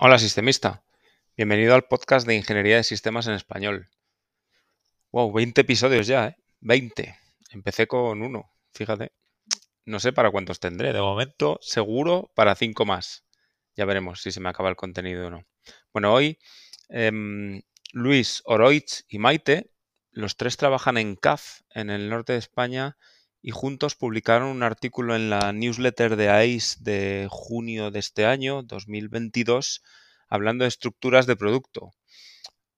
Hola, 0.00 0.20
sistemista. 0.20 0.84
Bienvenido 1.36 1.74
al 1.74 1.88
podcast 1.88 2.24
de 2.24 2.36
Ingeniería 2.36 2.76
de 2.76 2.84
Sistemas 2.84 3.26
en 3.26 3.32
Español. 3.32 3.88
Wow, 5.10 5.32
20 5.32 5.62
episodios 5.62 6.06
ya, 6.06 6.28
¿eh? 6.28 6.36
20. 6.60 7.18
Empecé 7.50 7.88
con 7.88 8.22
uno, 8.22 8.48
fíjate. 8.72 9.10
No 9.86 9.98
sé 9.98 10.12
para 10.12 10.30
cuántos 10.30 10.60
tendré. 10.60 10.92
De 10.92 11.00
momento, 11.00 11.58
seguro 11.60 12.30
para 12.36 12.54
cinco 12.54 12.84
más. 12.84 13.24
Ya 13.74 13.86
veremos 13.86 14.22
si 14.22 14.30
se 14.30 14.38
me 14.38 14.48
acaba 14.48 14.68
el 14.68 14.76
contenido 14.76 15.26
o 15.26 15.30
no. 15.30 15.44
Bueno, 15.92 16.14
hoy 16.14 16.38
em, 16.90 17.62
Luis, 17.90 18.42
Oroitz 18.44 19.04
y 19.08 19.18
Maite, 19.18 19.72
los 20.12 20.36
tres 20.36 20.56
trabajan 20.56 20.96
en 20.96 21.16
CAF, 21.16 21.62
en 21.74 21.90
el 21.90 22.08
norte 22.08 22.34
de 22.34 22.38
España, 22.38 22.96
y 23.48 23.50
juntos 23.50 23.94
publicaron 23.94 24.48
un 24.48 24.62
artículo 24.62 25.16
en 25.16 25.30
la 25.30 25.54
newsletter 25.54 26.16
de 26.16 26.28
ACE 26.28 26.76
de 26.80 27.28
junio 27.30 27.90
de 27.90 27.98
este 27.98 28.26
año, 28.26 28.62
2022, 28.62 29.82
hablando 30.28 30.64
de 30.64 30.68
estructuras 30.68 31.26
de 31.26 31.34
producto. 31.34 31.92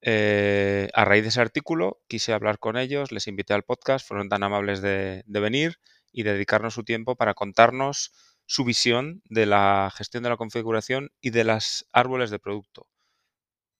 Eh, 0.01 0.89
a 0.95 1.05
raíz 1.05 1.25
de 1.25 1.31
ese 1.31 1.41
artículo 1.41 2.01
quise 2.07 2.33
hablar 2.33 2.61
con 2.61 2.77
ellos, 2.77 3.11
les 3.11 3.27
invité 3.27 3.53
al 3.53 3.65
podcast, 3.65 4.07
fueron 4.07 4.29
tan 4.29 4.45
amables 4.45 4.81
de, 4.81 5.25
venir 5.27 5.81
y 6.13 6.23
dedicarnos 6.23 6.75
su 6.75 6.85
tiempo 6.85 7.17
para 7.17 7.35
contarnos 7.35 8.13
su 8.47 8.65
visión 8.65 9.23
de 9.25 9.47
la 9.47 9.93
gestión 9.93 10.23
de 10.23 10.29
la 10.29 10.37
configuración 10.37 11.11
y 11.21 11.31
de 11.31 11.43
las 11.43 11.85
árboles 11.93 12.31
de 12.31 12.39
producto. 12.39 12.87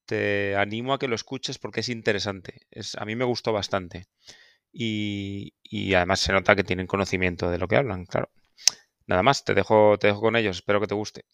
Te 0.07 0.57
animo 0.57 0.93
a 0.93 0.99
que 0.99 1.07
lo 1.07 1.15
escuches 1.15 1.61
porque 1.61 1.81
es 1.81 1.89
interesante. 1.89 2.63
Es, 2.73 2.97
a 2.97 3.05
mí 3.05 3.15
me 3.15 3.25
gustó 3.25 3.53
bastante 3.53 4.09
y, 4.73 5.53
además 5.95 6.21
se 6.21 6.33
nota 6.33 6.57
que 6.57 6.65
tienen 6.65 6.87
conocimiento 6.87 7.51
de 7.51 7.59
lo 7.59 7.69
que 7.69 7.77
hablan, 7.77 8.07
claro. 8.07 8.31
Nada 9.07 9.23
más, 9.23 9.45
te 9.45 9.55
dejo, 9.55 9.99
te 9.99 10.09
dejo 10.09 10.21
con 10.21 10.37
ellos, 10.37 10.57
espero 10.57 10.81
que 10.81 10.87
te 10.87 10.95
guste. 10.95 11.25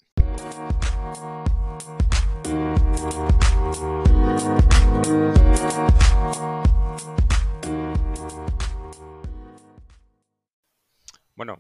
Bueno, 11.34 11.58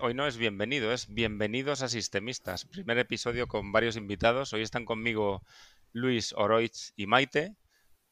hoy 0.00 0.14
no 0.14 0.26
es 0.26 0.38
bienvenido, 0.38 0.90
es 0.90 1.12
bienvenidos 1.12 1.82
a 1.82 1.88
Sistemistas. 1.88 2.64
Primer 2.64 2.96
episodio 2.96 3.46
con 3.46 3.70
varios 3.70 3.96
invitados. 3.96 4.54
Hoy 4.54 4.62
están 4.62 4.86
conmigo 4.86 5.42
Luis 5.92 6.32
Oroitz 6.32 6.94
y 6.96 7.06
Maite 7.06 7.54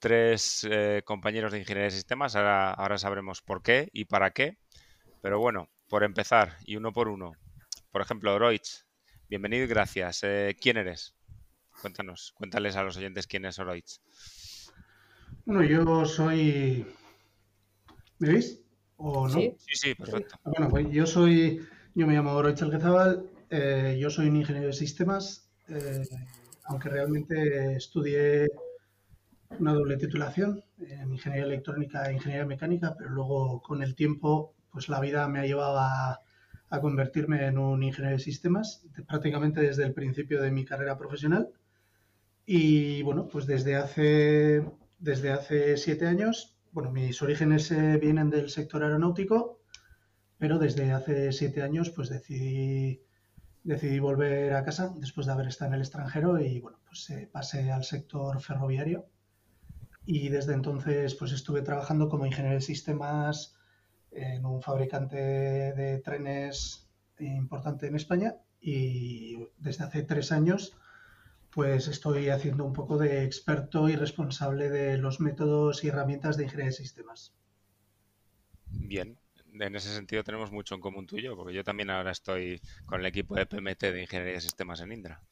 tres 0.01 0.67
eh, 0.69 1.03
compañeros 1.05 1.53
de 1.53 1.59
ingeniería 1.59 1.85
de 1.85 1.97
sistemas. 1.97 2.35
Ahora, 2.35 2.73
ahora 2.73 2.99
sabremos 2.99 3.43
por 3.43 3.63
qué 3.63 3.89
y 3.93 4.07
para 4.07 4.33
qué. 4.33 4.59
Pero 5.23 5.39
bueno, 5.39 5.69
por 5.89 6.03
empezar 6.03 6.57
y 6.65 6.77
uno 6.77 6.93
por 6.93 7.09
uno. 7.09 7.33
Por 7.93 8.01
ejemplo, 8.03 8.35
Oroitz, 8.35 8.87
bienvenido 9.29 9.65
y 9.65 9.69
gracias. 9.69 10.21
Eh, 10.23 10.57
¿Quién 10.61 10.79
eres? 10.79 11.15
Cuéntanos, 11.83 12.33
cuéntales 12.35 12.77
a 12.77 12.83
los 12.83 12.97
oyentes 12.97 13.27
quién 13.27 13.45
es 13.45 13.59
Oroitz. 13.59 14.01
Bueno, 15.45 15.63
yo 15.63 16.05
soy. 16.05 16.87
¿Me 18.19 18.33
veis? 18.33 18.61
¿O 18.97 19.29
no? 19.29 19.35
Sí, 19.35 19.57
sí, 19.59 19.95
perfecto. 19.95 20.37
Bueno, 20.45 20.69
pues 20.71 20.89
yo 20.91 21.07
soy. 21.07 21.67
Yo 21.95 22.07
me 22.07 22.15
llamo 22.15 22.33
Oroitz 22.33 22.63
Alquezabal. 22.63 23.29
Eh, 23.51 23.99
yo 24.01 24.09
soy 24.11 24.29
un 24.29 24.37
ingeniero 24.37 24.69
de 24.69 24.73
sistemas. 24.73 25.47
aunque 26.65 26.89
realmente 26.89 27.77
estudié 27.77 28.47
una 29.59 29.73
doble 29.73 29.97
titulación 29.97 30.63
en 30.79 31.13
ingeniería 31.13 31.47
electrónica 31.47 32.05
e 32.05 32.15
ingeniería 32.15 32.47
mecánica, 32.47 32.95
pero 32.97 33.11
luego 33.11 33.61
con 33.63 33.83
el 33.83 33.95
tiempo, 33.95 34.55
pues 34.71 34.89
la 34.89 35.01
vida 35.01 35.27
me 35.29 35.41
ha 35.41 35.47
llevado 35.47 35.79
a, 35.79 36.21
convertirme 36.81 37.47
en 37.47 37.59
un 37.59 37.83
ingeniero 37.83 38.17
de 38.17 38.23
sistemas, 38.23 38.85
prácticamente 39.09 39.61
desde 39.61 39.85
el 39.85 39.93
principio 39.93 40.41
de 40.41 40.53
mi 40.53 40.65
carrera 40.65 40.97
profesional. 40.97 41.49
Y 42.47 43.03
bueno, 43.03 43.27
pues 43.27 43.47
desde 43.47 43.75
hace, 43.75 44.65
desde 45.01 45.33
hace 45.33 45.77
siete 45.77 46.07
años, 46.07 46.57
bueno, 46.71 46.93
mis 46.93 47.21
orígenes 47.23 47.73
eh, 47.73 47.99
vienen 48.01 48.31
del 48.31 48.51
sector 48.51 48.85
aeronáutico, 48.85 49.61
pero 50.39 50.59
desde 50.61 50.93
hace 50.93 51.33
siete 51.33 51.63
años 51.63 51.91
pues 51.91 52.09
decidí, 52.09 53.03
decidí 53.65 53.99
volver 53.99 54.55
a 54.55 54.65
casa 54.65 54.95
después 54.97 55.27
de 55.27 55.33
haber 55.33 55.49
estado 55.49 55.71
en 55.71 55.75
el 55.75 55.81
extranjero 55.81 56.39
y 56.39 56.61
bueno, 56.61 56.79
pues 56.87 57.11
eh, 57.11 57.29
pasé 57.33 57.73
al 57.73 57.83
sector 57.83 58.41
ferroviario 58.41 59.07
y 60.07 60.29
desde 60.29 60.55
entonces 60.55 61.15
pues 61.15 61.33
estuve 61.33 61.63
trabajando 61.63 62.09
como 62.09 62.27
ingeniero 62.27 62.57
de 62.57 62.63
sistemas 62.63 63.57
en 64.11 64.45
un 64.45 64.63
fabricante 64.63 65.17
de 65.17 65.99
trenes 65.99 66.89
importante 67.19 67.87
en 67.87 67.97
España 67.97 68.37
y 68.61 69.37
desde 69.59 69.85
hace 69.85 70.03
tres 70.03 70.33
años 70.33 70.77
pues 71.51 71.89
estoy 71.89 72.29
haciendo 72.29 72.65
un 72.65 72.73
poco 72.73 72.97
de 72.97 73.25
experto 73.25 73.89
y 73.89 73.97
responsable 73.97 74.71
de 74.71 74.99
los 74.99 75.21
métodos 75.21 75.83
y 75.85 75.89
herramientas 75.89 76.37
de 76.37 76.45
ingeniería 76.45 76.71
de 76.71 76.77
sistemas. 76.77 77.35
Bien, 78.67 79.19
en 79.53 79.75
ese 79.75 79.93
sentido 79.93 80.23
tenemos 80.23 80.53
mucho 80.53 80.75
en 80.75 80.81
común 80.81 81.07
tú 81.07 81.17
y 81.17 81.23
yo, 81.23 81.37
porque 81.37 81.55
yo 81.55 81.65
también 81.65 81.91
ahora 81.91 82.13
estoy 82.13 82.61
con 82.87 83.01
el 83.01 83.07
equipo 83.07 83.35
de 83.35 83.47
PMT 83.47 83.81
de 83.81 84.03
Ingeniería 84.03 84.35
de 84.35 84.41
Sistemas 84.41 84.81
en 84.81 84.93
Indra. 84.93 85.23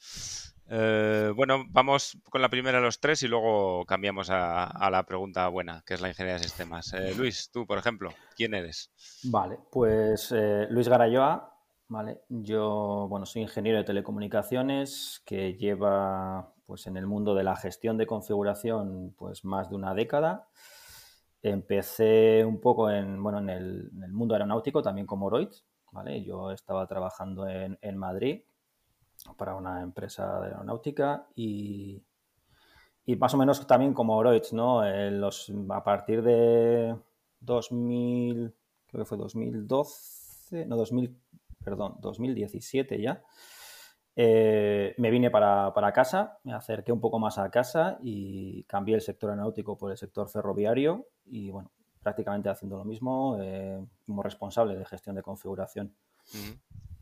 Eh, 0.70 1.32
bueno, 1.34 1.64
vamos 1.70 2.18
con 2.30 2.42
la 2.42 2.50
primera 2.50 2.78
de 2.78 2.84
los 2.84 3.00
tres 3.00 3.22
y 3.22 3.28
luego 3.28 3.86
cambiamos 3.86 4.28
a, 4.30 4.88
la 4.90 5.02
pregunta 5.06 5.48
buena, 5.48 5.82
que 5.86 5.94
es 5.94 6.00
la 6.00 6.08
ingeniería 6.08 6.38
de 6.38 6.44
sistemas. 6.44 6.92
Eh, 6.92 7.14
Luis, 7.16 7.50
tú, 7.50 7.66
por 7.66 7.78
ejemplo, 7.78 8.10
¿quién 8.36 8.54
eres? 8.54 8.90
Vale, 9.24 9.58
pues 9.70 10.30
eh, 10.32 10.66
Luis 10.68 10.88
Garayoa, 10.88 11.56
vale. 11.88 12.20
Yo, 12.28 13.06
bueno, 13.08 13.24
soy 13.24 13.42
ingeniero 13.42 13.78
de 13.78 13.84
telecomunicaciones 13.84 15.22
que 15.24 15.54
lleva, 15.54 16.52
pues, 16.66 16.86
en 16.86 16.98
el 16.98 17.06
mundo 17.06 17.34
de 17.34 17.44
la 17.44 17.56
gestión 17.56 17.96
de 17.96 18.06
configuración, 18.06 19.14
pues, 19.16 19.46
más 19.46 19.70
de 19.70 19.76
una 19.76 19.94
década. 19.94 20.48
Empecé 21.40 22.44
un 22.44 22.60
poco 22.60 22.90
en, 22.90 23.22
bueno, 23.22 23.38
en 23.38 23.48
el, 23.48 23.90
mundo 24.10 24.34
aeronáutico, 24.34 24.82
también 24.82 25.06
como 25.06 25.26
Oroid, 25.26 25.48
¿vale? 25.92 26.22
Yo 26.24 26.50
estaba 26.50 26.86
trabajando 26.86 27.48
en, 27.48 27.78
en 27.80 27.96
Madrid 27.96 28.42
para 29.36 29.54
una 29.54 29.82
empresa 29.82 30.40
de 30.40 30.48
aeronáutica 30.48 31.26
y, 31.34 32.02
y 33.06 33.16
más 33.16 33.34
o 33.34 33.36
menos 33.36 33.66
también 33.66 33.94
como 33.94 34.16
Oroitz, 34.16 34.52
¿no? 34.52 34.82
los, 35.10 35.52
a 35.70 35.84
partir 35.84 36.22
de 36.22 36.96
2000, 37.40 38.54
creo 38.86 39.04
que 39.04 39.08
fue 39.08 39.18
2012, 39.18 40.66
no, 40.66 40.76
2000, 40.76 41.16
perdón, 41.64 41.96
2017 42.00 43.00
ya, 43.00 43.22
eh, 44.20 44.94
me 44.98 45.10
vine 45.10 45.30
para, 45.30 45.72
para, 45.72 45.92
casa, 45.92 46.38
me 46.42 46.52
acerqué 46.52 46.92
un 46.92 47.00
poco 47.00 47.20
más 47.20 47.38
a 47.38 47.50
casa 47.50 47.98
y 48.02 48.64
cambié 48.64 48.96
el 48.96 49.00
sector 49.00 49.30
aeronáutico 49.30 49.78
por 49.78 49.92
el 49.92 49.96
sector 49.96 50.28
ferroviario 50.28 51.06
y 51.24 51.50
bueno, 51.50 51.70
prácticamente 52.02 52.48
haciendo 52.48 52.78
lo 52.78 52.84
mismo 52.84 53.36
eh, 53.40 53.80
como 54.06 54.22
responsable 54.22 54.76
de 54.76 54.84
gestión 54.84 55.14
de 55.14 55.22
configuración. 55.22 55.94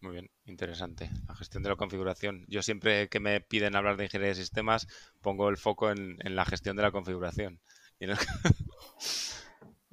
Muy 0.01 0.13
bien, 0.13 0.31
interesante. 0.45 1.11
La 1.27 1.35
gestión 1.35 1.63
de 1.63 1.71
la 1.71 1.77
configuración. 1.77 2.45
Yo 2.49 2.63
siempre 2.63 3.09
que 3.09 3.21
me 3.21 3.41
piden 3.41 3.77
hablar 3.77 3.97
de 3.97 4.05
ingeniería 4.05 4.35
de 4.35 4.41
sistemas, 4.41 4.87
pongo 5.23 5.49
el 5.49 5.57
foco 5.57 5.91
en, 5.91 6.19
la 6.23 6.45
gestión 6.45 6.77
de 6.77 6.83
la 6.83 6.93
configuración. 6.93 7.61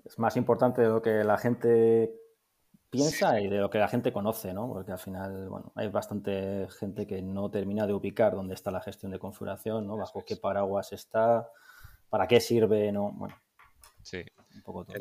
Es 0.05 0.19
más 0.19 0.35
importante 0.35 0.81
de 0.81 0.89
lo 0.89 1.01
que 1.01 1.23
la 1.23 1.37
gente 1.37 2.13
piensa 2.89 3.39
y 3.39 3.47
de 3.47 3.57
lo 3.57 3.69
que 3.71 3.79
la 3.79 3.87
gente 3.87 4.13
conoce, 4.13 4.53
¿no? 4.53 4.67
Porque 4.67 4.91
al 4.91 4.99
final, 4.99 5.49
bueno, 5.49 5.71
hay 5.73 5.87
bastante 5.87 6.67
gente 6.77 7.07
que 7.07 7.21
no 7.23 7.49
termina 7.49 7.87
de 7.87 7.93
ubicar 7.93 8.35
dónde 8.35 8.53
está 8.53 8.69
la 8.69 8.81
gestión 8.81 9.11
de 9.11 9.17
configuración, 9.17 9.87
¿no? 9.87 9.97
Bajo 9.97 10.23
qué 10.23 10.35
paraguas 10.35 10.91
está, 10.91 11.49
para 12.09 12.27
qué 12.27 12.39
sirve, 12.41 12.91
¿no? 12.91 13.11
Bueno. 13.13 13.35
Sí. 14.03 14.23
Un 14.53 14.61
poco 14.61 14.85
todo. 14.85 14.97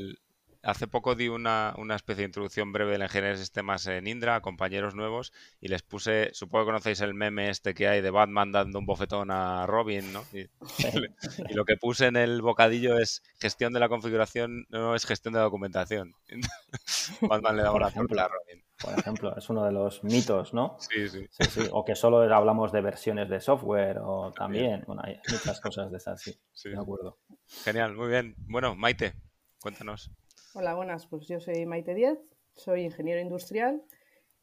Hace 0.63 0.87
poco 0.87 1.17
di 1.17 1.29
una, 1.29 1.75
especie 1.95 2.23
de 2.23 2.27
introducción 2.27 2.73
breve 2.73 2.93
de 2.93 2.99
la 2.99 3.07
ingeniería 3.07 3.33
de 3.33 3.39
sistemas 3.39 3.85
en 3.89 4.07
Indra 4.07 4.37
a 4.37 4.43
compañeros 4.43 4.95
nuevos 4.95 5.33
y 5.61 5.67
les 5.67 5.83
puse, 5.83 6.31
supongo 6.35 6.65
que 6.65 6.69
conocéis 6.69 7.01
el 7.01 7.15
meme 7.15 7.51
este 7.51 7.75
que 7.75 7.89
hay 7.89 8.01
de 8.01 8.11
Batman 8.11 8.53
dando 8.53 8.79
un 8.79 8.87
bofetón 8.87 9.33
a 9.33 9.67
Robin, 9.67 10.13
¿no? 10.13 10.25
Y, 10.33 10.49
lo 11.55 11.65
que 11.65 11.77
puse 11.77 12.07
en 12.07 12.17
el 12.17 12.43
bocadillo 12.43 12.97
es 12.97 13.25
gestión 13.41 13.73
de 13.73 13.81
la 13.81 13.89
configuración, 13.89 14.67
no 14.69 14.95
es 14.95 15.05
gestión 15.05 15.35
de 15.35 15.41
la 15.41 15.45
documentación. 15.45 16.15
Batman 17.23 17.57
le 17.57 17.63
da 17.65 17.73
una 17.73 17.89
ejemplo 17.89 18.21
a 18.21 18.29
Robin. 18.29 18.65
Por 18.81 18.99
ejemplo, 18.99 19.37
es 19.37 19.49
uno 19.49 19.65
de 19.65 19.73
los 19.73 20.03
mitos, 20.05 20.55
¿no? 20.55 20.77
Sí, 20.79 21.09
sí. 21.09 21.29
O 21.73 21.85
que 21.85 21.95
solo 21.95 22.19
hablamos 22.35 22.73
de 22.73 22.81
versiones 22.81 23.29
de 23.29 23.41
software 23.41 23.99
o 24.01 24.33
también, 24.33 24.83
bueno, 24.87 25.03
hay 25.05 25.21
muchas 25.31 25.61
cosas 25.61 25.91
de 25.91 25.99
esas, 25.99 26.21
sí. 26.21 26.35
sí. 26.53 26.71
De 26.71 26.79
acuerdo. 26.79 27.19
Genial, 27.65 27.95
muy 27.95 28.09
bien. 28.09 28.35
Bueno, 28.39 28.75
Maite, 28.75 29.15
cuéntanos. 29.61 30.11
Hola, 30.55 30.75
buenas. 30.75 31.07
Pues 31.07 31.27
yo 31.29 31.41
soy 31.41 31.65
Maite 31.65 31.95
Diez, 31.95 32.19
soy 32.55 32.83
ingeniero 32.83 33.19
industrial 33.23 33.83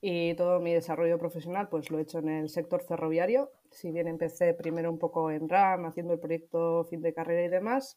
y 0.02 0.34
todo 0.34 0.60
mi 0.60 0.74
desarrollo 0.74 1.20
profesional 1.20 1.70
pues 1.70 1.92
lo 1.92 2.00
he 2.00 2.02
hecho 2.02 2.18
en 2.18 2.30
el 2.30 2.50
sector 2.50 2.82
ferroviario. 2.82 3.52
Si 3.70 3.92
bien 3.92 4.08
empecé 4.08 4.56
primero 4.56 4.90
un 4.90 4.98
poco 4.98 5.30
en 5.30 5.48
RAM, 5.48 5.86
haciendo 5.86 6.14
el 6.14 6.20
proyecto 6.20 6.84
fin 6.86 7.04
de 7.04 7.14
carrera 7.14 7.46
y 7.46 7.50
demás, 7.50 7.96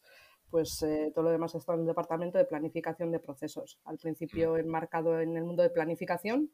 pues 0.51 0.79
eh, 0.83 1.11
todo 1.15 1.25
lo 1.25 1.31
demás 1.31 1.55
está 1.55 1.73
en 1.73 1.79
el 1.79 1.85
departamento 1.87 2.37
de 2.37 2.45
planificación 2.45 3.11
de 3.11 3.17
procesos. 3.17 3.79
Al 3.83 3.97
principio 3.97 4.53
mm. 4.53 4.57
enmarcado 4.57 5.19
en 5.19 5.35
el 5.35 5.43
mundo 5.43 5.63
de 5.63 5.71
planificación 5.71 6.51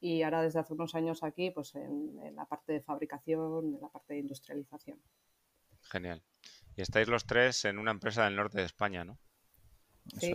y 0.00 0.22
ahora 0.22 0.42
desde 0.42 0.58
hace 0.58 0.72
unos 0.72 0.96
años 0.96 1.22
aquí 1.22 1.52
pues 1.52 1.76
en, 1.76 2.34
la 2.34 2.46
parte 2.46 2.72
de 2.72 2.80
fabricación, 2.80 3.76
en 3.76 3.80
la 3.80 3.90
parte 3.90 4.14
de 4.14 4.20
industrialización. 4.20 5.00
Genial. 5.82 6.24
Y 6.74 6.82
estáis 6.82 7.06
los 7.06 7.26
tres 7.26 7.64
en 7.64 7.78
una 7.78 7.92
empresa 7.92 8.24
del 8.24 8.34
norte 8.34 8.58
de 8.58 8.64
España, 8.64 9.04
¿no? 9.04 9.20
Sí. 10.18 10.34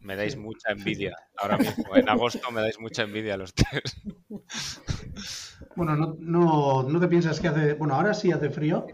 Me 0.00 0.16
dais 0.16 0.36
mucha 0.36 0.72
envidia 0.72 1.16
ahora 1.36 1.58
mismo. 1.58 1.96
En 1.96 2.08
agosto 2.08 2.50
me 2.50 2.60
dais 2.60 2.78
mucha 2.78 3.02
envidia 3.02 3.36
los 3.36 3.54
tres. 3.54 3.96
Bueno, 5.74 5.96
no, 5.96 6.16
no, 6.18 6.82
no, 6.82 7.00
te 7.00 7.08
piensas 7.08 7.40
que 7.40 7.48
hace. 7.48 7.74
Bueno, 7.74 7.94
ahora 7.94 8.14
sí 8.14 8.32
hace 8.32 8.50
frío. 8.50 8.86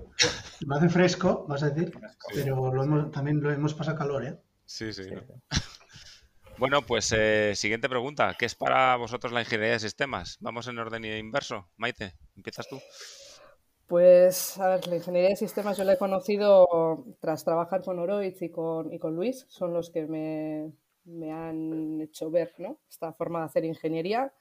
No 0.66 0.76
hace 0.76 0.88
fresco, 0.88 1.46
vas 1.48 1.62
a 1.62 1.70
decir. 1.70 1.92
Pero 2.34 2.72
lo 2.72 3.10
también 3.10 3.40
lo 3.40 3.50
hemos 3.50 3.74
pasado 3.74 3.98
calor, 3.98 4.24
¿eh? 4.24 4.38
Sí, 4.64 4.92
sí. 4.92 5.02
Bueno, 6.58 6.82
pues 6.82 7.12
eh, 7.16 7.54
siguiente 7.56 7.88
pregunta. 7.88 8.36
¿Qué 8.38 8.44
es 8.44 8.54
para 8.54 8.94
vosotros 8.94 9.32
la 9.32 9.40
ingeniería 9.40 9.72
de 9.72 9.80
sistemas? 9.80 10.36
Vamos 10.38 10.68
en 10.68 10.78
orden 10.78 11.04
inverso. 11.04 11.68
Maite, 11.76 12.14
empiezas 12.36 12.68
tú. 12.68 12.78
Pues, 13.88 14.58
a 14.58 14.68
ver, 14.68 14.86
la 14.86 14.96
ingeniería 14.96 15.30
de 15.30 15.36
sistemas 15.36 15.76
yo 15.76 15.84
la 15.84 15.94
he 15.94 15.98
conocido 15.98 17.04
tras 17.20 17.44
trabajar 17.44 17.82
con 17.82 17.98
Oroiz 17.98 18.40
y 18.42 18.50
con, 18.50 18.92
y 18.92 18.98
con 18.98 19.16
Luis. 19.16 19.44
Son 19.48 19.72
los 19.72 19.90
que 19.90 20.06
me, 20.06 20.72
me 21.04 21.32
han 21.32 22.00
hecho 22.00 22.30
ver 22.30 22.54
¿no? 22.58 22.80
esta 22.88 23.12
forma 23.12 23.40
de 23.40 23.44
hacer 23.46 23.64
ingeniería 23.64 24.32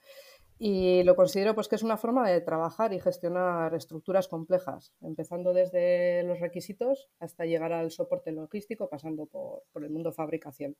y 0.64 1.02
lo 1.02 1.16
considero 1.16 1.56
pues 1.56 1.66
que 1.66 1.74
es 1.74 1.82
una 1.82 1.96
forma 1.96 2.28
de 2.30 2.40
trabajar 2.40 2.92
y 2.92 3.00
gestionar 3.00 3.74
estructuras 3.74 4.28
complejas, 4.28 4.92
empezando 5.00 5.52
desde 5.52 6.22
los 6.22 6.38
requisitos 6.38 7.08
hasta 7.18 7.46
llegar 7.46 7.72
al 7.72 7.90
soporte 7.90 8.30
logístico, 8.30 8.88
pasando 8.88 9.26
por, 9.26 9.64
el 9.82 9.90
mundo 9.90 10.12
fabricación. 10.12 10.76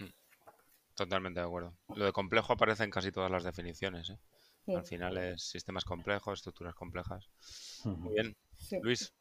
Hmm. 0.00 0.10
Totalmente 0.96 1.38
de 1.38 1.46
acuerdo. 1.46 1.76
Lo 1.94 2.06
de 2.06 2.12
complejo 2.12 2.54
aparece 2.54 2.82
en 2.82 2.90
casi 2.90 3.12
todas 3.12 3.30
las 3.30 3.44
definiciones. 3.44 4.10
¿eh? 4.10 4.18
Al 4.74 4.84
final 4.84 5.16
es 5.18 5.44
sistemas 5.44 5.84
complejos, 5.84 6.40
estructuras 6.40 6.74
complejas. 6.74 7.30
Muy 7.84 8.14
bien. 8.14 8.36
Luis. 8.82 9.14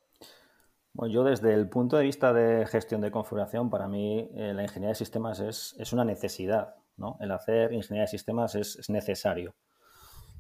Bueno, 0.94 1.12
yo 1.12 1.24
desde 1.24 1.54
el 1.54 1.68
punto 1.69 1.98
de 1.98 2.04
vista 2.04 2.34
de 2.34 2.68
gestión 2.68 3.01
de 3.01 3.10
configuración, 3.10 3.69
para 3.69 3.88
mí 3.88 4.30
eh, 4.36 4.54
la 4.54 4.62
ingeniería 4.62 4.90
de 4.90 4.95
sistemas 4.95 5.40
es, 5.40 5.75
es, 5.80 5.92
una 5.92 6.06
necesidad. 6.06 6.75
¿no? 6.98 7.18
El 7.19 7.31
hacer 7.31 7.74
ingeniería 7.74 8.04
de 8.04 8.07
sistemas 8.07 8.54
es, 8.54 8.75
es 8.75 8.90
necesario. 8.90 9.56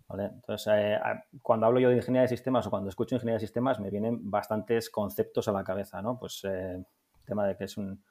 Entonces, 0.09 0.71
eh, 0.71 0.99
cuando 1.41 1.65
hablo 1.65 1.79
yo 1.79 1.89
de 1.89 1.95
ingeniería 1.95 2.23
de 2.23 2.27
sistemas 2.27 2.67
o 2.67 2.69
cuando 2.69 2.89
escucho 2.89 3.15
ingeniería 3.15 3.37
de 3.37 3.47
sistemas, 3.47 3.79
me 3.79 3.89
vienen 3.89 4.29
bastantes 4.29 4.91
conceptos 4.91 5.47
a 5.47 5.51
la 5.51 5.63
cabeza. 5.63 6.01
¿no? 6.01 6.19
Pues 6.19 6.43
eh, 6.43 6.73
el 6.75 6.85
tema 7.25 7.47
de 7.47 7.57
que 7.57 7.63
es 7.63 7.77
un, 7.77 8.03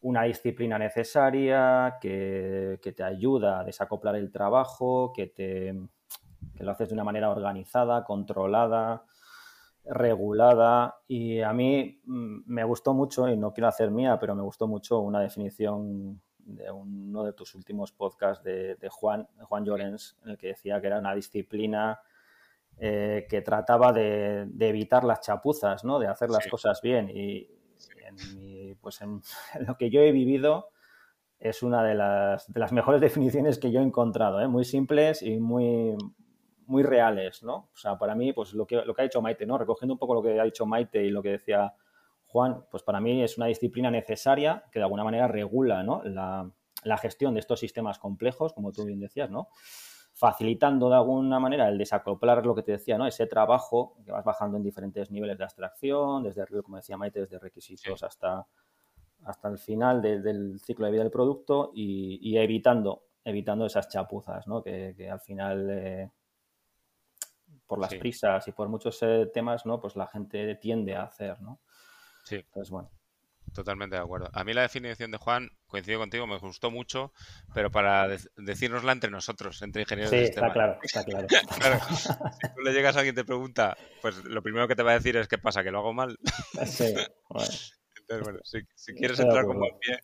una 0.00 0.22
disciplina 0.22 0.78
necesaria, 0.78 1.98
que, 2.00 2.80
que, 2.82 2.92
te 2.92 3.04
ayuda 3.04 3.60
a 3.60 3.64
desacoplar 3.64 4.16
el 4.16 4.32
trabajo, 4.32 5.12
que, 5.14 5.26
te, 5.26 5.74
que 6.56 6.64
lo 6.64 6.70
haces 6.70 6.88
de 6.88 6.94
una 6.94 7.04
manera 7.04 7.30
organizada, 7.30 8.02
controlada, 8.04 9.04
regulada 9.84 10.96
y 11.08 11.40
a 11.40 11.52
mí 11.52 12.00
mm, 12.04 12.42
me 12.46 12.64
gustó 12.64 12.94
mucho, 12.94 13.28
y 13.28 13.36
no 13.36 13.52
quiero 13.52 13.68
hacer 13.68 13.90
mía, 13.90 14.18
pero 14.18 14.34
me 14.34 14.42
gustó 14.42 14.66
mucho 14.66 15.00
una 15.00 15.20
definición 15.20 16.20
de 16.38 16.70
uno 16.70 17.24
de 17.24 17.32
tus 17.32 17.54
últimos 17.54 17.92
podcasts 17.92 18.42
de, 18.44 18.76
Juan, 18.90 19.28
Juan 19.42 19.64
Llorens, 19.64 20.16
en 20.24 20.30
el 20.30 20.38
que 20.38 20.48
decía 20.48 20.80
que 20.80 20.88
era 20.88 20.98
una 20.98 21.14
disciplina 21.14 22.00
eh, 22.78 23.26
que 23.28 23.42
trataba 23.42 23.92
de, 23.92 24.48
evitar 24.60 25.04
las 25.04 25.20
chapuzas, 25.20 25.84
¿no? 25.84 25.98
de 25.98 26.08
hacer 26.08 26.30
las 26.30 26.46
cosas 26.48 26.80
bien. 26.82 27.10
Y 27.10 27.48
en, 28.06 28.76
pues 28.80 29.00
en, 29.02 29.20
lo 29.66 29.76
que 29.76 29.90
yo 29.90 30.00
he 30.00 30.12
vivido 30.12 30.68
es 31.38 31.62
una 31.62 31.82
de 31.84 31.94
las, 31.94 32.52
de 32.52 32.60
las 32.60 32.72
mejores 32.72 33.00
definiciones 33.00 33.58
que 33.58 33.70
yo 33.70 33.80
he 33.80 33.84
encontrado, 33.84 34.40
¿eh? 34.40 34.48
muy 34.48 34.64
simples 34.64 35.22
y 35.22 35.38
muy, 35.38 35.96
muy 36.66 36.82
reales, 36.82 37.42
¿no? 37.42 37.70
O 37.72 37.76
sea, 37.76 37.98
para 37.98 38.14
mí, 38.14 38.32
pues 38.32 38.54
lo 38.54 38.66
que, 38.66 38.76
lo 38.76 38.94
que 38.94 39.02
ha 39.02 39.04
dicho 39.04 39.22
Maite, 39.22 39.46
¿no? 39.46 39.58
Recogiendo 39.58 39.94
un 39.94 39.98
poco 39.98 40.14
lo 40.14 40.22
que 40.22 40.38
ha 40.38 40.44
dicho 40.44 40.66
Maite 40.66 41.04
y 41.04 41.10
lo 41.10 41.22
que 41.22 41.30
decía 41.30 41.74
Juan, 42.32 42.64
pues 42.70 42.82
para 42.82 42.98
mí 42.98 43.22
es 43.22 43.36
una 43.36 43.46
disciplina 43.46 43.90
necesaria 43.90 44.64
que 44.72 44.78
de 44.78 44.84
alguna 44.84 45.04
manera 45.04 45.28
regula, 45.28 45.82
¿no? 45.82 46.02
La, 46.04 46.50
gestión 46.96 47.34
de 47.34 47.40
estos 47.40 47.60
sistemas 47.60 47.98
complejos, 47.98 48.54
como 48.54 48.72
tú 48.72 48.86
bien 48.86 49.00
decías, 49.00 49.30
¿no? 49.30 49.48
Facilitando 50.14 50.88
de 50.88 50.96
alguna 50.96 51.38
manera 51.38 51.68
el 51.68 51.76
desacoplar 51.76 52.44
lo 52.46 52.54
que 52.54 52.62
te 52.62 52.72
decía, 52.72 52.96
¿no? 52.96 53.06
Ese 53.06 53.26
trabajo 53.26 53.98
que 54.04 54.12
vas 54.12 54.24
bajando 54.24 54.56
en 54.56 54.62
diferentes 54.62 55.10
niveles 55.10 55.36
de 55.36 55.44
abstracción, 55.44 56.22
desde, 56.22 56.46
como 56.62 56.78
decía 56.78 56.96
Maite, 56.96 57.20
desde 57.20 57.38
requisitos 57.38 58.02
hasta, 58.02 58.46
hasta 59.24 59.48
el 59.48 59.58
final 59.58 60.00
del 60.00 60.58
ciclo 60.58 60.86
de 60.86 60.92
vida 60.92 61.02
del 61.02 61.12
producto 61.12 61.70
y, 61.74 62.36
evitando, 62.38 63.04
evitando 63.24 63.66
esas 63.66 63.88
chapuzas, 63.88 64.46
¿no? 64.46 64.62
Que, 64.62 65.08
al 65.10 65.20
final 65.20 65.68
eh, 65.70 66.10
por 67.66 67.78
las 67.78 67.94
prisas 67.94 68.46
y 68.48 68.52
por 68.52 68.68
muchos 68.68 69.02
eh, 69.02 69.30
temas, 69.32 69.66
¿no? 69.66 69.80
Pues 69.80 69.96
la 69.96 70.06
gente 70.06 70.54
tiende 70.56 70.94
a 70.94 71.04
hacer, 71.04 71.40
¿no? 71.40 71.60
Sí. 72.24 72.36
Entonces, 72.36 72.70
bueno. 72.70 72.90
Totalmente 73.52 73.96
de 73.96 74.02
acuerdo. 74.02 74.30
A 74.32 74.44
mí 74.44 74.54
la 74.54 74.62
definición 74.62 75.10
de 75.10 75.18
Juan, 75.18 75.50
coincido 75.66 75.98
contigo, 75.98 76.26
me 76.26 76.38
gustó 76.38 76.70
mucho, 76.70 77.12
pero 77.52 77.70
para 77.70 78.08
decirnosla 78.36 78.92
entre 78.92 79.10
nosotros, 79.10 79.60
entre 79.60 79.82
ingenieros 79.82 80.10
sí, 80.10 80.16
de 80.16 80.24
está 80.24 80.52
claro, 80.52 80.78
está 80.82 81.04
claro. 81.04 81.28
Si 81.90 82.08
tú 82.54 82.60
le 82.64 82.72
llegas 82.72 82.96
a 82.96 83.00
alguien 83.00 83.14
y 83.14 83.16
te 83.16 83.24
pregunta, 83.24 83.76
pues 84.00 84.24
lo 84.24 84.42
primero 84.42 84.68
que 84.68 84.76
te 84.76 84.82
va 84.82 84.92
a 84.92 84.94
decir 84.94 85.16
es 85.16 85.28
qué 85.28 85.36
pasa, 85.36 85.62
que 85.62 85.70
lo 85.70 85.78
hago 85.80 85.92
mal. 85.92 86.18
Sí, 86.64 86.94
Entonces, 88.02 88.24
bueno, 88.24 88.38
si, 88.74 88.94
quieres 88.94 89.20
entrar 89.20 89.44
con 89.44 89.58
buen 89.58 89.78
pie. 89.78 89.98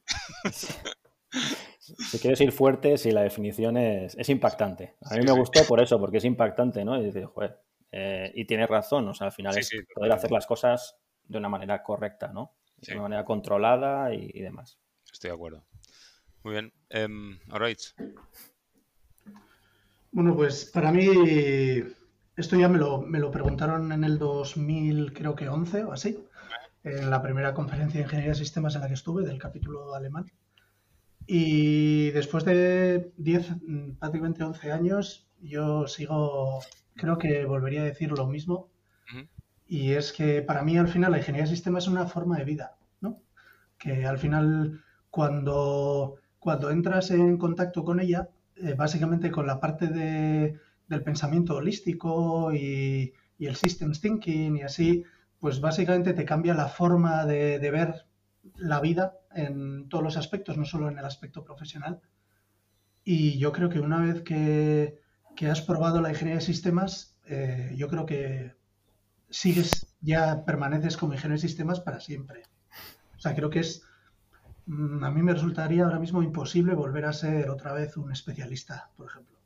Si 1.96 2.18
quieres 2.18 2.40
ir 2.40 2.52
fuerte, 2.52 2.96
sí, 2.98 3.10
la 3.10 3.22
definición 3.22 3.76
es, 3.76 4.14
es 4.16 4.28
impactante. 4.28 4.94
A 5.02 5.16
mí 5.16 5.24
me 5.24 5.32
gustó 5.32 5.64
por 5.66 5.80
eso, 5.80 5.98
porque 5.98 6.18
es 6.18 6.24
impactante, 6.24 6.84
¿no? 6.84 7.00
Y 7.00 7.06
dices, 7.06 7.26
joder, 7.26 7.58
eh, 7.90 8.32
y 8.34 8.44
tienes 8.44 8.68
razón, 8.68 9.08
o 9.08 9.14
sea, 9.14 9.28
al 9.28 9.32
final 9.32 9.56
es 9.56 9.70
poder 9.94 10.12
hacer 10.12 10.30
las 10.30 10.46
cosas 10.46 10.96
de 11.24 11.38
una 11.38 11.48
manera 11.48 11.82
correcta, 11.82 12.28
¿no? 12.28 12.54
De 12.76 12.92
una 12.92 13.02
manera 13.02 13.24
controlada 13.24 14.14
y, 14.14 14.40
demás. 14.40 14.78
Estoy 15.10 15.30
de 15.30 15.34
acuerdo. 15.34 15.64
Muy 16.44 16.52
bien. 16.52 16.72
Um, 16.94 17.38
Bueno, 20.12 20.36
pues 20.36 20.66
para 20.66 20.92
mí, 20.92 21.08
esto 22.36 22.56
ya 22.56 22.68
me 22.68 22.78
lo, 22.78 23.00
me 23.00 23.18
lo 23.18 23.30
preguntaron 23.30 23.90
en 23.92 24.04
el 24.04 24.18
2000, 24.18 25.12
creo 25.12 25.34
que 25.34 25.48
11 25.48 25.84
o 25.84 25.92
así, 25.92 26.24
en 26.84 27.10
la 27.10 27.22
primera 27.22 27.54
conferencia 27.54 27.98
de 27.98 28.04
Ingeniería 28.04 28.32
de 28.32 28.38
Sistemas 28.38 28.74
en 28.74 28.82
la 28.82 28.88
que 28.88 28.94
estuve, 28.94 29.24
del 29.24 29.38
capítulo 29.38 29.94
alemán. 29.94 30.30
Y 31.30 32.10
después 32.12 32.42
de 32.46 33.12
10, 33.18 33.56
prácticamente 33.98 34.42
11 34.44 34.72
años, 34.72 35.28
yo 35.42 35.86
sigo, 35.86 36.60
creo 36.96 37.18
que 37.18 37.44
volvería 37.44 37.82
a 37.82 37.84
decir 37.84 38.10
lo 38.12 38.26
mismo. 38.26 38.70
Y 39.66 39.92
es 39.92 40.14
que 40.14 40.40
para 40.40 40.62
mí 40.62 40.78
al 40.78 40.88
final 40.88 41.12
la 41.12 41.18
ingeniería 41.18 41.44
de 41.44 41.54
sistemas 41.54 41.84
es 41.84 41.90
una 41.90 42.06
forma 42.06 42.38
de 42.38 42.44
vida, 42.44 42.78
¿no? 43.02 43.20
Que 43.76 44.06
al 44.06 44.16
final 44.16 44.80
cuando, 45.10 46.14
cuando 46.38 46.70
entras 46.70 47.10
en 47.10 47.36
contacto 47.36 47.84
con 47.84 48.00
ella, 48.00 48.30
eh, 48.56 48.72
básicamente 48.72 49.30
con 49.30 49.46
la 49.46 49.60
parte 49.60 49.88
de, 49.88 50.58
del 50.88 51.02
pensamiento 51.02 51.56
holístico 51.56 52.54
y, 52.54 53.12
y, 53.38 53.46
el 53.46 53.56
systems 53.56 54.00
thinking 54.00 54.56
y 54.56 54.62
así, 54.62 55.04
pues 55.40 55.60
básicamente 55.60 56.14
te 56.14 56.24
cambia 56.24 56.54
la 56.54 56.68
forma 56.68 57.26
de, 57.26 57.58
de 57.58 57.70
ver 57.70 58.07
la 58.56 58.80
vida 58.80 59.14
en 59.34 59.88
todos 59.88 60.04
los 60.04 60.16
aspectos, 60.16 60.56
no 60.56 60.64
solo 60.64 60.88
en 60.88 60.98
el 60.98 61.04
aspecto 61.04 61.44
profesional. 61.44 62.00
Y 63.04 63.38
yo 63.38 63.52
creo 63.52 63.68
que 63.68 63.80
una 63.80 64.00
vez 64.00 64.22
que, 64.22 65.00
has 65.48 65.60
probado 65.62 66.00
la 66.00 66.10
ingeniería 66.10 66.40
de 66.40 66.46
sistemas, 66.46 67.16
eh, 67.26 67.72
yo 67.76 67.88
creo 67.88 68.06
que 68.06 68.54
sigues, 69.30 69.94
ya 70.00 70.44
permaneces 70.44 70.96
como 70.96 71.14
ingeniero 71.14 71.40
de 71.40 71.48
sistemas 71.48 71.80
para 71.80 72.00
siempre. 72.00 72.42
O 73.16 73.20
sea, 73.20 73.34
creo 73.34 73.50
que 73.50 73.60
es, 73.60 73.82
mm, 74.66 75.04
a 75.04 75.10
mí 75.10 75.22
me 75.22 75.34
resultaría 75.34 75.84
ahora 75.84 75.98
mismo 75.98 76.22
imposible 76.22 76.74
volver 76.74 77.04
a 77.04 77.12
ser 77.12 77.50
otra 77.50 77.72
vez 77.72 77.96
un 77.96 78.12
especialista, 78.12 78.90
por 78.96 79.06
ejemplo. 79.06 79.38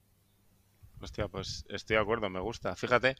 Hostia, 1.00 1.26
pues 1.26 1.64
estoy 1.68 1.96
de 1.96 2.02
acuerdo, 2.02 2.30
me 2.30 2.38
gusta. 2.40 2.76
Fíjate, 2.76 3.16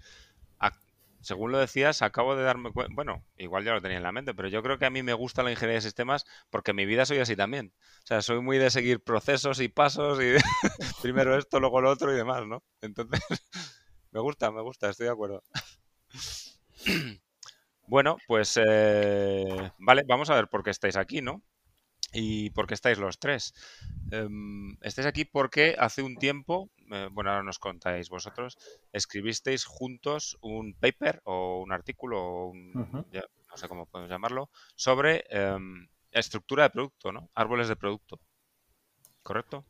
según 1.23 1.53
lo 1.53 1.59
decías, 1.59 2.03
acabo 2.03 2.37
de 2.37 2.43
darme 2.43 2.73
cuenta, 2.73 2.93
bueno, 2.95 3.25
igual 3.37 3.65
ya 3.65 3.73
lo 3.73 3.81
tenía 3.81 3.97
en 3.97 4.03
la 4.03 4.13
mente, 4.13 4.35
pero 4.35 4.49
yo 4.49 4.63
creo 4.63 4.79
que 4.79 4.87
a 4.87 4.91
mí 4.91 5.03
me 5.03 5.13
gusta 5.15 5.43
la 5.43 5.51
ingeniería 5.51 5.77
de 5.77 5.83
sistemas 5.83 6.25
porque 6.51 6.73
en 6.73 6.77
mi 6.77 6.85
vida 6.87 7.07
soy 7.07 7.19
así 7.19 7.37
también. 7.37 7.73
O 8.03 8.07
sea, 8.07 8.23
soy 8.23 8.41
muy 8.41 8.59
de 8.59 8.71
seguir 8.71 9.01
procesos 9.01 9.61
y 9.61 9.69
pasos 9.69 10.21
y 10.21 10.35
primero 11.03 11.37
esto, 11.39 11.61
luego 11.61 11.81
lo 11.81 11.91
otro 11.91 12.13
y 12.13 12.17
demás, 12.17 12.47
¿no? 12.47 12.63
Entonces, 12.81 13.21
me 14.11 14.21
gusta, 14.21 14.51
me 14.51 14.63
gusta, 14.63 14.91
estoy 14.91 15.07
de 15.07 15.13
acuerdo. 15.13 15.43
bueno, 17.87 18.17
pues 18.27 18.59
eh, 18.65 19.73
vale, 19.79 20.03
vamos 20.07 20.29
a 20.31 20.35
ver 20.35 20.49
por 20.49 20.63
qué 20.63 20.71
estáis 20.71 20.97
aquí, 20.97 21.23
¿no? 21.23 21.43
Y 22.13 22.51
por 22.51 22.67
qué 22.67 22.75
estáis 22.75 22.99
los 22.99 23.19
tres. 23.19 23.55
Em, 24.11 24.77
estáis 24.83 25.07
aquí 25.07 25.25
porque 25.25 25.77
hace 25.79 26.03
un 26.03 26.17
tiempo, 26.17 26.71
eh, 26.93 27.09
bueno, 27.11 27.31
ahora 27.31 27.43
nos 27.43 27.59
contáis 27.59 28.09
vosotros, 28.11 28.59
escribisteis 28.93 29.65
juntos 29.65 30.39
un 30.43 30.75
paper 30.75 31.23
o 31.25 31.63
un 31.63 31.73
artículo, 31.73 32.23
o 32.23 32.47
un, 32.51 32.73
no 32.73 33.57
sé 33.57 33.69
cómo 33.69 33.87
podemos 33.87 34.11
llamarlo, 34.11 34.51
sobre 34.75 35.25
em, 35.31 35.89
estructura 36.11 36.65
de 36.65 36.71
producto, 36.71 37.13
¿no? 37.13 37.31
Árboles 37.35 37.69
de 37.69 37.77
producto. 37.77 38.21
¿Correcto? 39.23 39.65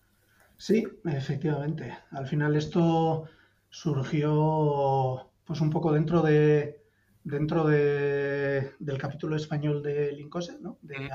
Sí, 0.56 0.86
efectivamente. 1.04 1.96
Al 2.10 2.26
final 2.26 2.56
esto 2.56 3.28
surgió 3.68 5.30
pues 5.44 5.60
un 5.60 5.70
poco 5.70 5.92
dentro 5.92 6.22
de 6.22 6.82
dentro 7.24 7.64
de, 7.64 8.72
del 8.78 8.98
capítulo 8.98 9.36
español 9.36 9.82
de 9.82 10.12
Lincose, 10.12 10.58
¿no? 10.60 10.78
de 10.82 11.08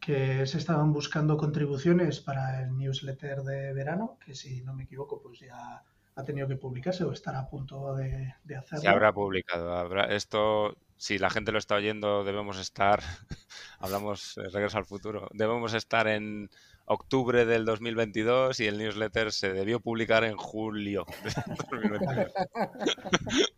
Que 0.00 0.46
se 0.46 0.58
estaban 0.58 0.92
buscando 0.92 1.36
contribuciones 1.36 2.20
para 2.20 2.62
el 2.62 2.76
newsletter 2.76 3.42
de 3.42 3.72
verano, 3.72 4.18
que 4.24 4.34
si 4.34 4.62
no 4.62 4.74
me 4.74 4.84
equivoco, 4.84 5.20
pues 5.20 5.40
ya 5.40 5.82
ha 6.18 6.24
tenido 6.24 6.48
que 6.48 6.56
publicarse 6.56 7.04
o 7.04 7.12
estará 7.12 7.38
a 7.40 7.48
punto 7.48 7.94
de, 7.94 8.34
hacerlo. 8.56 8.82
Se 8.82 8.88
habrá 8.88 9.12
publicado. 9.12 9.72
Habrá, 9.76 10.04
esto, 10.14 10.76
si 10.96 11.18
la 11.18 11.30
gente 11.30 11.52
lo 11.52 11.58
está 11.58 11.76
oyendo, 11.76 12.24
debemos 12.24 12.58
estar, 12.58 13.00
hablamos, 13.78 14.36
eh, 14.38 14.48
regreso 14.52 14.78
al 14.78 14.84
futuro, 14.84 15.28
debemos 15.32 15.74
estar 15.74 16.08
en 16.08 16.50
octubre 16.86 17.44
del 17.44 17.64
2022 17.64 18.58
y 18.60 18.66
el 18.66 18.78
newsletter 18.78 19.30
se 19.30 19.52
debió 19.52 19.78
publicar 19.78 20.24
en 20.24 20.36
julio 20.36 21.06
de 21.24 21.32
2022. 21.70 22.32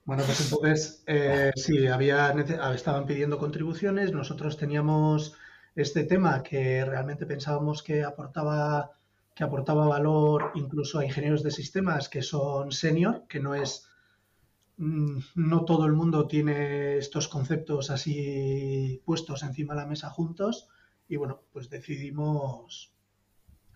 Bueno, 0.04 0.24
pues 0.24 0.40
entonces, 0.40 1.04
eh, 1.06 1.52
sí, 1.54 1.86
había, 1.86 2.34
estaban 2.74 3.06
pidiendo 3.06 3.38
contribuciones, 3.38 4.12
nosotros 4.12 4.56
teníamos 4.56 5.36
este 5.74 6.04
tema 6.04 6.42
que 6.42 6.84
realmente 6.84 7.26
pensábamos 7.26 7.82
que 7.82 8.02
aportaba 8.04 8.92
que 9.34 9.44
aportaba 9.44 9.86
valor 9.86 10.52
incluso 10.54 10.98
a 10.98 11.04
ingenieros 11.04 11.42
de 11.42 11.50
sistemas 11.50 12.08
que 12.08 12.22
son 12.22 12.72
senior, 12.72 13.24
que 13.28 13.40
no 13.40 13.54
es 13.54 13.88
mm, 14.76 15.18
no 15.36 15.64
todo 15.64 15.86
el 15.86 15.92
mundo 15.92 16.26
tiene 16.26 16.98
estos 16.98 17.28
conceptos 17.28 17.90
así 17.90 19.00
puestos 19.04 19.42
encima 19.42 19.74
de 19.74 19.80
la 19.80 19.86
mesa 19.86 20.10
juntos 20.10 20.68
y 21.08 21.16
bueno, 21.16 21.42
pues 21.52 21.70
decidimos 21.70 22.92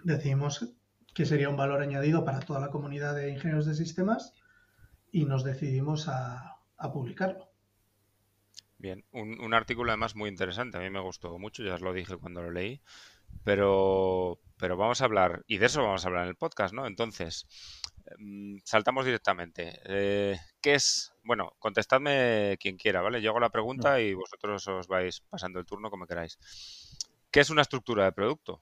decidimos 0.03 0.75
que 1.15 1.25
sería 1.25 1.49
un 1.49 1.57
valor 1.57 1.81
añadido 1.81 2.25
para 2.25 2.41
toda 2.41 2.61
la 2.61 2.71
comunidad 2.71 3.15
de 3.15 3.31
ingenieros 3.31 3.67
de 3.67 3.75
sistemas 3.75 4.35
y 5.13 5.25
nos 5.25 5.45
decidimos 5.45 6.09
a, 6.09 6.51
publicarlo. 6.93 7.54
Bien, 8.85 9.03
un, 9.13 9.41
un, 9.41 9.55
artículo 9.55 9.93
además 9.93 10.15
muy 10.15 10.29
interesante, 10.29 10.77
a 10.77 10.81
mí 10.83 10.91
me 10.91 11.01
gustó 11.01 11.39
mucho, 11.39 11.63
ya 11.63 11.73
os 11.73 11.81
lo 11.81 11.95
dije 11.95 12.19
cuando 12.19 12.43
lo 12.43 12.51
leí, 12.51 12.83
pero, 13.43 14.39
pero 14.59 14.77
vamos 14.77 15.01
a 15.01 15.07
hablar, 15.07 15.43
y 15.47 15.57
de 15.57 15.65
eso 15.65 15.83
vamos 15.83 16.05
a 16.05 16.09
hablar 16.09 16.25
en 16.25 16.29
el 16.29 16.37
podcast, 16.37 16.75
¿no? 16.75 16.87
Entonces, 16.87 17.47
em, 18.05 18.61
saltamos 18.63 19.07
directamente. 19.07 19.81
Eh, 19.87 20.39
¿Qué 20.61 20.75
es? 20.75 21.15
Bueno, 21.23 21.55
contestadme 21.59 22.59
quien 22.61 22.77
quiera, 22.77 23.01
¿vale? 23.01 23.23
Yo 23.23 23.31
hago 23.31 23.41
la 23.41 23.49
pregunta 23.49 24.03
y 24.03 24.13
vosotros 24.13 24.69
os 24.69 24.87
vais 24.87 25.23
pasando 25.31 25.59
el 25.61 25.65
turno 25.65 25.89
como 25.89 26.07
queráis. 26.07 26.39
¿Qué 27.31 27.41
es 27.41 27.49
una 27.49 27.63
estructura 27.63 28.05
de 28.05 28.13
producto? 28.13 28.61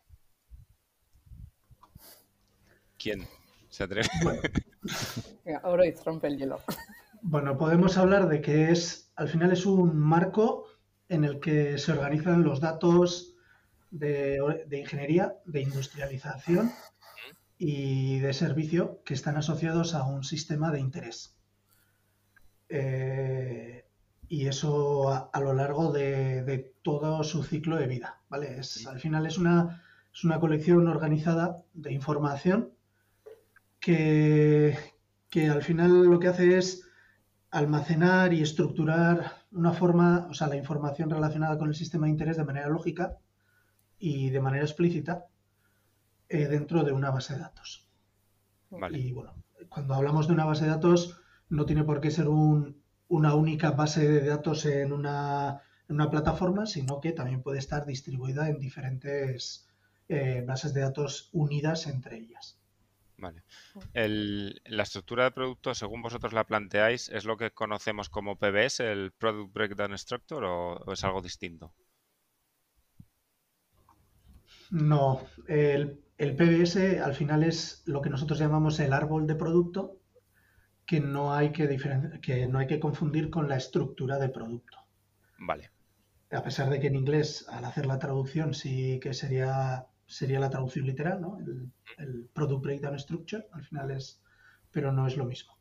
¿Quién 2.97 3.27
se 3.71 3.83
atreve? 3.83 4.09
Ahora 5.65 5.83
rompe 6.05 6.29
el 6.29 6.39
hielo. 6.39 6.61
Bueno, 7.25 7.57
podemos 7.57 7.99
hablar 7.99 8.29
de 8.29 8.41
que 8.41 8.73
es, 8.73 9.13
al 9.15 9.29
final 9.29 9.53
es 9.53 9.65
un 9.65 9.97
marco 9.97 10.67
en 11.09 11.23
el 11.23 11.39
que 11.39 11.79
se 11.79 11.93
organizan 11.93 12.43
los 12.43 12.61
datos 12.61 13.37
de, 13.93 14.67
ingeniería, 14.73 15.37
de 15.45 15.61
industrialización 15.61 16.73
y 17.59 18.19
de 18.19 18.33
servicio 18.33 19.03
que 19.05 19.15
están 19.15 19.37
asociados 19.37 19.95
a 19.95 20.05
un 20.05 20.25
sistema 20.25 20.73
de 20.73 20.81
interés. 20.81 21.39
Eh, 22.69 23.87
y 24.27 24.49
eso 24.49 25.31
a, 25.33 25.41
lo 25.41 25.55
largo 25.55 25.93
de, 25.93 26.75
todo 26.83 27.23
su 27.23 27.45
ciclo 27.45 27.77
de 27.77 27.87
vida. 27.87 28.21
¿vale? 28.31 28.59
Es, 28.59 28.85
al 28.89 28.99
final 28.99 29.27
es 29.27 29.39
una, 29.39 29.85
es 30.13 30.25
una 30.25 30.41
colección 30.41 30.89
organizada 30.89 31.63
de 31.73 31.93
información 31.93 32.73
que, 33.79 34.77
que 35.31 35.49
al 35.49 35.63
final 35.63 36.07
lo 36.07 36.19
que 36.19 36.27
hace 36.27 36.59
es 36.59 36.89
almacenar 37.53 38.33
y 38.33 38.41
estructurar 38.41 39.45
una 39.53 39.73
forma, 39.73 40.27
o 40.31 40.35
sea, 40.35 40.49
la 40.49 40.57
información 40.57 41.11
relacionada 41.11 41.59
con 41.59 41.69
el 41.69 41.75
sistema 41.75 42.07
de 42.07 42.13
interés 42.13 42.39
de 42.39 42.45
manera 42.45 42.69
lógica 42.69 43.19
y 43.99 44.31
de 44.31 44.41
manera 44.41 44.65
explícita 44.65 45.27
eh, 46.31 46.49
dentro 46.49 46.83
de 46.83 46.93
una 46.93 47.11
base 47.11 47.35
de 47.35 47.41
datos. 47.41 47.87
Y 48.91 49.13
bueno, 49.13 49.35
cuando 49.69 49.95
hablamos 49.95 50.27
de 50.27 50.33
una 50.33 50.47
base 50.47 50.65
de 50.65 50.71
datos, 50.71 51.21
no 51.51 51.67
tiene 51.67 51.85
por 51.85 52.01
qué 52.01 52.11
ser 52.11 52.27
una 52.29 53.35
única 53.35 53.73
base 53.73 54.09
de 54.09 54.27
datos 54.27 54.65
en 54.65 54.91
una, 54.95 55.61
plataforma, 56.11 56.65
sino 56.65 57.01
que 57.01 57.13
también 57.13 57.43
puede 57.43 57.59
estar 57.59 57.85
distribuida 57.85 58.49
en 58.49 58.59
diferentes 58.59 59.69
eh, 60.09 60.43
bases 60.47 60.73
de 60.73 60.81
datos 60.81 61.29
unidas 61.35 61.87
entre 61.87 62.17
ellas. 62.17 62.62
Vale. 63.23 63.45
la 63.95 64.83
estructura 64.83 65.25
de 65.25 65.31
producto, 65.31 65.75
según 65.75 66.03
vosotros 66.03 66.33
la 66.33 66.45
planteáis, 66.45 67.09
¿es 67.09 67.25
lo 67.25 67.37
que 67.37 67.53
conocemos 67.53 68.09
como 68.09 68.37
PBS, 68.37 68.81
el 68.81 69.13
Product 69.13 69.55
Breakdown 69.55 69.97
Structure, 69.97 70.45
o 70.47 70.93
es 70.93 71.05
algo 71.05 71.23
distinto? 71.23 71.73
No, 74.73 75.21
el, 75.49 76.01
PBS 76.17 76.99
al 76.99 77.15
final 77.15 77.43
es 77.43 77.83
lo 77.85 78.01
que 78.01 78.09
nosotros 78.09 78.39
llamamos 78.39 78.81
el 78.81 78.95
árbol 78.95 79.27
de 79.27 79.35
producto, 79.35 79.99
que 80.87 80.99
no 80.99 81.35
hay 81.35 81.53
que, 81.53 81.77
que, 82.23 82.47
no 82.47 82.59
hay 82.59 82.67
que 82.67 82.81
confundir 82.81 83.29
con 83.29 83.51
la 83.51 83.57
estructura 83.57 84.19
de 84.19 84.31
producto. 84.31 84.79
Vale. 85.39 85.71
A 86.31 86.43
pesar 86.43 86.71
de 86.71 86.81
que 86.81 86.87
en 86.87 86.97
inglés, 86.97 87.47
al 87.51 87.67
hacer 87.67 87.85
la 87.85 87.99
traducción, 87.99 88.55
sí 88.55 88.99
que 88.99 89.13
sería, 89.13 89.89
sería 90.13 90.39
la 90.39 90.51
traducción 90.51 90.87
literal, 90.87 91.21
¿no? 91.21 91.39
El, 91.99 92.29
Product 92.33 92.63
Breakdown 92.63 92.99
Structure, 92.99 93.47
al 93.53 93.65
final 93.65 93.91
es, 93.91 94.23
pero 94.71 94.93
no 94.93 95.07
es 95.07 95.17
lo 95.17 95.25
mismo. 95.25 95.57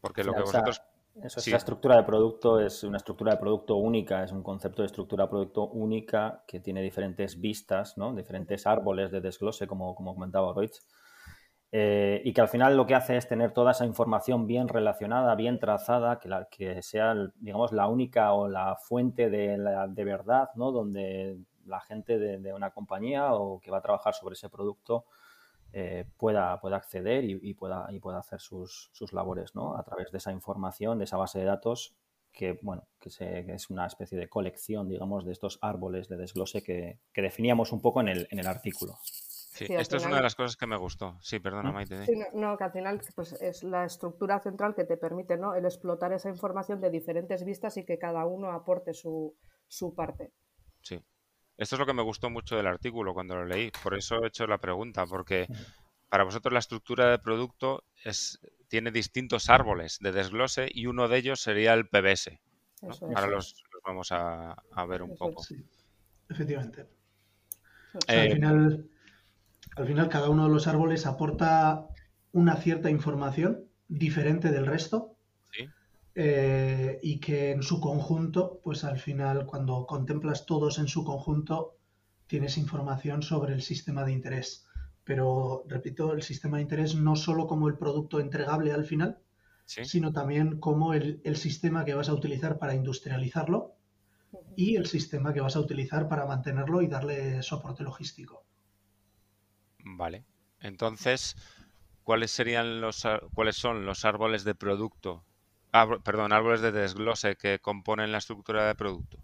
Porque 0.00 0.22
lo 0.22 0.32
que 0.34 0.42
vosotros 0.42 0.80
eso 1.22 1.40
es, 1.40 1.48
la 1.48 1.56
estructura 1.56 1.96
de 1.96 2.04
producto 2.04 2.60
es 2.60 2.84
una 2.84 2.98
estructura 2.98 3.32
de 3.32 3.38
producto 3.38 3.74
única, 3.74 4.22
es 4.22 4.30
un 4.30 4.44
concepto 4.44 4.82
de 4.82 4.86
estructura 4.86 5.24
de 5.24 5.30
producto 5.30 5.66
única 5.68 6.44
que 6.46 6.60
tiene 6.60 6.80
diferentes 6.80 7.40
vistas, 7.40 7.98
¿no? 7.98 8.14
diferentes 8.14 8.68
árboles 8.68 9.10
de 9.10 9.20
desglose, 9.20 9.66
como, 9.66 9.96
como 9.96 10.14
comentaba 10.14 10.54
Reutz, 10.54 10.86
eh, 11.72 12.22
y 12.24 12.32
que 12.32 12.40
al 12.40 12.48
final 12.48 12.76
lo 12.76 12.86
que 12.86 12.94
hace 12.94 13.16
es 13.16 13.26
tener 13.26 13.50
toda 13.50 13.72
esa 13.72 13.84
información 13.84 14.46
bien 14.46 14.68
relacionada, 14.68 15.34
bien 15.34 15.58
trazada, 15.58 16.20
que, 16.20 16.28
la, 16.28 16.44
que 16.44 16.82
sea, 16.82 17.16
digamos, 17.40 17.72
la 17.72 17.88
única 17.88 18.32
o 18.32 18.46
la 18.46 18.76
fuente 18.76 19.28
de, 19.28 19.58
la, 19.58 19.88
de 19.88 20.04
verdad, 20.04 20.50
¿no? 20.54 20.70
donde 20.70 21.38
la 21.68 21.80
gente 21.80 22.18
de, 22.18 22.38
de, 22.38 22.52
una 22.52 22.70
compañía 22.70 23.34
o 23.34 23.60
que 23.60 23.70
va 23.70 23.78
a 23.78 23.82
trabajar 23.82 24.14
sobre 24.14 24.34
ese 24.34 24.48
producto 24.48 25.04
eh, 25.72 26.06
pueda, 26.16 26.58
pueda 26.60 26.76
acceder 26.76 27.24
y, 27.24 27.52
pueda, 27.52 27.86
y 27.90 28.00
pueda 28.00 28.18
hacer 28.18 28.40
sus, 28.40 28.88
sus, 28.92 29.12
labores 29.12 29.54
¿no? 29.54 29.76
a 29.76 29.82
través 29.82 30.10
de 30.10 30.16
esa 30.16 30.32
información, 30.32 30.98
de 30.98 31.04
esa 31.04 31.18
base 31.18 31.38
de 31.38 31.44
datos 31.44 31.94
que, 32.32 32.58
bueno, 32.62 32.88
que, 32.98 33.10
es 33.10 33.68
una 33.68 33.86
especie 33.86 34.16
de 34.16 34.28
colección, 34.28 34.88
digamos, 34.88 35.26
de 35.26 35.32
estos 35.32 35.58
árboles 35.60 36.08
de 36.08 36.16
desglose 36.16 36.62
que, 36.62 37.00
definíamos 37.14 37.72
un 37.72 37.82
poco 37.82 38.00
en 38.00 38.08
el, 38.08 38.28
en 38.30 38.38
el 38.38 38.46
artículo. 38.46 38.94
Sí, 39.02 39.66
esto 39.68 39.96
es 39.96 40.06
una 40.06 40.16
de 40.16 40.22
las 40.22 40.36
cosas 40.36 40.56
que 40.56 40.66
me 40.66 40.76
gustó. 40.76 41.18
Sí, 41.20 41.38
perdona, 41.38 41.70
Maite. 41.70 42.06
no, 42.32 42.56
que 42.56 42.64
al 42.64 42.72
final 42.72 43.00
pues, 43.14 43.32
es 43.34 43.62
la 43.62 43.84
estructura 43.84 44.38
central 44.40 44.74
que 44.74 44.84
te 44.84 44.96
permite 44.96 45.36
¿no? 45.36 45.54
el 45.54 45.64
explotar 45.64 46.12
esa 46.12 46.30
información 46.30 46.80
de 46.80 46.90
diferentes 46.90 47.44
vistas 47.44 47.76
y 47.76 47.84
que 47.84 47.98
cada 47.98 48.24
uno 48.24 48.52
aporte 48.52 48.94
su, 48.94 49.36
su 49.66 49.94
parte. 49.94 50.32
Sí. 50.80 51.04
Esto 51.58 51.74
es 51.74 51.80
lo 51.80 51.86
que 51.86 51.92
me 51.92 52.02
gustó 52.02 52.30
mucho 52.30 52.56
del 52.56 52.68
artículo 52.68 53.12
cuando 53.12 53.34
lo 53.34 53.44
leí, 53.44 53.72
por 53.82 53.98
eso 53.98 54.22
he 54.22 54.28
hecho 54.28 54.46
la 54.46 54.58
pregunta, 54.58 55.04
porque 55.06 55.48
para 56.08 56.22
vosotros 56.22 56.52
la 56.52 56.60
estructura 56.60 57.10
de 57.10 57.18
producto 57.18 57.82
es, 58.04 58.38
tiene 58.68 58.92
distintos 58.92 59.50
árboles 59.50 59.98
de 60.00 60.12
desglose 60.12 60.68
y 60.72 60.86
uno 60.86 61.08
de 61.08 61.18
ellos 61.18 61.40
sería 61.40 61.74
el 61.74 61.88
PBS. 61.88 62.38
Ahora 62.80 63.26
los, 63.26 63.56
vamos 63.84 64.12
a, 64.12 64.54
ver 64.88 65.02
un 65.02 65.16
poco. 65.16 65.42
efectivamente. 66.30 66.86
al, 68.06 68.16
eh, 68.16 68.32
final, 68.34 68.88
al 69.74 69.86
final 69.86 70.08
cada 70.08 70.30
uno 70.30 70.44
de 70.46 70.54
los 70.54 70.68
árboles 70.68 71.06
aporta 71.06 71.88
una 72.30 72.56
cierta 72.56 72.88
información 72.88 73.64
diferente 73.88 74.52
del 74.52 74.66
resto 74.66 75.17
eh, 76.20 76.98
y 77.00 77.20
que 77.20 77.52
en 77.52 77.62
su 77.62 77.80
conjunto, 77.80 78.60
pues 78.64 78.82
al 78.82 78.98
final, 78.98 79.46
cuando 79.46 79.86
contemplas 79.86 80.46
todos 80.46 80.80
en 80.80 80.88
su 80.88 81.04
conjunto, 81.04 81.76
tienes 82.26 82.58
información 82.58 83.22
sobre 83.22 83.54
el 83.54 83.62
sistema 83.62 84.04
de 84.04 84.14
interés. 84.14 84.66
Pero, 85.04 85.62
repito, 85.68 86.12
el 86.12 86.22
sistema 86.22 86.56
de 86.56 86.64
interés 86.64 86.96
no 86.96 87.14
solo 87.14 87.46
como 87.46 87.68
el 87.68 87.78
producto 87.78 88.18
entregable 88.18 88.72
al 88.72 88.84
final, 88.84 89.20
sino 89.64 90.12
también 90.12 90.58
como 90.58 90.92
el, 90.92 91.20
el, 91.22 91.36
sistema 91.36 91.84
que 91.84 91.94
vas 91.94 92.08
a 92.08 92.14
utilizar 92.14 92.58
para 92.58 92.74
industrializarlo 92.74 93.76
y 94.56 94.74
el 94.74 94.86
sistema 94.86 95.32
que 95.32 95.40
vas 95.40 95.54
a 95.54 95.60
utilizar 95.60 96.08
para 96.08 96.26
mantenerlo 96.26 96.82
y 96.82 96.88
darle 96.88 97.44
soporte 97.44 97.84
logístico. 97.84 98.44
Vale. 99.84 100.24
Entonces, 100.58 101.36
¿cuáles 102.02 102.32
serían 102.32 102.80
los 102.80 103.06
cuáles 103.34 103.54
son 103.54 103.86
los 103.86 104.04
árboles 104.04 104.42
de 104.42 104.56
producto 104.56 105.27
perdón, 106.04 106.32
árboles 106.32 106.60
de 106.60 106.72
desglose 106.72 107.36
que 107.36 107.58
componen 107.58 108.12
la 108.12 108.18
estructura 108.18 108.66
de 108.66 108.74
producto? 108.74 109.18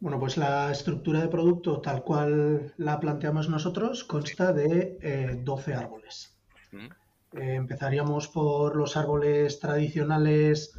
Bueno, 0.00 0.18
pues 0.18 0.38
la 0.38 0.72
estructura 0.72 1.20
de 1.20 1.28
producto 1.28 1.80
tal 1.80 2.02
cual 2.02 2.72
la 2.78 2.98
planteamos 2.98 3.50
nosotros 3.50 4.04
consta 4.04 4.52
de 4.52 5.38
12 5.44 5.74
árboles. 5.74 6.34
Eh, 6.72 7.54
empezaríamos 7.54 8.28
por 8.28 8.76
los 8.76 8.96
árboles 8.96 9.60
tradicionales 9.60 10.78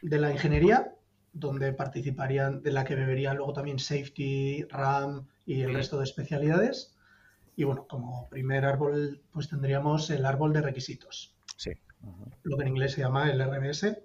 de 0.00 0.18
la 0.18 0.30
ingeniería, 0.30 0.94
donde 1.32 1.72
participarían, 1.72 2.62
de 2.62 2.72
la 2.72 2.84
que 2.84 2.94
beberían 2.94 3.36
luego 3.36 3.52
también 3.52 3.78
safety, 3.78 4.64
RAM 4.64 5.26
y 5.44 5.62
el 5.62 5.74
resto 5.74 5.98
de 5.98 6.04
especialidades. 6.04 6.94
Y 7.56 7.64
bueno, 7.64 7.86
como 7.88 8.28
primer 8.28 8.64
árbol, 8.64 9.20
pues 9.32 9.48
tendríamos 9.48 10.10
el 10.10 10.24
árbol 10.24 10.52
de 10.52 10.62
requisitos. 10.62 11.34
Sí. 11.56 11.72
Lo 12.42 12.56
que 12.56 12.62
en 12.62 12.68
inglés 12.68 12.92
se 12.92 13.02
llama 13.02 13.30
el 13.30 13.42
RMS, 13.42 13.98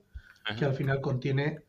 que 0.58 0.66
al 0.66 0.74
final 0.74 1.02
contiene, 1.02 1.62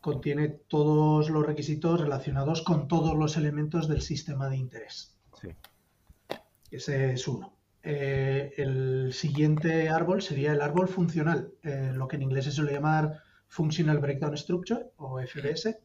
contiene 0.00 0.48
todos 0.48 1.30
los 1.30 1.46
requisitos 1.46 2.00
relacionados 2.00 2.62
con 2.62 2.88
todos 2.88 3.16
los 3.16 3.36
elementos 3.36 3.88
del 3.88 4.02
sistema 4.02 4.48
de 4.48 4.56
interés. 4.56 5.16
Sí. 5.40 5.48
Ese 6.70 7.12
es 7.12 7.26
uno. 7.28 7.54
Eh, 7.82 8.52
el 8.56 9.12
siguiente 9.12 9.88
árbol 9.88 10.20
sería 10.20 10.52
el 10.52 10.60
árbol 10.60 10.88
funcional, 10.88 11.52
eh, 11.62 11.92
lo 11.94 12.08
que 12.08 12.16
en 12.16 12.22
inglés 12.22 12.44
se 12.44 12.50
suele 12.50 12.72
llamar 12.72 13.22
Functional 13.46 13.98
Breakdown 13.98 14.36
Structure 14.36 14.90
o 14.96 15.20
FBS, 15.20 15.78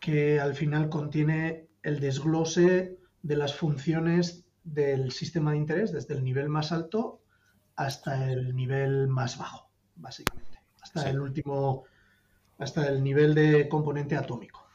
que 0.00 0.40
al 0.40 0.54
final 0.54 0.88
contiene 0.88 1.66
el 1.82 2.00
desglose 2.00 2.96
de 3.22 3.36
las 3.36 3.54
funciones 3.54 4.44
del 4.64 5.12
sistema 5.12 5.52
de 5.52 5.58
interés 5.58 5.92
desde 5.92 6.14
el 6.14 6.24
nivel 6.24 6.48
más 6.48 6.72
alto 6.72 7.20
hasta 7.76 8.30
el 8.30 8.56
nivel 8.56 9.06
más 9.08 9.38
bajo, 9.38 9.70
básicamente, 9.96 10.58
hasta 10.80 11.08
el 11.08 11.20
último, 11.20 11.84
hasta 12.58 12.88
el 12.88 13.02
nivel 13.02 13.34
de 13.34 13.68
componente 13.68 14.16
atómico. 14.16 14.66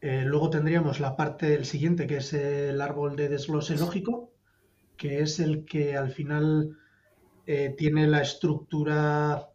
Eh, 0.00 0.22
luego 0.24 0.48
tendríamos 0.48 1.00
la 1.00 1.16
parte 1.16 1.50
del 1.50 1.64
siguiente, 1.64 2.06
que 2.06 2.18
es 2.18 2.32
el 2.32 2.80
árbol 2.80 3.16
de 3.16 3.28
desglose 3.28 3.76
lógico, 3.76 4.30
que 4.96 5.20
es 5.20 5.40
el 5.40 5.64
que 5.64 5.96
al 5.96 6.10
final 6.10 6.78
eh, 7.46 7.74
tiene 7.76 8.06
la 8.06 8.20
estructura, 8.20 9.48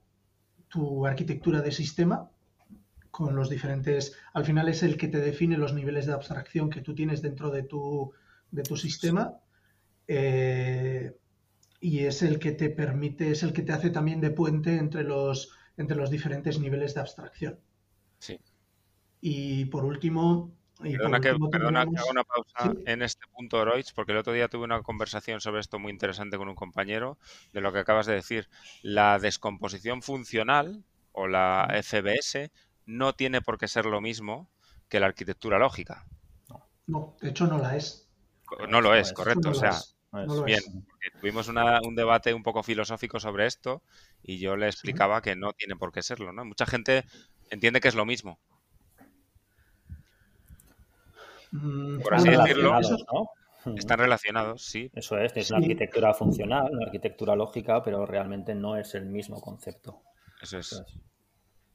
tu 0.68 1.06
arquitectura 1.06 1.62
de 1.62 1.72
sistema, 1.72 2.30
con 3.10 3.36
los 3.36 3.48
diferentes, 3.48 4.18
al 4.34 4.44
final 4.44 4.68
es 4.70 4.82
el 4.82 4.98
que 4.98 5.08
te 5.08 5.20
define 5.20 5.56
los 5.56 5.74
niveles 5.74 6.08
de 6.08 6.14
abstracción 6.14 6.72
que 6.72 6.82
tú 6.82 6.96
tienes 6.96 7.22
dentro 7.22 7.52
de 7.52 7.62
tu, 7.62 8.12
de 8.50 8.64
tu 8.64 8.76
sistema. 8.76 9.38
Eh, 10.08 11.16
y 11.84 12.06
es 12.06 12.22
el 12.22 12.40
que 12.40 12.54
te 12.54 12.70
permite, 12.70 13.30
es 13.30 13.44
el 13.44 13.52
que 13.52 13.62
te 13.62 13.74
hace 13.74 13.90
también 13.90 14.22
de 14.22 14.30
puente 14.30 14.78
entre 14.78 15.04
los, 15.04 15.52
entre 15.76 15.98
los 15.98 16.10
diferentes 16.10 16.58
niveles 16.58 16.94
de 16.94 17.02
abstracción. 17.02 17.60
Sí. 18.20 18.40
Y 19.20 19.66
por 19.66 19.84
último... 19.84 20.56
perdona, 20.82 21.20
que, 21.20 21.28
haga 21.28 21.38
una 22.10 22.24
pausa 22.24 22.74
en 22.86 23.02
este 23.02 23.28
punto, 23.28 23.58
Oroich, 23.58 23.94
porque 23.94 24.14
el 24.14 24.20
otro 24.20 24.32
día 24.32 24.48
tuve 24.48 24.64
una 24.64 24.82
conversación 24.82 25.42
sobre 25.42 25.60
esto 25.60 25.78
muy 25.78 25.92
interesante 25.92 26.38
con 26.38 26.48
un 26.48 26.56
compañero 26.56 27.18
de 27.52 27.60
lo 27.60 27.74
que 27.74 27.80
acabas 27.80 28.06
de 28.06 28.14
decir. 28.14 28.48
La 28.82 29.20
descomposición 29.20 30.02
funcional 30.02 30.86
o 31.12 31.28
la 31.28 31.68
FBS 31.84 32.50
no 32.86 33.12
tiene 33.12 33.42
por 33.42 33.58
qué 33.58 33.68
ser 33.68 33.88
lo 33.88 34.00
mismo 34.00 34.50
que 34.88 35.02
la 35.02 35.08
arquitectura 35.08 35.60
lógica. 35.60 36.06
No, 36.88 37.18
de 37.20 37.32
hecho 37.32 37.46
no 37.46 37.58
la 37.58 37.76
es. 37.76 38.10
No 38.70 38.80
lo 38.80 38.96
es, 38.96 39.12
correcto. 39.12 39.50
o 39.50 39.54
sea, 39.54 39.74
bien, 40.46 40.62
tuvimos 41.20 41.48
un 41.48 41.96
debate 41.96 42.34
un 42.34 42.44
poco 42.44 42.64
filosófico 42.64 43.20
sobre 43.20 43.46
esto 43.46 43.82
y 44.22 44.38
yo 44.40 44.56
le 44.56 44.68
explicaba 44.68 45.22
que 45.22 45.36
no 45.36 45.54
tiene 45.54 45.76
por 45.76 45.92
qué 45.92 46.02
serlo, 46.02 46.32
¿no? 46.32 46.46
Mucha 46.46 46.66
gente 46.66 47.06
entiende 47.50 47.82
que 47.82 47.88
es 47.88 47.96
lo 47.96 48.06
mismo. 48.06 48.40
Mm, 51.52 52.00
por 52.02 52.16
así 52.16 52.30
decirlo, 52.30 52.80
están 53.76 54.00
relacionados, 54.00 54.64
sí. 54.64 54.92
Eso 54.94 55.18
es, 55.18 55.32
es 55.36 55.52
una 55.52 55.60
arquitectura 55.60 56.14
funcional, 56.14 56.70
una 56.72 56.86
arquitectura 56.86 57.36
lógica, 57.36 57.84
pero 57.84 58.06
realmente 58.06 58.56
no 58.56 58.76
es 58.78 58.96
el 58.96 59.06
mismo 59.06 59.40
concepto. 59.42 60.02
Eso 60.42 60.58
es. 60.58 60.84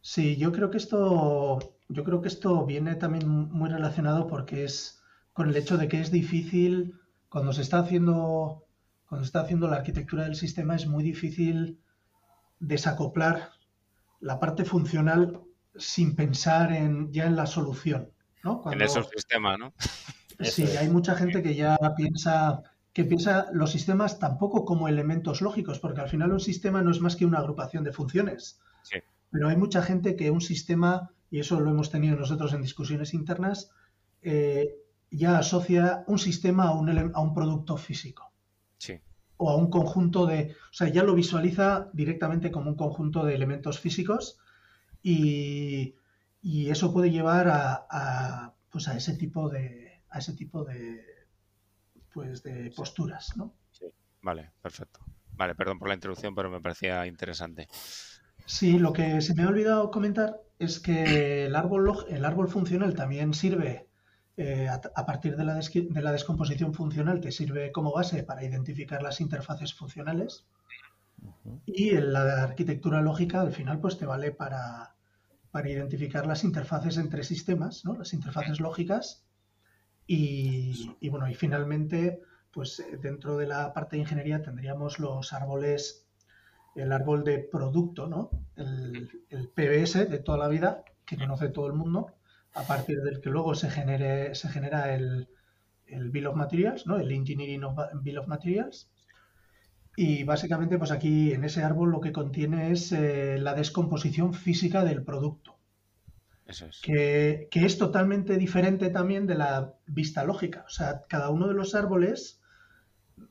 Sí, 0.00 0.36
yo 0.36 0.52
creo 0.52 0.70
que 0.70 0.78
esto, 0.78 1.58
yo 1.88 2.04
creo 2.04 2.20
que 2.20 2.28
esto 2.28 2.64
viene 2.64 2.94
también 2.94 3.28
muy 3.28 3.68
relacionado 3.68 4.26
porque 4.26 4.64
es 4.64 5.02
con 5.32 5.48
el 5.48 5.56
hecho 5.56 5.76
de 5.76 5.88
que 5.88 6.00
es 6.00 6.10
difícil 6.10 6.94
cuando 7.28 7.52
se 7.52 7.62
está 7.62 7.80
haciendo 7.80 8.64
cuando 9.06 9.24
se 9.24 9.28
está 9.28 9.40
haciendo 9.40 9.68
la 9.68 9.76
arquitectura 9.76 10.24
del 10.24 10.36
sistema 10.36 10.76
es 10.76 10.86
muy 10.86 11.02
difícil 11.02 11.80
desacoplar 12.60 13.52
la 14.20 14.38
parte 14.38 14.64
funcional 14.64 15.40
sin 15.76 16.14
pensar 16.14 16.72
en 16.72 17.10
ya 17.12 17.26
en 17.26 17.36
la 17.36 17.46
solución. 17.46 18.10
En 18.70 18.80
el 18.80 18.88
subsistema, 18.88 19.56
¿no? 19.56 19.72
Sí, 20.40 20.64
hay 20.64 20.88
mucha 20.88 21.14
gente 21.14 21.42
que 21.42 21.54
ya 21.54 21.76
piensa 21.96 22.62
que 22.92 23.04
piensa 23.04 23.46
los 23.52 23.70
sistemas 23.70 24.18
tampoco 24.18 24.64
como 24.64 24.88
elementos 24.88 25.40
lógicos, 25.40 25.78
porque 25.78 26.00
al 26.00 26.08
final 26.08 26.32
un 26.32 26.40
sistema 26.40 26.82
no 26.82 26.90
es 26.90 27.00
más 27.00 27.14
que 27.14 27.26
una 27.26 27.38
agrupación 27.38 27.84
de 27.84 27.92
funciones. 27.92 28.60
Sí. 28.82 28.98
Pero 29.30 29.48
hay 29.48 29.56
mucha 29.56 29.82
gente 29.82 30.16
que 30.16 30.30
un 30.30 30.40
sistema, 30.40 31.10
y 31.30 31.38
eso 31.38 31.60
lo 31.60 31.70
hemos 31.70 31.90
tenido 31.90 32.16
nosotros 32.16 32.52
en 32.54 32.62
discusiones 32.62 33.14
internas, 33.14 33.70
eh, 34.22 34.74
ya 35.10 35.38
asocia 35.38 36.04
un 36.06 36.18
sistema 36.18 36.64
a 36.68 36.74
un, 36.74 37.12
a 37.14 37.20
un 37.20 37.34
producto 37.34 37.76
físico. 37.76 38.32
Sí. 38.78 39.00
O 39.36 39.50
a 39.50 39.56
un 39.56 39.70
conjunto 39.70 40.26
de. 40.26 40.54
O 40.70 40.74
sea, 40.74 40.88
ya 40.88 41.02
lo 41.02 41.14
visualiza 41.14 41.88
directamente 41.92 42.50
como 42.50 42.70
un 42.70 42.76
conjunto 42.76 43.24
de 43.24 43.34
elementos 43.34 43.78
físicos 43.78 44.38
y, 45.02 45.94
y 46.42 46.70
eso 46.70 46.92
puede 46.92 47.10
llevar 47.10 47.48
a, 47.48 48.54
pues 48.70 48.88
a 48.88 48.96
ese 48.96 49.14
tipo 49.16 49.48
de 49.48 50.02
a 50.10 50.18
ese 50.18 50.34
tipo 50.34 50.64
de 50.64 51.04
pues 52.12 52.42
de 52.42 52.72
posturas 52.74 53.36
¿no? 53.36 53.54
Sí. 53.70 53.86
vale 54.22 54.52
perfecto 54.62 55.00
vale 55.32 55.54
perdón 55.54 55.78
por 55.78 55.88
la 55.88 55.94
introducción 55.94 56.34
pero 56.34 56.50
me 56.50 56.60
parecía 56.60 57.06
interesante 57.06 57.68
sí 58.46 58.78
lo 58.78 58.92
que 58.92 59.20
se 59.20 59.34
me 59.34 59.42
ha 59.42 59.48
olvidado 59.48 59.90
comentar 59.90 60.40
es 60.58 60.80
que 60.80 61.46
el 61.46 61.54
árbol 61.54 62.06
el 62.08 62.24
árbol 62.24 62.48
funcional 62.48 62.94
también 62.94 63.34
sirve 63.34 63.87
eh, 64.38 64.68
a, 64.68 65.06
partir 65.06 65.36
de 65.36 65.44
la, 65.44 65.54
de 65.54 66.02
la 66.02 66.12
descomposición 66.12 66.72
funcional 66.72 67.20
te 67.20 67.32
sirve 67.32 67.70
como 67.72 67.92
base 67.92 68.22
para 68.22 68.44
identificar 68.44 69.02
las 69.02 69.20
interfaces 69.20 69.74
funcionales 69.74 70.46
y 71.66 71.90
en 71.90 72.12
la 72.12 72.44
arquitectura 72.44 73.02
lógica 73.02 73.40
al 73.40 73.52
final 73.52 73.80
pues 73.80 73.98
te 73.98 74.06
vale 74.06 74.30
para 74.30 74.94
para 75.50 75.70
identificar 75.70 76.26
las 76.26 76.44
interfaces 76.44 76.98
entre 76.98 77.24
sistemas, 77.24 77.84
¿no? 77.84 77.94
las 77.94 78.12
interfaces 78.12 78.60
lógicas. 78.60 79.24
Y, 80.06 80.90
bueno, 81.10 81.28
y 81.28 81.34
finalmente, 81.34 82.22
pues 82.50 82.80
eh, 82.80 82.98
dentro 83.00 83.36
de 83.36 83.46
la 83.46 83.72
parte 83.74 83.96
de 83.96 84.02
ingeniería 84.02 84.40
tendríamos 84.40 84.98
los 84.98 85.32
árboles, 85.32 86.06
el 86.74 86.92
árbol 86.92 87.24
de 87.24 87.40
producto, 87.40 88.06
¿no? 88.06 88.30
el, 88.56 89.10
PBS 89.54 90.08
de 90.08 90.18
toda 90.18 90.38
la 90.38 90.48
vida, 90.48 90.84
que 91.04 91.16
conoce 91.16 91.48
todo 91.48 91.66
el 91.66 91.74
mundo, 91.74 92.12
a 92.58 92.66
partir 92.66 93.00
del 93.02 93.20
que 93.20 93.30
luego 93.30 93.54
se, 93.54 93.70
genere, 93.70 94.34
se 94.34 94.48
genera 94.48 94.94
el, 94.94 95.28
el 95.86 96.10
Bill 96.10 96.26
of 96.26 96.36
Materials, 96.36 96.86
¿no? 96.86 96.98
el 96.98 97.12
Engineering 97.12 97.64
of 97.64 97.78
Bill 98.02 98.18
of 98.18 98.26
Materials, 98.26 98.90
y 100.00 100.22
básicamente, 100.22 100.78
pues 100.78 100.92
aquí 100.92 101.32
en 101.32 101.42
ese 101.42 101.64
árbol 101.64 101.90
lo 101.90 102.00
que 102.00 102.12
contiene 102.12 102.70
es 102.70 102.92
eh, 102.92 103.36
la 103.36 103.54
descomposición 103.54 104.32
física 104.32 104.84
del 104.84 105.02
producto. 105.02 105.58
Eso 106.46 106.66
es. 106.66 106.80
Que, 106.80 107.48
es 107.52 107.78
totalmente 107.78 108.36
diferente 108.36 108.90
también 108.90 109.26
de 109.26 109.34
la 109.34 109.74
vista 109.86 110.22
lógica. 110.22 110.64
O 110.68 110.70
sea, 110.70 111.02
cada 111.08 111.30
uno 111.30 111.48
de 111.48 111.54
los 111.54 111.74
árboles, 111.74 112.40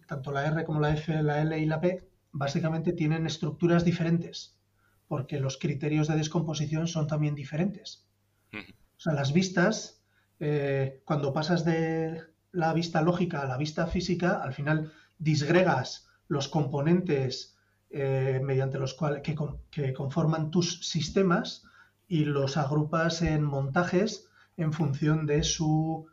tanto 0.08 0.34
la 0.34 0.46
R 0.46 0.66
como 0.66 0.82
la 0.82 0.94
F, 0.94 1.24
la 1.24 1.42
L 1.42 1.58
y 1.58 1.66
la 1.66 1.80
P, 1.80 2.10
básicamente 2.34 2.92
tienen 2.92 3.26
estructuras 3.26 3.86
diferentes, 3.86 4.60
porque 5.08 5.40
los 5.40 5.58
criterios 5.58 6.10
de 6.10 6.18
descomposición 6.18 6.90
son 6.90 7.08
también 7.08 7.34
diferentes. 7.34 8.06
O 8.98 9.00
sea, 9.00 9.14
las 9.14 9.34
vistas, 9.34 10.02
eh, 10.40 11.02
cuando 11.06 11.34
pasas 11.34 11.64
de 11.64 12.24
la 12.52 12.74
vista 12.74 13.02
lógica 13.02 13.42
a 13.42 13.48
la 13.48 13.58
vista 13.58 13.88
física, 13.88 14.42
al 14.42 14.54
final 14.54 14.92
disgregas 15.20 16.08
los 16.28 16.48
componentes 16.48 17.56
eh, 17.90 18.42
mediante 18.44 18.80
los 18.80 18.94
cuales 18.94 19.22
que, 19.22 19.94
conforman 19.94 20.52
tus 20.52 20.86
sistemas 20.88 21.64
y 22.08 22.26
los 22.26 22.58
agrupas 22.58 23.22
en 23.22 23.44
montajes 23.44 24.28
en 24.58 24.74
función 24.74 25.26
de 25.26 25.44
su, 25.44 26.08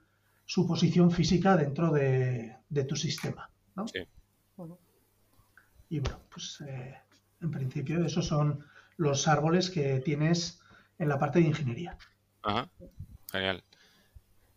su 0.45 0.67
posición 0.67 1.11
física 1.11 1.57
dentro 1.57 1.91
de, 1.91 2.57
tu 2.89 2.97
sistema. 2.97 3.51
Sí. 3.87 4.01
Y 5.89 6.01
bueno, 6.01 6.21
pues 6.31 6.63
eh, 6.67 6.95
en 7.41 7.51
principio 7.51 8.05
esos 8.05 8.27
son 8.27 8.65
los 8.97 9.27
árboles 9.27 9.71
que 9.71 10.01
tienes 10.01 10.61
en 10.99 11.09
la 11.09 11.19
parte 11.19 11.41
de 11.41 11.47
ingeniería. 11.47 11.99
Ajá, 12.45 12.71
genial. 13.33 13.65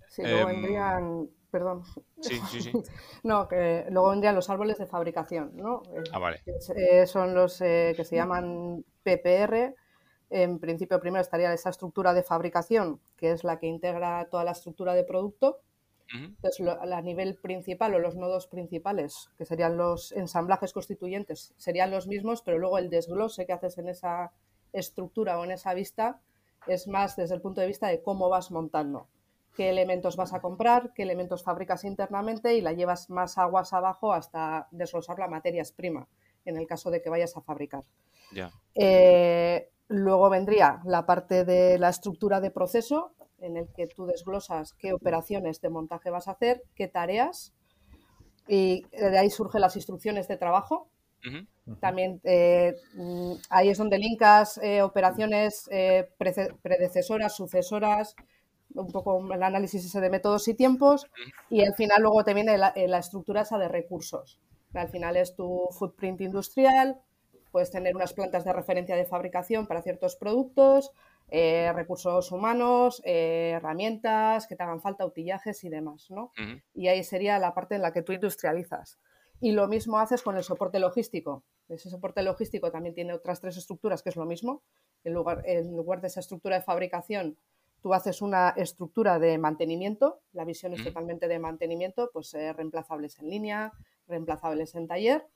Sí, 0.10 0.22
luego 0.24 0.50
em, 0.50 0.56
vendrían 0.56 1.30
perdón. 1.50 1.84
Sí, 2.22 2.40
sí, 2.50 2.62
sí. 2.62 2.72
no, 3.24 3.48
que 3.48 3.86
luego 3.90 4.10
vendrían 4.10 4.36
los 4.36 4.50
árboles 4.50 4.78
de 4.78 4.86
fabricación, 4.86 5.52
¿no? 5.56 5.82
Ah, 6.12 6.20
vale. 6.20 6.42
Eh, 6.76 7.08
son 7.08 7.34
los 7.34 7.62
eh, 7.62 7.94
que 7.96 8.04
se 8.04 8.16
llaman 8.16 8.84
PPR, 9.04 9.76
En 10.30 10.60
principio, 10.60 11.00
primero 11.00 11.22
estaría 11.22 11.54
esa 11.54 11.70
estructura 11.70 12.14
de 12.14 12.24
fabricación, 12.24 13.00
que 13.16 13.32
es 13.32 13.44
la 13.44 13.60
que 13.60 13.68
integra 13.68 14.28
toda 14.30 14.44
la 14.44 14.52
estructura 14.52 14.94
de 14.94 15.04
producto. 15.04 15.62
Entonces, 16.14 16.66
a 16.66 17.02
nivel 17.02 17.36
principal 17.36 17.94
o 17.94 18.00
los 18.00 18.16
nodos 18.16 18.48
principales, 18.48 19.30
que 19.38 19.44
serían 19.46 19.76
los 19.76 20.14
ensamblajes 20.14 20.72
constituyentes, 20.72 21.54
serían 21.58 21.92
los 21.92 22.08
mismos, 22.08 22.42
pero 22.44 22.58
luego 22.58 22.78
el 22.78 22.90
desglose 22.90 23.46
que 23.46 23.52
haces 23.52 23.78
en 23.78 23.90
esa 23.90 24.32
estructura 24.72 25.38
o 25.38 25.44
en 25.44 25.52
esa 25.52 25.74
vista 25.74 26.22
es 26.68 26.88
más 26.88 27.16
desde 27.16 27.36
el 27.36 27.42
punto 27.42 27.62
de 27.62 27.68
vista 27.68 27.88
de 27.88 28.02
cómo 28.02 28.30
vas 28.30 28.52
montando, 28.52 29.08
qué 29.56 29.70
elementos 29.70 30.16
vas 30.16 30.34
a 30.34 30.40
comprar, 30.40 30.94
qué 30.94 31.04
elementos 31.04 31.44
fabricas 31.44 31.84
internamente 31.84 32.56
y 32.56 32.62
la 32.62 32.74
llevas 32.74 33.10
más 33.10 33.38
aguas 33.38 33.74
abajo 33.74 34.14
hasta 34.14 34.68
desglosar 34.72 35.20
la 35.20 35.28
materia 35.28 35.64
prima, 35.76 36.08
en 36.46 36.58
el 36.58 36.68
caso 36.68 36.92
de 36.92 37.02
que 37.02 37.10
vayas 37.10 37.36
a 37.36 37.42
fabricar. 37.42 37.84
Eh, 38.76 39.70
luego 39.88 40.30
vendría 40.30 40.82
la 40.86 41.06
parte 41.06 41.46
de 41.46 41.80
la 41.80 41.90
estructura 41.90 42.40
de 42.40 42.52
proceso, 42.52 43.14
en 43.40 43.58
el 43.58 43.68
que 43.74 43.88
tú 43.88 44.06
desglosas 44.06 44.74
qué 44.74 44.94
operaciones 44.94 45.62
de 45.62 45.70
montaje 45.70 46.10
vas 46.10 46.28
a 46.28 46.32
hacer, 46.32 46.64
qué 46.76 46.88
tareas, 46.88 47.54
y 48.48 48.86
de 48.92 49.18
ahí 49.18 49.30
surgen 49.30 49.62
las 49.62 49.76
instrucciones 49.76 50.28
de 50.28 50.38
trabajo. 50.38 50.88
También 51.80 52.22
eh, 52.24 52.76
mm, 52.94 53.34
ahí 53.50 53.70
es 53.70 53.78
donde 53.78 53.98
linkas 53.98 54.58
eh, 54.64 54.82
operaciones 54.82 55.68
eh, 55.72 56.10
predecesoras, 56.62 57.36
sucesoras, 57.36 58.16
un 58.74 58.92
poco 58.92 59.34
el 59.34 59.44
análisis 59.44 59.86
ese 59.86 60.00
de 60.00 60.10
métodos 60.10 60.48
y 60.48 60.54
tiempos, 60.54 61.08
y 61.50 61.66
al 61.66 61.74
final 61.74 62.02
luego 62.02 62.24
te 62.24 62.34
viene 62.34 62.58
la, 62.58 62.74
la 62.76 63.00
estructura 63.00 63.42
esa 63.42 63.58
de 63.58 63.68
recursos. 63.68 64.40
Al 64.74 64.90
final 64.90 65.18
es 65.18 65.36
tu 65.36 65.68
footprint 65.72 66.22
industrial, 66.22 67.02
puedes 67.52 67.72
tener 67.72 67.96
unas 67.96 68.14
plantas 68.14 68.46
de 68.46 68.54
referencia 68.54 68.96
de 68.96 69.06
fabricación 69.06 69.68
para 69.68 69.82
ciertos 69.82 70.16
productos, 70.16 70.92
eh, 71.30 71.72
recursos 71.74 72.32
humanos, 72.32 73.02
eh, 73.04 73.54
herramientas 73.56 74.48
que 74.48 74.56
te 74.56 74.64
hagan 74.64 74.82
falta, 74.82 75.06
utillajes 75.06 75.64
y 75.66 75.70
demás, 75.70 76.10
¿no? 76.10 76.32
Y 76.74 76.88
ahí 76.88 77.04
sería 77.04 77.38
la 77.38 77.54
parte 77.54 77.76
en 77.76 77.82
la 77.82 77.92
que 77.92 78.02
tú 78.02 78.14
industrializas. 78.14 78.98
Y 79.40 79.52
lo 79.52 79.68
mismo 79.68 80.00
haces 80.00 80.24
con 80.24 80.36
el 80.36 80.44
soporte 80.44 80.80
logístico. 80.80 81.44
Ese 81.70 81.90
soporte 81.90 82.24
logístico 82.24 82.72
también 82.72 82.96
tiene 82.96 83.14
otras 83.14 83.40
tres 83.40 83.58
estructuras, 83.58 84.02
que 84.02 84.10
es 84.10 84.16
lo 84.16 84.26
mismo. 84.26 84.64
En 85.04 85.14
lugar, 85.14 85.44
en 85.46 85.76
lugar 85.76 86.02
de 86.02 86.08
esa 86.08 86.22
estructura 86.22 86.56
de 86.56 86.64
fabricación, 86.64 87.38
tú 87.82 87.94
haces 87.94 88.22
una 88.22 88.50
estructura 88.50 89.20
de 89.20 89.38
mantenimiento. 89.38 90.22
La 90.34 90.46
visión 90.46 90.74
es 90.74 90.84
totalmente 90.84 91.28
de 91.28 91.40
mantenimiento, 91.40 92.10
pues 92.12 92.34
eh, 92.34 92.52
reemplazables 92.54 93.20
en 93.20 93.30
línea, 93.30 93.74
reemplazables 94.08 94.74
en 94.76 94.88
taller. 94.88 95.28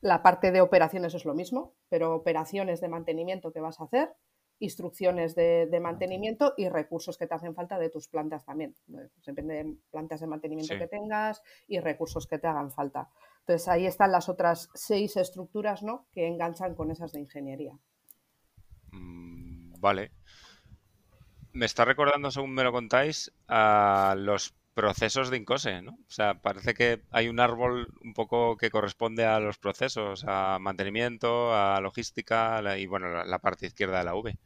La 0.00 0.22
parte 0.22 0.52
de 0.52 0.60
operaciones 0.60 1.14
es 1.14 1.24
lo 1.24 1.34
mismo, 1.34 1.74
pero 1.88 2.14
operaciones 2.14 2.80
de 2.80 2.88
mantenimiento 2.88 3.52
que 3.52 3.60
vas 3.60 3.80
a 3.80 3.84
hacer 3.84 4.14
instrucciones 4.58 5.34
de, 5.34 5.78
mantenimiento 5.80 6.54
y 6.56 6.68
recursos 6.68 7.18
que 7.18 7.26
te 7.26 7.34
hacen 7.34 7.54
falta 7.54 7.78
de 7.78 7.90
tus 7.90 8.08
plantas 8.08 8.44
también. 8.44 8.74
Pues 8.90 9.10
depende 9.24 9.54
de 9.54 9.76
plantas 9.90 10.20
de 10.20 10.26
mantenimiento 10.26 10.78
que 10.78 10.88
tengas 10.88 11.42
y 11.66 11.80
recursos 11.80 12.26
que 12.26 12.38
te 12.38 12.46
hagan 12.46 12.70
falta. 12.70 13.10
Entonces 13.40 13.68
ahí 13.68 13.86
están 13.86 14.12
las 14.12 14.28
otras 14.28 14.70
seis 14.74 15.16
estructuras 15.16 15.82
¿no? 15.82 16.06
que 16.12 16.26
enganchan 16.26 16.74
con 16.74 16.90
esas 16.90 17.12
de 17.12 17.20
ingeniería. 17.20 17.78
Mm, 18.92 19.78
vale. 19.78 20.12
Me 21.52 21.66
está 21.66 21.84
recordando, 21.84 22.30
según 22.30 22.52
me 22.52 22.64
lo 22.64 22.72
contáis, 22.72 23.32
a 23.48 24.14
los 24.18 24.54
procesos 24.76 25.30
de 25.30 25.38
Incose, 25.38 25.80
¿no? 25.80 25.92
O 25.92 26.10
sea, 26.10 26.34
parece 26.34 26.74
que 26.74 27.00
hay 27.10 27.30
un 27.30 27.40
árbol 27.40 27.94
un 28.04 28.12
poco 28.12 28.58
que 28.58 28.70
corresponde 28.70 29.24
a 29.24 29.40
los 29.40 29.56
procesos, 29.56 30.26
a 30.28 30.58
mantenimiento, 30.60 31.54
a 31.54 31.80
logística 31.80 32.60
y, 32.78 32.86
bueno, 32.86 33.24
la, 33.24 33.38
parte 33.38 33.66
izquierda 33.66 34.00
de 34.00 34.04
la 34.04 34.14
V. 34.14 34.36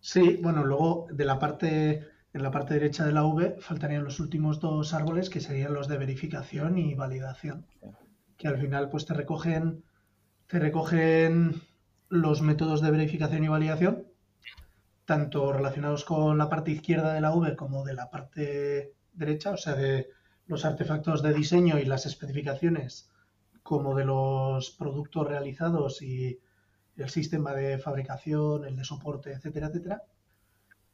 Sí, 0.00 0.38
bueno, 0.42 0.64
luego 0.64 1.06
de 1.10 1.24
la 1.24 1.38
parte, 1.38 2.06
en 2.34 2.42
la 2.42 2.50
parte 2.50 2.74
derecha 2.74 3.06
de 3.06 3.12
la 3.12 3.24
V 3.24 3.56
faltarían 3.58 4.04
los 4.04 4.20
últimos 4.20 4.60
dos 4.60 4.92
árboles 4.92 5.30
que 5.30 5.40
serían 5.40 5.72
los 5.72 5.88
de 5.88 5.96
verificación 5.96 6.76
y 6.76 6.94
validación, 6.94 7.64
que 8.36 8.48
al 8.48 8.58
final 8.58 8.90
pues 8.90 9.06
te 9.06 9.14
recogen, 9.14 9.82
te 10.46 10.58
recogen 10.58 11.62
los 12.10 12.42
métodos 12.42 12.82
de 12.82 12.90
verificación 12.90 13.44
y 13.44 13.48
validación 13.48 14.03
tanto 15.04 15.52
relacionados 15.52 16.04
con 16.04 16.38
la 16.38 16.48
parte 16.48 16.70
izquierda 16.70 17.12
de 17.12 17.20
la 17.20 17.34
V 17.34 17.56
como 17.56 17.84
de 17.84 17.94
la 17.94 18.10
parte 18.10 18.94
derecha, 19.12 19.50
o 19.50 19.56
sea, 19.56 19.74
de 19.74 20.08
los 20.46 20.64
artefactos 20.64 21.22
de 21.22 21.34
diseño 21.34 21.78
y 21.78 21.84
las 21.84 22.06
especificaciones, 22.06 23.10
como 23.62 23.94
de 23.94 24.04
los 24.04 24.70
productos 24.70 25.26
realizados 25.26 26.02
y 26.02 26.40
el 26.96 27.08
sistema 27.08 27.52
de 27.54 27.78
fabricación, 27.78 28.64
el 28.64 28.76
de 28.76 28.84
soporte, 28.84 29.32
etcétera, 29.32 29.68
etcétera, 29.68 30.02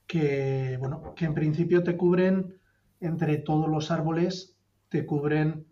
que, 0.06 0.76
bueno, 0.78 1.14
que 1.14 1.24
en 1.24 1.34
principio 1.34 1.82
te 1.82 1.96
cubren 1.96 2.58
entre 3.00 3.38
todos 3.38 3.68
los 3.68 3.90
árboles, 3.90 4.56
te 4.88 5.06
cubren 5.06 5.66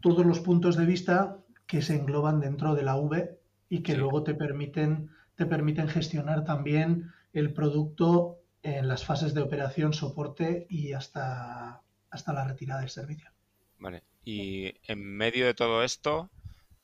todos 0.00 0.26
los 0.26 0.40
puntos 0.40 0.76
de 0.76 0.86
vista 0.86 1.38
que 1.66 1.82
se 1.82 1.96
engloban 1.96 2.40
dentro 2.40 2.74
de 2.74 2.82
la 2.82 2.96
V 2.96 3.40
y 3.68 3.82
que 3.82 3.96
luego 3.96 4.22
te 4.22 4.34
permiten 4.34 5.10
te 5.36 5.46
permiten 5.46 5.88
gestionar 5.88 6.44
también 6.44 7.12
el 7.32 7.52
producto 7.52 8.40
en 8.62 8.88
las 8.88 9.04
fases 9.04 9.34
de 9.34 9.42
operación, 9.42 9.92
soporte 9.92 10.66
y 10.68 10.92
hasta, 10.92 11.82
hasta 12.10 12.32
la 12.32 12.46
retirada 12.46 12.80
del 12.80 12.90
servicio. 12.90 13.30
Vale, 13.78 14.02
y 14.24 14.74
en 14.90 15.04
medio 15.04 15.46
de 15.46 15.54
todo 15.54 15.84
esto, 15.84 16.30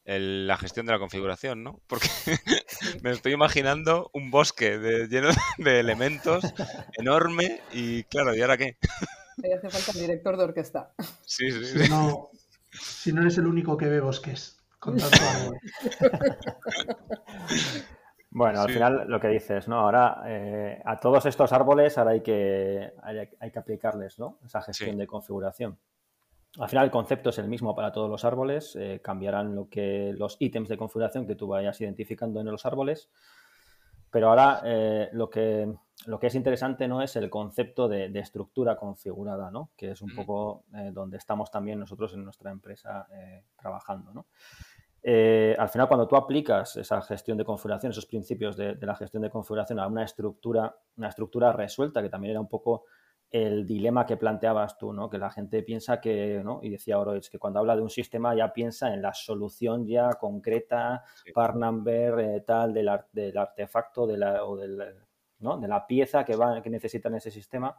la 0.05 0.57
gestión 0.59 0.87
de 0.87 0.93
la 0.93 0.99
configuración, 0.99 1.63
¿no? 1.63 1.81
Porque 1.87 2.09
me 3.03 3.11
estoy 3.11 3.33
imaginando 3.33 4.11
un 4.13 4.31
bosque 4.31 5.07
lleno 5.09 5.29
de 5.59 5.81
elementos 5.81 6.45
enorme 6.99 7.61
y 7.73 8.05
claro, 8.05 8.35
¿y 8.35 8.43
ahora 8.43 8.59
qué? 8.59 8.77
Ahí 9.43 9.53
hace 9.53 9.71
falta 9.71 9.93
el 9.93 10.01
director 10.01 10.37
de 10.37 10.45
orquesta. 10.45 10.93
Sí, 11.25 11.51
sí. 11.51 11.65
Si 11.65 11.89
no, 11.89 12.31
si 12.71 13.13
no 13.13 13.23
eres 13.23 13.39
el 13.39 13.47
único 13.47 13.77
que 13.77 13.87
ve 13.87 14.01
bosques 14.01 14.59
con 14.79 14.99
tanto 14.99 15.17
Bueno, 18.35 18.63
al 18.63 18.71
final 18.71 19.05
lo 19.09 19.21
que 19.21 19.29
dices, 19.29 19.69
¿no? 19.69 19.81
Ahora 19.81 20.23
eh, 20.25 20.81
a 20.87 20.99
todos 20.99 21.27
estos 21.27 21.53
árboles 21.53 21.99
ahora 21.99 22.13
hay 22.13 22.23
que, 22.23 22.93
hay, 23.03 23.51
que 23.51 23.59
aplicarles, 23.59 24.19
¿no? 24.19 24.39
Esa 24.43 24.63
gestión 24.63 24.97
de 24.97 25.07
configuración. 25.07 25.79
Al 26.59 26.69
final 26.69 26.87
el 26.87 26.91
concepto 26.91 27.29
es 27.29 27.39
el 27.39 27.49
mismo 27.49 27.75
para 27.75 27.93
todos 27.93 28.09
los 28.09 28.25
árboles, 28.25 28.75
eh, 28.77 29.01
cambiarán 29.03 29.55
lo 29.55 29.69
que, 29.69 30.15
los 30.17 30.37
ítems 30.39 30.71
de 30.71 30.79
configuración 30.79 31.27
que 31.27 31.35
tú 31.35 31.47
vayas 31.47 31.79
identificando 31.83 32.41
en 32.41 32.47
los 32.47 32.65
árboles, 32.65 33.11
pero 34.11 34.31
ahora 34.31 34.63
eh, 34.65 35.11
lo, 35.13 35.29
que, 35.29 35.71
lo 36.07 36.19
que 36.19 36.29
es 36.29 36.35
interesante 36.35 36.89
no 36.89 37.03
es 37.03 37.17
el 37.17 37.29
concepto 37.29 37.87
de, 37.87 38.09
de 38.09 38.21
estructura 38.21 38.77
configurada, 38.77 39.51
¿no? 39.51 39.73
Que 39.77 39.91
es 39.91 40.01
un 40.01 40.15
poco 40.15 40.65
donde 40.93 41.19
estamos 41.19 41.51
también 41.51 41.79
nosotros 41.79 42.15
en 42.15 42.25
nuestra 42.25 42.51
empresa 42.51 43.07
trabajando, 43.57 44.13
¿no? 44.15 44.27
Eh, 45.03 45.57
al 45.59 45.69
final, 45.69 45.89
cuando 45.89 46.07
tú 46.07 46.15
aplicas 46.15 46.77
esa 46.77 47.03
gestión 47.03 47.37
de 47.37 47.45
configuración, 47.45 47.91
esos 47.91 48.07
principios 48.07 48.57
de, 48.57 48.77
la 48.81 48.95
gestión 48.95 49.23
de 49.23 49.31
configuración 49.31 49.81
a 49.81 49.87
una 49.87 50.05
estructura, 50.05 50.77
una 50.97 51.09
estructura 51.09 51.53
resuelta, 51.53 52.03
que 52.03 52.09
también 52.09 52.33
era 52.33 52.41
un 52.41 52.49
poco 52.49 52.85
el 53.31 53.67
dilema 53.67 54.05
que 54.07 54.19
planteabas 54.19 54.77
tú, 54.77 54.93
¿no? 54.93 55.09
Que 55.09 55.19
la 55.19 55.31
gente 55.31 55.63
piensa 55.63 56.01
que, 56.01 56.43
¿no? 56.45 56.61
Y 56.63 56.69
decía 56.69 56.99
Oroich, 56.99 57.31
que 57.31 57.39
cuando 57.39 57.59
habla 57.61 57.75
de 57.75 57.83
un 57.83 57.91
sistema 57.91 58.35
ya 58.37 58.53
piensa 58.53 58.93
en 58.93 59.03
la 59.03 59.15
solución 59.15 59.87
ya 59.87 60.11
concreta, 60.21 61.03
par 61.35 61.57
number, 61.57 62.21
eh, 62.21 62.41
tal, 62.47 62.75
del, 62.75 62.91
del, 63.11 63.37
artefacto 63.39 64.07
de 64.07 64.19
la, 64.19 64.45
o 64.45 64.57
del, 64.57 64.79
¿no? 65.41 65.59
de 65.59 65.67
la 65.67 65.87
pieza 65.87 66.25
que, 66.25 66.37
va, 66.37 66.61
que 66.63 66.71
necesita 66.71 67.09
en 67.09 67.17
ese 67.17 67.31
sistema 67.31 67.75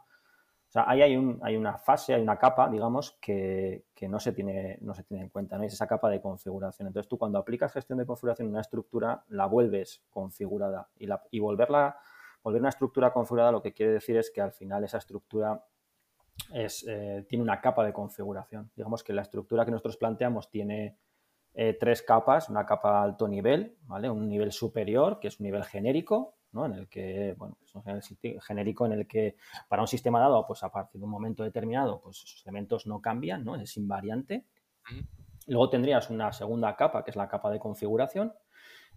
sea, 0.74 0.84
ahí 0.88 1.02
hay, 1.02 1.16
un, 1.16 1.38
hay 1.42 1.56
una 1.56 1.78
fase, 1.78 2.14
hay 2.14 2.22
una 2.22 2.36
capa, 2.36 2.68
digamos, 2.68 3.16
que, 3.20 3.84
no, 4.08 4.18
se 4.18 4.32
tiene, 4.32 4.80
en 5.10 5.28
cuenta, 5.28 5.56
¿no? 5.56 5.62
Es 5.62 5.72
esa 5.72 5.86
capa 5.86 6.10
de 6.10 6.20
configuración. 6.20 6.88
Entonces, 6.88 7.08
tú 7.08 7.16
cuando 7.16 7.38
aplicas 7.38 7.72
gestión 7.72 7.98
de 7.98 8.06
configuración 8.06 8.48
en 8.48 8.54
una 8.54 8.60
estructura, 8.60 9.24
la 9.28 9.46
vuelves 9.46 10.02
configurada. 10.10 10.88
Y, 10.98 11.06
la, 11.06 11.22
y 11.30 11.38
volverla, 11.38 11.96
volver 12.42 12.60
una 12.60 12.70
estructura 12.70 13.12
configurada 13.12 13.52
lo 13.52 13.62
que 13.62 13.72
quiere 13.72 13.92
decir 13.92 14.16
es 14.16 14.32
que 14.32 14.40
al 14.40 14.50
final 14.50 14.82
esa 14.82 14.98
estructura 14.98 15.64
es, 16.52 16.84
eh, 16.88 17.24
tiene 17.28 17.44
una 17.44 17.60
capa 17.60 17.84
de 17.84 17.92
configuración. 17.92 18.72
Digamos 18.74 19.04
que 19.04 19.12
la 19.12 19.22
estructura 19.22 19.64
que 19.64 19.70
nosotros 19.70 19.96
planteamos 19.96 20.50
tiene 20.50 20.98
eh, 21.54 21.76
tres 21.78 22.02
capas, 22.02 22.48
una 22.48 22.66
capa 22.66 23.00
alto 23.00 23.28
nivel. 23.28 23.78
Un 23.88 24.28
nivel 24.28 24.50
superior, 24.50 25.20
que 25.20 25.28
es 25.28 25.38
un 25.38 25.44
nivel 25.44 25.62
genérico, 25.62 26.33
en 26.66 26.72
el 26.72 26.88
que, 26.88 27.34
bueno, 27.36 27.58
es 27.64 27.74
un 27.74 27.82
genérico 28.40 28.86
en 28.86 28.92
el 28.92 29.06
que 29.06 29.36
para 29.68 29.82
un 29.82 29.88
sistema 29.88 30.20
dado, 30.20 30.46
pues 30.46 30.62
a 30.62 30.70
partir 30.70 31.00
de 31.00 31.04
un 31.04 31.10
momento 31.10 31.42
determinado, 31.42 32.00
pues 32.00 32.18
sus 32.18 32.44
elementos 32.46 32.86
no 32.86 33.00
cambian, 33.00 33.44
¿no? 33.44 33.56
Es 33.56 33.76
invariante. 33.76 34.44
Luego 35.46 35.68
tendrías 35.70 36.10
una 36.10 36.32
segunda 36.32 36.74
capa, 36.76 37.04
que 37.04 37.10
es 37.10 37.16
la 37.16 37.28
capa 37.28 37.50
de 37.50 37.58
configuración, 37.58 38.32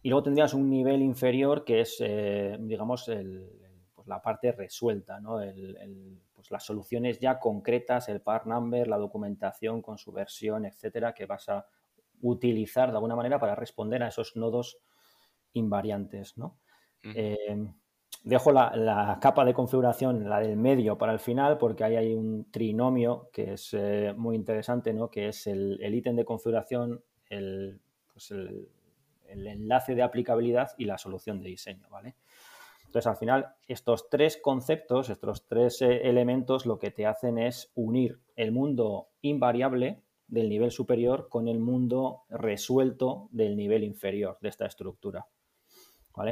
y 0.01 0.09
luego 0.09 0.23
tendrías 0.23 0.53
un 0.53 0.69
nivel 0.69 1.01
inferior 1.01 1.65
que 1.65 1.81
es, 1.81 1.97
eh, 1.99 2.57
digamos, 2.59 3.09
pues 3.95 4.07
la 4.07 4.21
parte 4.21 4.51
resuelta, 4.51 5.19
¿no? 5.19 5.39
pues 6.35 6.51
las 6.51 6.63
soluciones 6.63 7.19
ya 7.19 7.39
concretas, 7.39 8.07
el 8.09 8.21
part 8.21 8.45
number, 8.45 8.87
la 8.87 8.97
documentación 8.97 9.81
con 9.81 9.97
su 9.97 10.11
versión, 10.11 10.65
etcétera, 10.65 11.13
que 11.13 11.25
vas 11.25 11.49
a 11.49 11.65
utilizar 12.21 12.89
de 12.89 12.95
alguna 12.95 13.15
manera 13.15 13.39
para 13.39 13.55
responder 13.55 14.03
a 14.03 14.09
esos 14.09 14.35
nodos 14.35 14.77
invariantes, 15.53 16.37
¿no? 16.37 16.57
Eh, 17.15 17.67
dejo 18.23 18.51
la, 18.51 19.17
capa 19.21 19.45
de 19.45 19.53
configuración, 19.53 20.29
la 20.29 20.39
del 20.39 20.57
medio, 20.57 20.97
para 20.97 21.13
el 21.13 21.19
final, 21.19 21.57
porque 21.57 21.83
ahí 21.83 21.95
hay 21.95 22.13
un 22.13 22.51
trinomio 22.51 23.29
que 23.31 23.53
es 23.53 23.73
eh, 23.73 24.13
muy 24.15 24.35
interesante, 24.35 24.93
¿no? 24.93 25.09
Que 25.09 25.29
es 25.29 25.47
el 25.47 25.93
ítem 25.93 26.15
de 26.15 26.25
configuración, 26.25 27.03
pues 27.27 28.31
el, 28.31 28.69
el, 29.27 29.47
enlace 29.47 29.95
de 29.95 30.03
aplicabilidad 30.03 30.71
y 30.77 30.85
la 30.85 30.97
solución 30.97 31.39
de 31.39 31.49
diseño, 31.49 31.87
¿vale? 31.89 32.15
Entonces, 32.87 33.07
al 33.07 33.17
final, 33.17 33.55
estos 33.67 34.09
tres 34.09 34.37
conceptos, 34.37 35.09
estos 35.09 35.45
tres 35.45 35.81
eh, 35.81 36.07
elementos, 36.09 36.65
lo 36.65 36.79
que 36.79 36.89
te 36.89 37.05
hacen 37.05 37.37
es 37.37 37.71
unir 37.75 38.21
el 38.35 38.53
mundo 38.53 39.09
invariable 39.21 40.01
del 40.27 40.49
nivel 40.49 40.71
superior 40.71 41.27
con 41.29 41.47
el 41.47 41.59
mundo 41.59 42.23
resuelto 42.29 43.27
del 43.31 43.57
nivel 43.57 43.83
inferior 43.83 44.37
de 44.41 44.49
esta 44.49 44.65
estructura. 44.65 45.27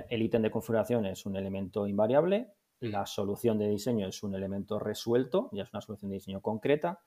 El 0.10 0.22
ítem 0.22 0.42
de 0.42 0.52
configuración 0.52 1.06
es 1.06 1.26
un 1.26 1.36
elemento 1.36 1.88
invariable, 1.88 2.54
la 2.80 3.06
solución 3.06 3.58
de 3.58 3.70
diseño 3.70 4.08
es 4.08 4.24
un 4.24 4.36
elemento 4.36 4.80
resuelto, 4.80 5.50
ya 5.52 5.64
es 5.64 5.74
una 5.74 5.82
solución 5.82 6.10
de 6.10 6.16
diseño 6.16 6.42
concreta, 6.42 7.00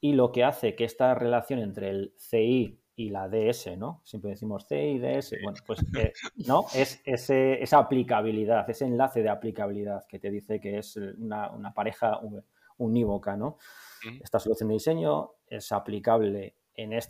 y 0.00 0.12
lo 0.12 0.32
que 0.32 0.44
hace 0.44 0.74
que 0.74 0.84
esta 0.84 1.14
relación 1.14 1.60
entre 1.60 1.90
el 1.90 2.14
CI 2.18 2.80
y 2.96 3.10
la 3.10 3.28
DS, 3.28 3.76
¿no? 3.76 4.00
Siempre 4.04 4.30
decimos 4.30 4.66
CI, 4.66 4.98
DS, 4.98 5.36
bueno, 5.42 5.58
pues 5.66 5.80
eh, 5.96 6.12
no, 6.46 6.66
es 6.74 7.00
esa 7.04 7.78
aplicabilidad, 7.78 8.68
ese 8.68 8.86
enlace 8.86 9.22
de 9.22 9.28
aplicabilidad 9.28 10.06
que 10.06 10.18
te 10.18 10.30
dice 10.30 10.60
que 10.60 10.78
es 10.78 10.96
una, 10.96 11.72
pareja 11.74 12.20
unívoca, 12.78 13.36
¿no? 13.36 13.58
Esta 14.22 14.38
solución 14.38 14.68
de 14.68 14.74
diseño 14.74 15.32
es 15.46 15.72
aplicable 15.72 16.56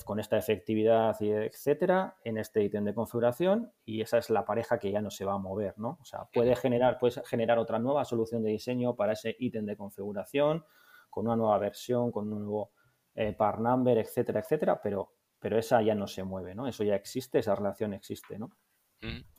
con 0.04 0.20
esta 0.20 0.36
efectividad, 0.36 1.16
y 1.20 1.30
etcétera, 1.30 2.16
en 2.22 2.38
este 2.38 2.62
ítem 2.62 2.84
de 2.84 2.94
configuración 2.94 3.72
y 3.84 4.00
esa 4.00 4.18
es 4.18 4.30
la 4.30 4.44
pareja 4.44 4.78
que 4.78 4.92
ya 4.92 5.00
no 5.00 5.10
se 5.10 5.24
va 5.24 5.34
a 5.34 5.38
mover, 5.38 5.76
¿no? 5.78 5.98
O 6.00 6.04
sea, 6.04 6.28
puede 6.32 6.54
generar, 6.54 6.98
puedes 6.98 7.20
generar 7.26 7.58
otra 7.58 7.78
nueva 7.78 8.04
solución 8.04 8.42
de 8.42 8.50
diseño 8.50 8.94
para 8.94 9.14
ese 9.14 9.34
ítem 9.38 9.66
de 9.66 9.76
configuración 9.76 10.64
con 11.10 11.26
una 11.26 11.36
nueva 11.36 11.58
versión, 11.58 12.12
con 12.12 12.32
un 12.32 12.44
nuevo 12.44 12.70
eh, 13.14 13.32
par 13.32 13.60
number, 13.60 13.98
etcétera, 13.98 14.40
etcétera, 14.40 14.80
pero, 14.80 15.14
pero 15.40 15.58
esa 15.58 15.82
ya 15.82 15.94
no 15.94 16.06
se 16.06 16.22
mueve, 16.22 16.54
¿no? 16.54 16.68
Eso 16.68 16.84
ya 16.84 16.94
existe, 16.94 17.38
esa 17.40 17.54
relación 17.54 17.92
existe, 17.92 18.38
¿no? 18.38 18.50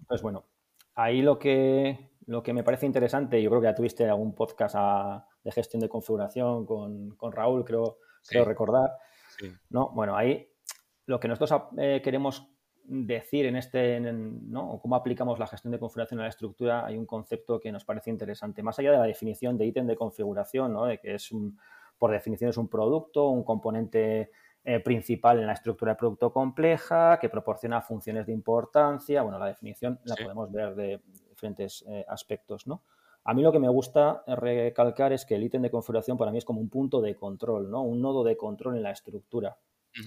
Pues 0.08 0.22
bueno, 0.22 0.46
ahí 0.96 1.22
lo 1.22 1.40
que, 1.40 2.12
lo 2.26 2.44
que 2.44 2.54
me 2.54 2.64
parece 2.64 2.86
interesante, 2.86 3.42
yo 3.42 3.50
creo 3.50 3.62
que 3.62 3.68
ya 3.68 3.76
tuviste 3.76 4.10
algún 4.10 4.34
podcast 4.36 4.76
de 5.44 5.52
gestión 5.52 5.80
de 5.80 5.90
configuración 5.90 6.66
con, 6.66 7.32
Raúl, 7.32 7.64
creo, 7.64 7.98
creo 8.28 8.46
recordar, 8.46 8.90
¿no? 9.70 9.90
Bueno, 9.90 10.16
ahí 10.16 10.48
lo 11.06 11.20
que 11.20 11.28
nosotros 11.28 11.64
eh, 11.78 12.02
queremos 12.04 12.50
decir 12.84 13.46
en 13.46 13.58
este, 13.58 14.00
¿no? 14.00 14.80
cómo 14.82 14.96
aplicamos 14.96 15.40
la 15.40 15.48
gestión 15.48 15.72
de 15.72 15.80
configuración 15.80 16.20
a 16.22 16.24
la 16.24 16.30
estructura, 16.30 16.86
hay 16.86 16.98
un 16.98 17.06
concepto 17.06 17.60
que 17.60 17.72
nos 17.72 17.84
parece 17.84 18.10
interesante. 18.10 18.64
Más 18.64 18.80
allá 18.80 18.92
de 18.92 18.98
la 18.98 19.04
definición 19.04 19.58
de 19.58 19.66
ítem 19.66 19.86
de 19.88 19.96
configuración, 19.96 20.74
¿no? 20.74 20.86
De 20.86 20.98
que 20.98 21.16
es 21.16 21.30
por 21.98 22.12
definición 22.12 22.50
es 22.50 22.58
un 22.58 22.70
producto, 22.70 23.28
un 23.28 23.44
componente 23.44 24.32
eh, 24.64 24.80
principal 24.80 25.40
en 25.40 25.48
la 25.48 25.54
estructura 25.54 25.94
de 25.94 25.98
producto 25.98 26.32
compleja, 26.32 27.18
que 27.20 27.30
proporciona 27.30 27.82
funciones 27.82 28.26
de 28.26 28.34
importancia. 28.34 29.22
Bueno, 29.22 29.40
la 29.40 29.48
definición 29.48 30.00
la 30.04 30.16
podemos 30.16 30.52
ver 30.52 30.76
de 30.76 31.02
diferentes 31.30 31.84
eh, 31.88 32.06
aspectos, 32.08 32.68
¿no? 32.68 32.84
A 33.30 33.34
mí 33.34 33.42
lo 33.42 33.52
que 33.52 33.60
me 33.60 33.68
gusta 33.68 34.24
recalcar 34.26 35.12
es 35.12 35.26
que 35.26 35.36
el 35.36 35.44
ítem 35.44 35.62
de 35.62 35.70
configuración 35.70 36.18
para 36.18 36.32
mí 36.32 36.38
es 36.38 36.46
como 36.46 36.62
un 36.62 36.70
punto 36.70 37.02
de 37.02 37.14
control, 37.14 37.70
¿no? 37.70 37.82
Un 37.82 38.02
nodo 38.02 38.24
de 38.24 38.38
control 38.38 38.78
en 38.78 38.84
la 38.84 38.92
estructura. 38.92 39.60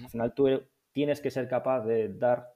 Al 0.03 0.09
final 0.09 0.33
tú 0.33 0.47
tienes 0.91 1.21
que 1.21 1.29
ser 1.29 1.47
capaz 1.47 1.85
de 1.85 2.11
dar 2.11 2.51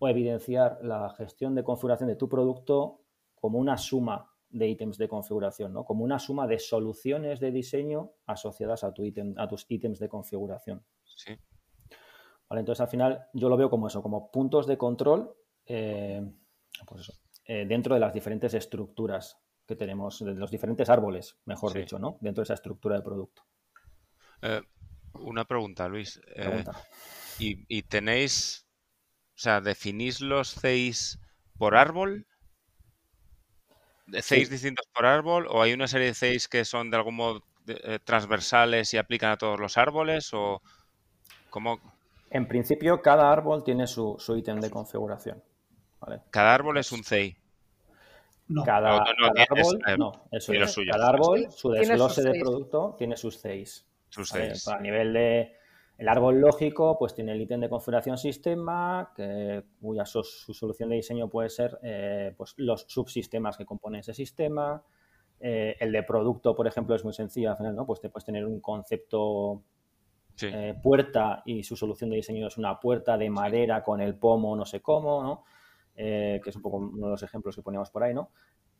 o 0.00 0.08
evidenciar 0.08 0.80
la 0.82 1.10
gestión 1.10 1.54
de 1.54 1.62
configuración 1.62 2.08
de 2.08 2.16
tu 2.16 2.28
producto 2.28 3.02
como 3.36 3.60
una 3.60 3.76
suma 3.76 4.32
de 4.48 4.66
ítems 4.66 4.98
de 4.98 5.06
configuración, 5.06 5.72
¿no? 5.72 5.84
Como 5.84 6.02
una 6.02 6.18
suma 6.18 6.48
de 6.48 6.58
soluciones 6.58 7.38
de 7.38 7.52
diseño 7.52 8.14
asociadas 8.26 8.82
a, 8.82 8.92
tu 8.92 9.04
ítem, 9.04 9.34
a 9.36 9.46
tus 9.46 9.64
ítems 9.68 10.00
de 10.00 10.08
configuración. 10.08 10.84
Sí. 11.04 11.36
Vale, 12.48 12.60
entonces 12.60 12.80
al 12.80 12.88
final 12.88 13.26
yo 13.32 13.48
lo 13.48 13.56
veo 13.56 13.70
como 13.70 13.86
eso, 13.86 14.02
como 14.02 14.32
puntos 14.32 14.66
de 14.66 14.76
control 14.76 15.36
eh, 15.66 16.20
pues 16.84 17.12
eh, 17.44 17.64
dentro 17.64 17.94
de 17.94 18.00
las 18.00 18.12
diferentes 18.12 18.54
estructuras 18.54 19.43
que 19.66 19.76
tenemos, 19.76 20.18
de 20.24 20.34
los 20.34 20.50
diferentes 20.50 20.88
árboles, 20.88 21.36
mejor 21.46 21.72
dicho, 21.72 21.98
¿no? 21.98 22.18
Dentro 22.20 22.42
de 22.42 22.44
esa 22.44 22.54
estructura 22.54 22.96
de 22.96 23.02
producto. 23.02 23.42
Eh, 24.42 24.62
una 25.14 25.44
pregunta, 25.44 25.88
Luis. 25.88 26.20
Eh, 26.34 26.64
y, 27.38 27.82
tenéis, 27.82 28.66
o 29.30 29.38
sea, 29.38 29.60
definís 29.60 30.20
los 30.20 30.54
CIs 30.54 31.18
por 31.58 31.76
árbol? 31.76 32.26
¿CIs 34.12 34.50
distintos 34.50 34.86
por 34.92 35.06
árbol? 35.06 35.46
¿O 35.48 35.62
hay 35.62 35.72
una 35.72 35.88
serie 35.88 36.08
de 36.08 36.14
CIs 36.14 36.48
que 36.48 36.64
son 36.64 36.90
de 36.90 36.96
algún 36.96 37.16
modo 37.16 37.42
eh, 37.66 37.98
transversales 38.04 38.92
y 38.92 38.98
aplican 38.98 39.30
a 39.30 39.38
todos 39.38 39.58
los 39.58 39.78
árboles? 39.78 40.30
¿O 40.34 40.60
cómo? 41.48 41.80
En 42.30 42.46
principio, 42.46 43.00
cada 43.00 43.32
árbol 43.32 43.64
tiene 43.64 43.86
su, 43.86 44.18
ítem 44.36 44.60
de 44.60 44.70
configuración. 44.70 45.42
Cada 46.30 46.54
árbol 46.54 46.76
es 46.76 46.92
un 46.92 47.02
CI. 47.02 47.36
Cada, 48.64 48.98
árbol, 48.98 49.80
cada 50.90 51.08
árbol, 51.08 51.46
su 51.50 51.70
desglose 51.70 52.22
de 52.22 52.38
producto 52.38 52.94
tiene 52.98 53.16
sus 53.16 53.40
CIs. 53.40 53.86
Sus 54.10 54.34
A 54.68 54.78
nivel 54.80 55.12
de 55.14 55.56
el 55.96 56.08
árbol 56.08 56.40
lógico, 56.40 56.98
pues 56.98 57.14
tiene 57.14 57.32
el 57.32 57.40
ítem 57.40 57.60
de 57.60 57.68
configuración 57.68 58.18
sistema, 58.18 59.12
que, 59.14 59.62
cuya 59.80 60.04
su, 60.04 60.24
solución 60.24 60.88
de 60.88 60.96
diseño 60.96 61.28
puede 61.28 61.48
ser 61.48 61.78
eh, 61.82 62.34
pues 62.36 62.54
los 62.56 62.84
subsistemas 62.88 63.56
que 63.56 63.64
componen 63.64 64.00
ese 64.00 64.12
sistema. 64.12 64.82
Eh, 65.38 65.76
el 65.78 65.92
de 65.92 66.02
producto, 66.02 66.54
por 66.54 66.66
ejemplo, 66.66 66.96
es 66.96 67.04
muy 67.04 67.12
sencillo 67.12 67.50
al 67.50 67.56
final, 67.56 67.76
¿no? 67.76 67.86
Pues 67.86 68.00
te 68.00 68.08
puedes 68.08 68.24
tener 68.24 68.44
un 68.44 68.60
concepto 68.60 69.62
eh, 70.42 70.74
puerta 70.82 71.42
y 71.44 71.62
su 71.62 71.76
solución 71.76 72.10
de 72.10 72.16
diseño 72.16 72.48
es 72.48 72.58
una 72.58 72.80
puerta 72.80 73.16
de 73.16 73.30
madera 73.30 73.84
con 73.84 74.00
el 74.00 74.16
pomo, 74.16 74.56
no 74.56 74.64
sé 74.64 74.82
cómo, 74.82 75.22
¿no? 75.22 75.44
Eh, 75.96 76.40
que 76.42 76.50
es 76.50 76.56
un 76.56 76.62
poco 76.62 76.78
uno 76.78 77.06
de 77.06 77.12
los 77.12 77.22
ejemplos 77.22 77.54
que 77.54 77.62
poníamos 77.62 77.90
por 77.90 78.02
ahí, 78.02 78.14
¿no? 78.14 78.30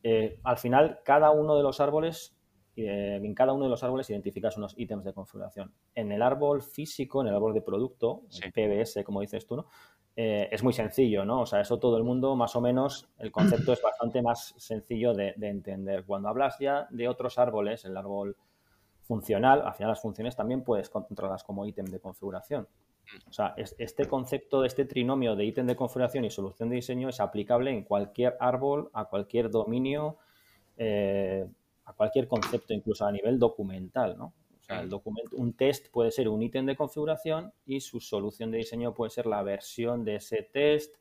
Eh, 0.03 0.39
al 0.43 0.57
final, 0.57 0.99
cada 1.03 1.31
uno 1.31 1.55
de 1.55 1.63
los 1.63 1.79
árboles, 1.79 2.35
eh, 2.75 3.19
en 3.23 3.33
cada 3.33 3.53
uno 3.53 3.63
de 3.63 3.69
los 3.69 3.83
árboles 3.83 4.09
identificas 4.09 4.57
unos 4.57 4.73
ítems 4.77 5.05
de 5.05 5.13
configuración. 5.13 5.73
En 5.93 6.11
el 6.11 6.21
árbol 6.21 6.61
físico, 6.61 7.21
en 7.21 7.27
el 7.27 7.35
árbol 7.35 7.53
de 7.53 7.61
producto, 7.61 8.23
PBS, 8.53 9.03
como 9.03 9.21
dices 9.21 9.45
tú, 9.45 9.57
¿no? 9.57 9.67
es 10.17 10.63
muy 10.63 10.71
sencillo, 10.71 11.25
¿no? 11.25 11.41
O 11.41 11.45
sea, 11.45 11.59
eso 11.59 11.77
todo 11.77 11.97
el 11.97 12.05
mundo, 12.05 12.37
más 12.37 12.55
o 12.55 12.61
menos, 12.61 13.09
el 13.17 13.33
concepto 13.33 13.73
es 13.73 13.81
bastante 13.81 14.21
más 14.21 14.53
sencillo 14.57 15.13
de, 15.13 15.33
de 15.35 15.49
entender. 15.49 16.05
Cuando 16.05 16.29
hablas 16.29 16.57
ya 16.57 16.87
de 16.89 17.09
otros 17.09 17.37
árboles, 17.37 17.83
el 17.83 17.97
árbol 17.97 18.37
funcional, 19.01 19.61
al 19.65 19.73
final 19.73 19.89
las 19.89 20.01
funciones 20.01 20.33
también 20.37 20.63
puedes 20.63 20.89
controlarlas 20.89 21.43
como 21.43 21.65
ítem 21.65 21.85
de 21.87 21.99
configuración. 21.99 22.65
O 23.27 23.33
sea, 23.33 23.53
este 23.57 24.07
concepto 24.07 24.61
de 24.61 24.67
este 24.67 24.85
trinomio 24.85 25.35
de 25.35 25.45
ítem 25.45 25.67
de 25.67 25.75
configuración 25.75 26.25
y 26.25 26.29
solución 26.29 26.69
de 26.69 26.75
diseño 26.75 27.09
es 27.09 27.19
aplicable 27.19 27.71
en 27.71 27.83
cualquier 27.83 28.35
árbol, 28.39 28.89
a 28.93 29.05
cualquier 29.05 29.49
dominio, 29.49 30.17
eh, 30.77 31.45
a 31.85 31.93
cualquier 31.93 32.27
concepto, 32.27 32.73
incluso 32.73 33.05
a 33.05 33.11
nivel 33.11 33.39
documental, 33.39 34.17
¿no? 34.17 34.33
O 34.59 34.63
sea, 34.65 34.81
el 34.81 34.89
documento, 34.89 35.35
un 35.35 35.53
test 35.53 35.91
puede 35.91 36.09
ser 36.09 36.27
un 36.27 36.41
ítem 36.41 36.65
de 36.65 36.75
configuración 36.75 37.53
y 37.67 37.81
su 37.81 37.99
solución 37.99 38.49
de 38.49 38.57
diseño 38.57 38.95
puede 38.95 39.11
ser 39.11 39.27
la 39.27 39.43
versión 39.43 40.03
de 40.03 40.15
ese 40.15 40.41
test 40.41 40.95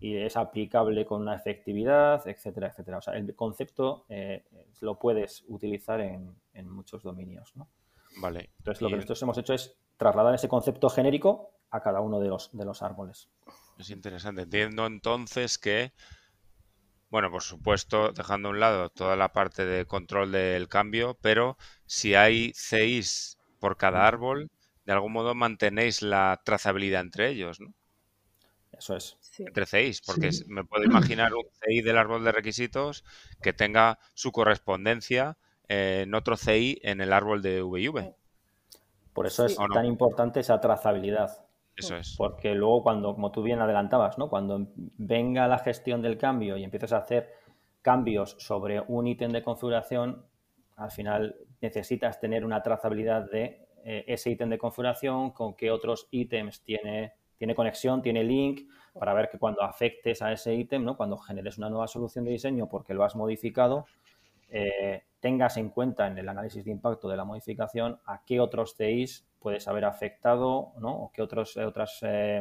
y 0.00 0.16
es 0.16 0.36
aplicable 0.36 1.06
con 1.06 1.22
una 1.22 1.36
efectividad, 1.36 2.26
etcétera, 2.26 2.68
etcétera. 2.68 2.98
O 2.98 3.02
sea, 3.02 3.14
el 3.14 3.32
concepto 3.36 4.04
eh, 4.08 4.44
lo 4.80 4.98
puedes 4.98 5.44
utilizar 5.46 6.00
en, 6.00 6.34
en 6.54 6.68
muchos 6.68 7.04
dominios, 7.04 7.54
¿no? 7.54 7.68
Vale. 8.20 8.50
Entonces, 8.58 8.82
lo 8.82 8.88
que 8.88 8.96
nosotros 8.96 9.22
hemos 9.22 9.38
hecho 9.38 9.54
es 9.54 9.76
trasladar 9.96 10.34
ese 10.34 10.48
concepto 10.48 10.88
genérico 10.88 11.50
a 11.70 11.80
cada 11.82 12.00
uno 12.00 12.20
de 12.20 12.28
los, 12.28 12.50
de 12.52 12.64
los 12.64 12.82
árboles. 12.82 13.28
Es 13.78 13.90
interesante. 13.90 14.42
Entiendo 14.42 14.86
entonces 14.86 15.58
que, 15.58 15.92
bueno, 17.10 17.30
por 17.30 17.42
supuesto, 17.42 18.12
dejando 18.12 18.48
a 18.48 18.52
un 18.52 18.60
lado 18.60 18.90
toda 18.90 19.16
la 19.16 19.32
parte 19.32 19.64
de 19.64 19.86
control 19.86 20.32
del 20.32 20.68
cambio, 20.68 21.18
pero 21.20 21.56
si 21.86 22.14
hay 22.14 22.52
CIs 22.54 23.38
por 23.58 23.76
cada 23.76 24.06
árbol, 24.06 24.50
de 24.84 24.92
algún 24.92 25.12
modo 25.12 25.34
mantenéis 25.34 26.02
la 26.02 26.40
trazabilidad 26.44 27.00
entre 27.00 27.30
ellos, 27.30 27.60
¿no? 27.60 27.74
Eso 28.72 28.96
es. 28.96 29.16
Entre 29.38 29.66
CIs, 29.66 30.02
porque 30.02 30.30
me 30.46 30.64
puedo 30.64 30.84
imaginar 30.84 31.32
un 31.34 31.44
CI 31.62 31.80
del 31.82 31.98
árbol 31.98 32.24
de 32.24 32.32
requisitos 32.32 33.04
que 33.40 33.52
tenga 33.52 33.98
su 34.14 34.32
correspondencia 34.32 35.38
en 35.68 36.14
otro 36.14 36.36
CI 36.36 36.80
en 36.82 37.00
el 37.00 37.12
árbol 37.12 37.42
de 37.42 37.62
VIV. 37.62 38.14
Por 39.14 39.26
eso 39.26 39.46
es 39.46 39.56
tan 39.72 39.86
importante 39.86 40.40
esa 40.40 40.60
trazabilidad. 40.60 41.46
Eso 41.76 41.96
es. 41.96 42.14
Porque 42.16 42.54
luego 42.54 42.82
cuando, 42.82 43.14
como 43.14 43.32
tú 43.32 43.42
bien 43.42 43.60
adelantabas, 43.60 44.18
¿no? 44.18 44.28
Cuando 44.28 44.68
venga 44.76 45.48
la 45.48 45.58
gestión 45.58 46.02
del 46.02 46.18
cambio 46.18 46.56
y 46.56 46.64
empieces 46.64 46.92
a 46.92 46.98
hacer 46.98 47.32
cambios 47.80 48.36
sobre 48.38 48.80
un 48.80 49.06
ítem 49.06 49.30
de 49.32 49.42
configuración, 49.42 50.24
al 50.76 50.90
final 50.90 51.36
necesitas 51.60 52.20
tener 52.20 52.44
una 52.44 52.62
trazabilidad 52.62 53.30
de 53.30 53.66
eh, 53.84 54.04
ese 54.08 54.30
ítem 54.30 54.50
de 54.50 54.58
configuración, 54.58 55.30
con 55.30 55.54
qué 55.54 55.70
otros 55.70 56.08
ítems 56.10 56.62
tiene, 56.62 57.12
tiene 57.36 57.54
conexión, 57.54 58.02
tiene 58.02 58.24
link, 58.24 58.68
para 58.98 59.12
ver 59.12 59.28
que 59.28 59.38
cuando 59.38 59.62
afectes 59.62 60.22
a 60.22 60.32
ese 60.32 60.54
ítem, 60.54 60.84
¿no? 60.84 60.96
cuando 60.96 61.18
generes 61.18 61.58
una 61.58 61.68
nueva 61.68 61.88
solución 61.88 62.24
de 62.24 62.30
diseño 62.30 62.68
porque 62.68 62.94
lo 62.94 63.04
has 63.04 63.16
modificado, 63.16 63.86
eh, 64.56 65.02
tengas 65.18 65.56
en 65.56 65.70
cuenta 65.70 66.06
en 66.06 66.16
el 66.16 66.28
análisis 66.28 66.64
de 66.64 66.70
impacto 66.70 67.08
de 67.08 67.16
la 67.16 67.24
modificación 67.24 67.98
a 68.06 68.22
qué 68.24 68.38
otros 68.38 68.76
CIs 68.76 69.26
puedes 69.40 69.66
haber 69.66 69.84
afectado, 69.84 70.74
¿no? 70.78 70.94
O 70.96 71.12
qué 71.12 71.22
otros, 71.22 71.56
eh, 71.56 71.64
otras, 71.64 71.98
eh, 72.02 72.40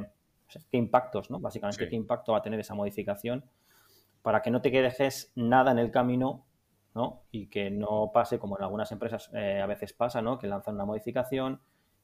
qué 0.69 0.78
impactos, 0.78 1.32
¿no? 1.32 1.39
Básicamente, 1.39 1.89
qué 1.89 1.95
impacto 1.95 2.34
va 2.34 2.38
a 2.38 2.41
tener 2.43 2.60
esa 2.60 2.76
modificación 2.76 3.43
para 4.21 4.43
que 4.43 4.52
no 4.52 4.62
te 4.62 4.69
dejes 4.69 5.32
nada 5.34 5.71
en 5.71 5.80
el 5.80 5.89
camino, 5.89 6.45
¿no? 6.93 7.23
Y 7.32 7.47
que 7.47 7.71
no 7.71 8.12
pase 8.13 8.38
como 8.38 8.60
en 8.60 8.63
algunas 8.63 8.91
empresas 8.91 9.34
a 9.34 9.65
veces 9.65 9.91
pasa, 9.93 10.21
¿no? 10.21 10.38
Que 10.38 10.45
lanzan 10.45 10.76
una 10.76 10.86
modificación 10.86 11.62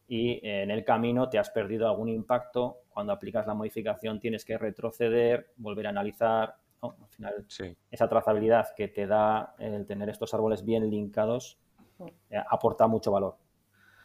y 0.08 0.39
en 0.41 0.72
el 0.72 0.84
camino 0.84 1.30
te 1.30 1.38
has 1.38 1.52
perdido 1.52 1.88
algún 1.88 2.10
impacto. 2.10 2.80
Cuando 2.89 3.13
aplicas 3.13 3.45
la 3.45 3.54
modificación 3.54 4.19
tienes 4.19 4.43
que 4.43 4.58
retroceder, 4.58 5.54
volver 5.58 5.86
a 5.86 5.91
analizar. 5.91 6.56
Al 6.82 7.08
final, 7.10 7.46
esa 7.92 8.08
trazabilidad 8.08 8.74
que 8.76 8.88
te 8.88 9.06
da 9.06 9.56
el 9.60 9.86
tener 9.86 10.10
estos 10.10 10.34
árboles 10.34 10.63
bien 10.63 10.89
linkados 10.89 11.58
eh, 12.30 12.38
aporta 12.50 12.88
mucho 12.88 13.12
valor. 13.12 13.36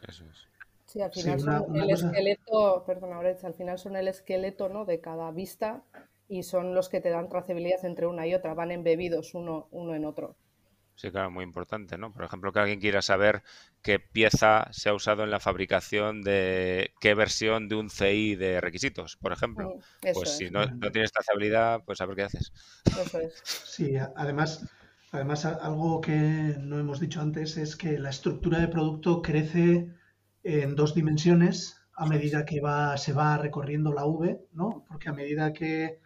Eso 0.07 0.25
es. 0.25 0.47
Sí, 0.85 1.01
al 1.01 1.11
final 1.11 1.39
son 1.39 1.75
el 1.75 1.89
esqueleto, 1.89 2.83
perdona, 2.85 3.19
al 3.19 3.53
final 3.53 3.79
son 3.79 3.95
el 3.95 4.07
esqueleto 4.07 4.69
¿no? 4.69 4.85
de 4.85 5.01
cada 5.01 5.31
vista 5.31 5.83
y 6.27 6.43
son 6.43 6.75
los 6.75 6.89
que 6.89 7.01
te 7.01 7.09
dan 7.09 7.29
trazabilidad 7.29 7.83
entre 7.85 8.07
una 8.07 8.27
y 8.27 8.33
otra, 8.33 8.53
van 8.53 8.71
embebidos 8.71 9.33
uno, 9.33 9.67
uno 9.71 9.95
en 9.95 10.05
otro. 10.05 10.35
Sí, 10.95 11.11
claro, 11.11 11.29
muy 11.29 11.43
importante, 11.43 11.97
¿no? 11.97 12.13
Por 12.13 12.23
ejemplo, 12.23 12.53
que 12.53 12.59
alguien 12.59 12.79
quiera 12.79 13.01
saber 13.01 13.43
qué 13.81 13.99
pieza 13.99 14.67
se 14.71 14.87
ha 14.87 14.93
usado 14.93 15.23
en 15.23 15.29
la 15.29 15.41
fabricación 15.41 16.21
de 16.21 16.91
qué 17.01 17.13
versión 17.13 17.67
de 17.67 17.75
un 17.75 17.89
CI 17.89 18.35
de 18.35 18.61
requisitos, 18.61 19.17
por 19.17 19.33
ejemplo. 19.33 19.77
Pues 20.13 20.37
si 20.37 20.49
no, 20.49 20.65
no, 20.65 20.91
tienes 20.91 21.11
trazabilidad, 21.11 21.83
pues 21.85 21.99
a 21.99 22.05
ver 22.05 22.15
qué 22.15 22.23
haces. 22.23 22.53
Eso 22.85 23.19
es. 23.19 23.41
Sí, 23.43 23.95
además, 24.15 24.65
además 25.11 25.45
algo 25.45 25.99
que 25.99 26.13
no 26.13 26.79
hemos 26.79 27.01
dicho 27.01 27.19
antes 27.19 27.57
es 27.57 27.75
que 27.75 27.99
la 27.99 28.09
estructura 28.09 28.59
de 28.59 28.69
producto 28.69 29.21
crece 29.21 29.89
en 30.43 30.75
dos 30.75 30.95
dimensiones 30.95 31.81
a 31.97 32.05
medida 32.05 32.45
que 32.45 32.61
va, 32.61 32.97
se 32.97 33.11
va 33.11 33.37
recorriendo 33.37 33.93
la 33.93 34.05
V, 34.05 34.47
¿no? 34.53 34.85
Porque 34.87 35.09
a 35.09 35.13
medida 35.13 35.51
que 35.51 35.99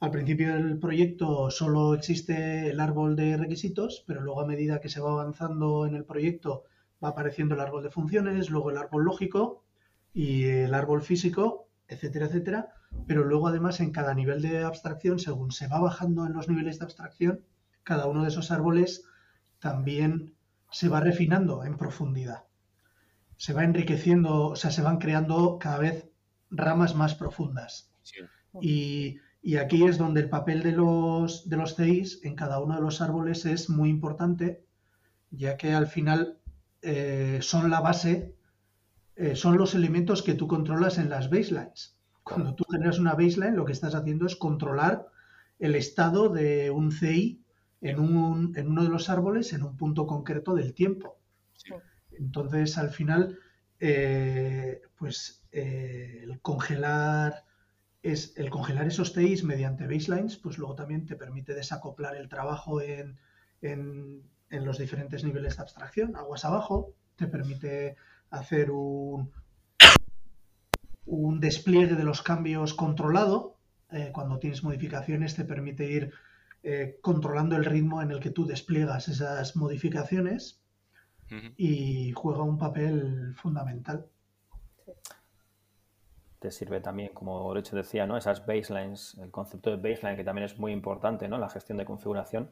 al 0.00 0.10
principio 0.10 0.54
del 0.54 0.78
proyecto 0.78 1.50
solo 1.50 1.94
existe 1.94 2.70
el 2.70 2.80
árbol 2.80 3.16
de 3.16 3.36
requisitos, 3.36 4.02
pero 4.06 4.22
luego 4.22 4.40
a 4.40 4.46
medida 4.46 4.80
que 4.80 4.88
se 4.88 5.00
va 5.00 5.10
avanzando 5.10 5.86
en 5.86 5.94
el 5.94 6.06
proyecto 6.06 6.64
va 7.04 7.08
apareciendo 7.08 7.54
el 7.54 7.60
árbol 7.60 7.82
de 7.82 7.90
funciones, 7.90 8.48
luego 8.48 8.70
el 8.70 8.78
árbol 8.78 9.04
lógico 9.04 9.62
y 10.14 10.44
el 10.44 10.72
árbol 10.72 11.02
físico, 11.02 11.68
etcétera, 11.86 12.26
etcétera. 12.26 12.68
Pero 13.06 13.24
luego 13.24 13.48
además 13.48 13.80
en 13.80 13.92
cada 13.92 14.14
nivel 14.14 14.40
de 14.40 14.62
abstracción, 14.62 15.18
según 15.18 15.52
se 15.52 15.68
va 15.68 15.80
bajando 15.80 16.24
en 16.26 16.32
los 16.32 16.48
niveles 16.48 16.78
de 16.78 16.84
abstracción, 16.86 17.44
cada 17.82 18.06
uno 18.06 18.22
de 18.22 18.28
esos 18.28 18.50
árboles 18.50 19.04
también 19.58 20.34
se 20.70 20.88
va 20.88 21.00
refinando 21.00 21.62
en 21.64 21.76
profundidad. 21.76 22.44
Se 23.36 23.52
va 23.52 23.64
enriqueciendo, 23.64 24.48
o 24.48 24.56
sea, 24.56 24.70
se 24.70 24.82
van 24.82 24.98
creando 24.98 25.58
cada 25.58 25.78
vez 25.78 26.08
ramas 26.50 26.94
más 26.94 27.14
profundas. 27.14 27.92
Y 28.60 29.18
y 29.42 29.56
aquí 29.56 29.84
es 29.84 29.96
donde 29.96 30.20
el 30.20 30.28
papel 30.28 30.62
de 30.62 30.72
los, 30.72 31.48
de 31.48 31.56
los 31.56 31.74
CIs 31.74 32.20
en 32.24 32.34
cada 32.34 32.60
uno 32.60 32.74
de 32.74 32.82
los 32.82 33.00
árboles 33.00 33.46
es 33.46 33.70
muy 33.70 33.88
importante, 33.88 34.64
ya 35.30 35.56
que 35.56 35.72
al 35.72 35.86
final 35.86 36.38
eh, 36.82 37.38
son 37.40 37.70
la 37.70 37.80
base, 37.80 38.34
eh, 39.16 39.34
son 39.36 39.56
los 39.56 39.74
elementos 39.74 40.22
que 40.22 40.34
tú 40.34 40.46
controlas 40.46 40.98
en 40.98 41.08
las 41.08 41.30
baselines. 41.30 41.96
Cuando 42.22 42.54
tú 42.54 42.64
generas 42.70 42.98
una 42.98 43.14
baseline, 43.14 43.56
lo 43.56 43.64
que 43.64 43.72
estás 43.72 43.94
haciendo 43.94 44.26
es 44.26 44.36
controlar 44.36 45.06
el 45.58 45.74
estado 45.74 46.28
de 46.28 46.70
un 46.70 46.92
CI 46.92 47.42
en, 47.80 47.98
un, 47.98 48.52
en 48.56 48.68
uno 48.68 48.82
de 48.82 48.90
los 48.90 49.08
árboles 49.08 49.52
en 49.54 49.62
un 49.62 49.76
punto 49.76 50.06
concreto 50.06 50.54
del 50.54 50.74
tiempo. 50.74 51.18
Entonces, 52.12 52.76
al 52.76 52.90
final, 52.90 53.38
eh, 53.78 54.82
pues 54.96 55.42
el 55.50 56.40
congelar 56.42 57.44
es 58.02 58.32
el 58.36 58.50
congelar 58.50 58.86
esos 58.86 59.12
TIs 59.12 59.44
mediante 59.44 59.86
baselines, 59.86 60.36
pues 60.36 60.58
luego 60.58 60.74
también 60.74 61.06
te 61.06 61.16
permite 61.16 61.54
desacoplar 61.54 62.16
el 62.16 62.28
trabajo 62.28 62.80
en, 62.80 63.18
los 64.50 64.78
diferentes 64.78 65.22
niveles 65.22 65.56
de 65.56 65.62
abstracción, 65.62 66.16
aguas 66.16 66.44
abajo, 66.44 66.94
te 67.16 67.26
permite 67.26 67.96
hacer 68.30 68.70
un, 68.70 69.30
un 71.04 71.40
despliegue 71.40 71.94
de 71.94 72.04
los 72.04 72.22
cambios 72.22 72.74
controlado. 72.74 73.58
Eh, 73.90 74.10
cuando 74.12 74.38
tienes 74.38 74.62
modificaciones 74.62 75.34
te 75.34 75.44
permite 75.44 75.90
ir 75.90 76.12
eh, 76.62 76.98
controlando 77.02 77.56
el 77.56 77.64
ritmo 77.64 78.00
en 78.00 78.12
el 78.12 78.20
que 78.20 78.30
tú 78.30 78.46
despliegas 78.46 79.08
esas 79.08 79.56
modificaciones 79.56 80.62
y 81.56 82.10
juega 82.12 82.42
un 82.42 82.58
papel 82.58 83.34
fundamental 83.36 84.06
te 86.40 86.50
sirve 86.50 86.80
también, 86.80 87.10
como 87.12 87.54
hecho 87.56 87.76
decía, 87.76 88.06
¿no? 88.06 88.16
Esas 88.16 88.44
baselines, 88.46 89.16
el 89.22 89.30
concepto 89.30 89.70
de 89.70 89.76
baseline 89.76 90.16
que 90.16 90.24
también 90.24 90.46
es 90.46 90.58
muy 90.58 90.72
importante, 90.72 91.28
¿no? 91.28 91.38
La 91.38 91.50
gestión 91.50 91.76
de 91.78 91.84
configuración, 91.84 92.50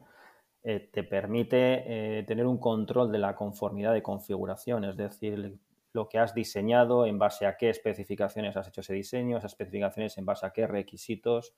eh, 0.63 0.89
te 0.93 1.03
permite 1.03 2.19
eh, 2.19 2.23
tener 2.23 2.45
un 2.45 2.59
control 2.59 3.11
de 3.11 3.17
la 3.17 3.35
conformidad 3.35 3.93
de 3.93 4.03
configuración, 4.03 4.83
es 4.83 4.95
decir, 4.95 5.57
lo 5.93 6.07
que 6.07 6.19
has 6.19 6.35
diseñado, 6.35 7.07
en 7.07 7.17
base 7.17 7.47
a 7.47 7.57
qué 7.57 7.69
especificaciones 7.69 8.55
has 8.55 8.67
hecho 8.67 8.81
ese 8.81 8.93
diseño, 8.93 9.37
esas 9.37 9.53
especificaciones 9.53 10.17
en 10.19 10.25
base 10.25 10.45
a 10.45 10.51
qué 10.51 10.67
requisitos, 10.67 11.55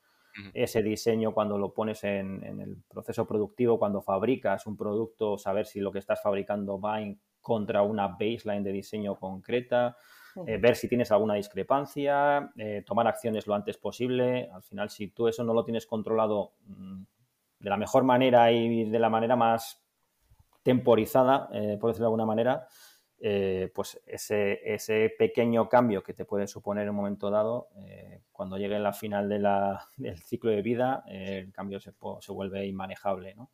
ese 0.54 0.82
diseño 0.82 1.34
cuando 1.34 1.58
lo 1.58 1.74
pones 1.74 2.06
en, 2.06 2.42
en, 2.46 2.62
el 2.62 2.78
proceso 2.88 3.28
productivo, 3.28 3.78
cuando 3.78 4.02
fabricas 4.02 4.66
un 4.66 4.78
producto, 4.78 5.38
saber 5.38 5.66
si 5.66 5.82
lo 5.82 5.92
que 5.92 6.00
estás 6.00 6.22
fabricando 6.22 6.80
va 6.80 7.02
en 7.02 7.20
contra 7.42 7.82
una 7.82 8.08
baseline 8.08 8.64
de 8.64 8.72
diseño 8.72 9.20
concreta, 9.20 9.98
eh, 10.48 10.58
ver 10.58 10.76
si 10.76 10.88
tienes 10.88 11.12
alguna 11.12 11.36
discrepancia, 11.36 12.52
eh, 12.58 12.84
tomar 12.86 13.08
acciones 13.08 13.48
lo 13.48 13.56
antes 13.56 13.78
posible. 13.78 14.50
Al 14.52 14.64
final, 14.64 14.90
si 14.90 15.10
tú 15.10 15.28
eso 15.28 15.44
no 15.44 15.54
lo 15.54 15.64
tienes 15.64 15.86
controlado 15.86 16.54
mm, 16.66 17.04
de 17.60 17.70
la 17.70 17.78
mejor 17.78 18.04
manera 18.04 18.52
y 18.52 18.90
de 18.90 19.00
la 19.00 19.10
manera 19.10 19.36
más 19.36 19.84
temporizada, 20.64 21.50
eh, 21.52 21.78
por 21.80 21.90
decirlo 21.90 22.06
de 22.06 22.08
alguna 22.08 22.26
manera, 22.26 22.68
pues 23.76 24.02
ese, 24.08 25.14
pequeño 25.16 25.70
cambio 25.70 26.02
que 26.02 26.14
te 26.14 26.26
puede 26.26 26.48
suponer 26.48 26.84
en 26.84 26.90
un 26.90 26.96
momento 26.96 27.30
dado, 27.30 27.68
cuando 28.32 28.58
llegue 28.58 28.80
la 28.80 28.94
final 28.94 29.30
del 29.98 30.18
ciclo 30.18 30.50
de 30.50 30.64
vida, 30.64 31.04
el 31.06 31.52
cambio 31.52 31.80
se, 31.80 31.92
vuelve 32.30 32.66
inmanejable, 32.66 33.36
¿no? 33.36 33.52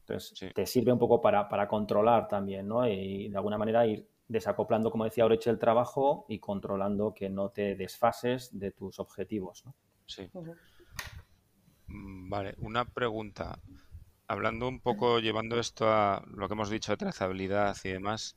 Entonces, 0.00 0.52
te 0.54 0.66
sirve 0.66 0.92
un 0.92 0.98
poco 0.98 1.18
para, 1.22 1.48
para, 1.48 1.66
controlar 1.66 2.28
también, 2.28 2.68
¿no? 2.68 2.86
Y 2.86 3.30
de 3.30 3.36
alguna 3.38 3.56
manera 3.56 3.86
ir 3.86 4.06
desacoplando, 4.28 4.90
como 4.90 5.04
decía 5.04 5.24
Oreche, 5.24 5.50
el 5.50 5.58
trabajo 5.58 6.24
y 6.28 6.38
controlando 6.38 7.14
que 7.14 7.28
no 7.28 7.50
te 7.50 7.74
desfases 7.74 8.58
de 8.58 8.70
tus 8.70 8.98
objetivos. 8.98 9.64
¿no? 9.64 9.74
Sí. 10.06 10.30
Mm, 11.88 12.30
vale, 12.30 12.54
una 12.58 12.84
pregunta. 12.84 13.58
Hablando 14.26 14.68
un 14.68 14.80
poco, 14.80 15.18
llevando 15.18 15.60
esto 15.60 15.92
a 15.92 16.24
lo 16.26 16.48
que 16.48 16.54
hemos 16.54 16.70
dicho 16.70 16.92
de 16.92 16.96
trazabilidad 16.96 17.76
y 17.84 17.90
demás, 17.90 18.34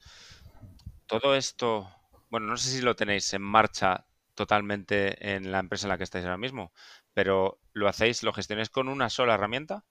todo 1.06 1.34
esto, 1.34 1.89
bueno, 2.30 2.47
no 2.47 2.58
sé 2.58 2.69
si 2.69 2.82
lo 2.82 2.95
tenéis 2.95 3.34
en 3.34 3.41
marcha 3.41 4.06
totalmente 4.36 5.34
en 5.34 5.50
la 5.50 5.60
empresa 5.60 5.88
en 5.88 5.89
la 5.89 5.97
que 5.97 6.04
estáis 6.04 6.26
ahora 6.26 6.38
mismo, 6.38 6.73
pero 7.13 7.60
¿lo 7.71 7.88
hacéis, 7.88 8.21
lo 8.21 8.34
gestionáis 8.34 8.69
con 8.69 8.89
una 8.89 9.10
sola 9.10 9.36
herramienta? 9.36 9.86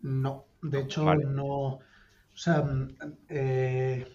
No, 0.00 0.44
de 0.62 0.80
hecho 0.80 1.14
no 1.14 1.78
o 2.36 2.38
sea, 2.38 2.62
mm, 2.62 2.96
eh, 3.30 4.06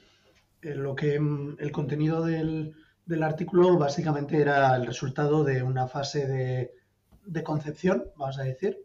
eh, 0.62 0.75
lo 0.75 0.95
que 0.95 1.19
mm, 1.19 1.57
el 1.60 1.71
contenido 1.71 2.23
del, 2.23 2.75
artículo 3.23 3.77
básicamente 3.77 4.39
era 4.39 4.73
el 4.75 4.86
resultado 4.86 5.43
de 5.43 5.63
una 5.63 5.88
fase 5.88 6.27
de, 6.27 7.43
concepción, 7.43 8.05
vamos 8.15 8.39
a 8.39 8.43
decir, 8.43 8.77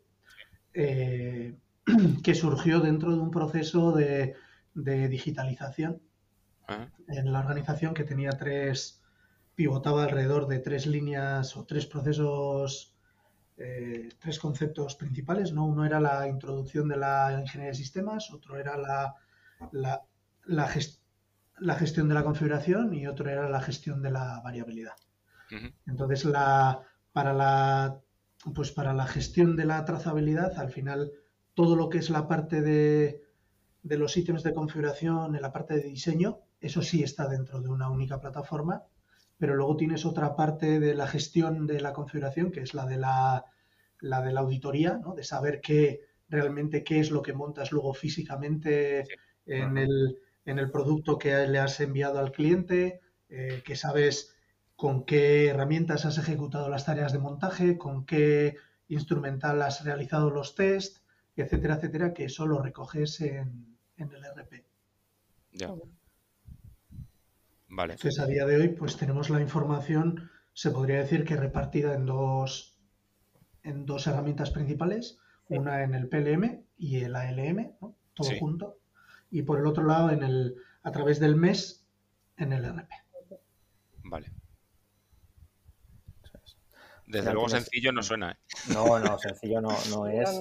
eh, 0.73 1.55
que 2.25 2.35
surgió 2.35 2.81
dentro 2.81 3.13
de 3.13 3.21
un 3.21 3.31
proceso 3.31 3.93
de, 3.93 4.35
digitalización 4.75 6.03
ah. 6.69 6.89
en 7.09 7.33
la 7.33 7.41
organización 7.41 7.95
que 7.95 8.05
tenía 8.05 8.31
tres, 8.31 9.01
pivotaba 9.55 10.05
alrededor 10.05 10.49
de 10.49 10.59
tres 10.59 10.87
líneas 10.87 11.57
o 11.57 11.65
tres 11.65 11.87
procesos 11.87 12.93
tres 14.21 14.39
conceptos 14.39 14.97
principales, 14.97 15.51
¿no? 15.51 15.65
Uno 15.65 15.87
era 15.87 15.99
la 15.99 16.29
introducción 16.29 16.89
de 16.89 16.99
la 16.99 17.39
ingeniería 17.41 17.71
de 17.71 17.75
sistemas, 17.75 18.31
otro 18.31 18.59
era 18.59 18.77
la 18.77 19.15
la, 19.73 20.03
la, 20.45 20.67
gestión 21.77 22.09
de 22.09 22.15
la 22.15 22.25
configuración 22.25 22.95
y 22.95 23.07
otro 23.07 23.29
era 23.31 23.49
la 23.49 23.61
gestión 23.61 24.03
de 24.03 24.11
la 24.11 24.41
variabilidad. 24.43 24.95
Entonces, 25.87 26.25
la, 26.25 26.83
para, 27.13 27.33
la, 27.33 28.01
pues 28.55 28.73
para 28.73 28.93
la 28.93 29.07
gestión 29.07 29.57
de 29.57 29.65
la 29.65 29.85
trazabilidad, 29.85 30.59
al 30.59 30.71
final, 30.71 31.13
todo 31.55 31.77
lo 31.77 31.89
que 31.89 31.99
es 31.99 32.11
la 32.11 32.27
parte 32.27 32.63
de, 32.63 33.23
de 33.83 33.99
los 33.99 34.17
ítems 34.17 34.43
de 34.43 34.55
configuración, 34.55 35.37
en 35.37 35.43
la 35.43 35.53
parte 35.53 35.75
de 35.75 35.83
diseño, 35.83 36.41
eso 36.61 36.83
sí 36.83 37.03
está 37.03 37.29
dentro 37.29 37.61
de 37.61 37.69
una 37.69 37.89
única 37.91 38.21
plataforma, 38.21 38.83
pero 39.39 39.55
luego 39.55 39.77
tienes 39.77 40.05
otra 40.05 40.35
parte 40.35 40.81
de 40.81 40.95
la 40.95 41.07
gestión 41.07 41.67
de 41.67 41.81
la 41.81 41.93
configuración, 41.93 42.51
que 42.51 42.61
es 42.61 42.75
la 42.75 42.87
de 42.87 42.97
la, 42.97 43.45
la 44.01 44.23
de 44.23 44.33
la 44.33 44.41
auditoría, 44.41 44.99
¿no? 44.99 45.15
de 45.15 45.25
saber 45.25 45.61
qué 45.61 46.01
realmente 46.29 46.83
qué 46.83 47.01
es 47.01 47.11
lo 47.11 47.23
que 47.23 47.33
montas 47.33 47.73
luego 47.73 47.95
físicamente 47.95 49.05
en, 49.47 49.79
el, 49.79 50.19
en, 50.45 50.59
el, 50.59 50.71
producto 50.71 51.19
que 51.19 51.47
le 51.47 51.59
has 51.59 51.81
enviado 51.81 52.19
al 52.19 52.33
cliente, 52.33 53.01
eh, 53.29 53.63
que 53.65 53.77
sabes 53.77 54.35
con 54.77 55.05
qué 55.05 55.49
herramientas 55.49 56.05
has 56.05 56.19
ejecutado 56.19 56.69
las 56.69 56.85
tareas 56.85 57.13
de 57.13 57.19
montaje, 57.19 57.79
con 57.79 58.05
qué 58.05 58.57
instrumental 58.89 59.63
has 59.63 59.85
realizado 59.85 60.31
los 60.31 60.55
tests, 60.55 61.03
etcétera, 61.37 61.77
etcétera, 61.77 62.13
que 62.13 62.25
eso 62.25 62.47
lo 62.47 62.63
recoges 62.63 63.21
en, 63.21 63.77
en 63.97 64.13
el 64.13 64.25
RP. 64.25 64.65
Ya. 65.53 65.73
Vale. 67.69 67.95
Entonces, 67.95 68.21
a 68.21 68.27
día 68.27 68.47
de 68.47 68.57
hoy, 68.57 68.69
pues 68.69 68.97
tenemos 68.97 69.31
la 69.31 69.41
información, 69.41 70.31
se 70.53 70.71
podría 70.71 70.99
decir 70.99 71.25
que 71.25 71.37
repartida 71.37 71.95
en 71.95 72.07
dos, 72.07 72.79
en 73.63 73.87
dos 73.87 74.07
herramientas 74.07 74.51
principales, 74.51 75.19
una 75.49 75.83
en 75.83 75.95
el 75.95 76.09
PLM 76.09 76.65
y 76.79 77.01
el 77.01 77.17
ALM, 77.17 77.73
todo 78.15 78.31
junto, 78.39 78.76
y 79.31 79.43
por 79.43 79.59
el 79.59 79.67
otro 79.67 79.85
lado, 79.85 80.11
en 80.11 80.23
el, 80.23 80.57
a 80.83 80.93
través 80.93 81.21
del 81.21 81.37
MES, 81.37 81.87
en 82.37 82.53
el 82.53 82.65
RP. 82.65 82.91
Vale. 84.05 84.33
Desde 87.07 87.33
luego 87.33 87.49
sencillo 87.49 87.93
no 87.93 88.03
suena. 88.03 88.33
¿eh? 88.33 88.37
No, 88.75 88.99
no, 88.99 89.19
sencillo 89.19 89.61
no, 89.61 89.69
no 89.91 90.07
es. 90.07 90.41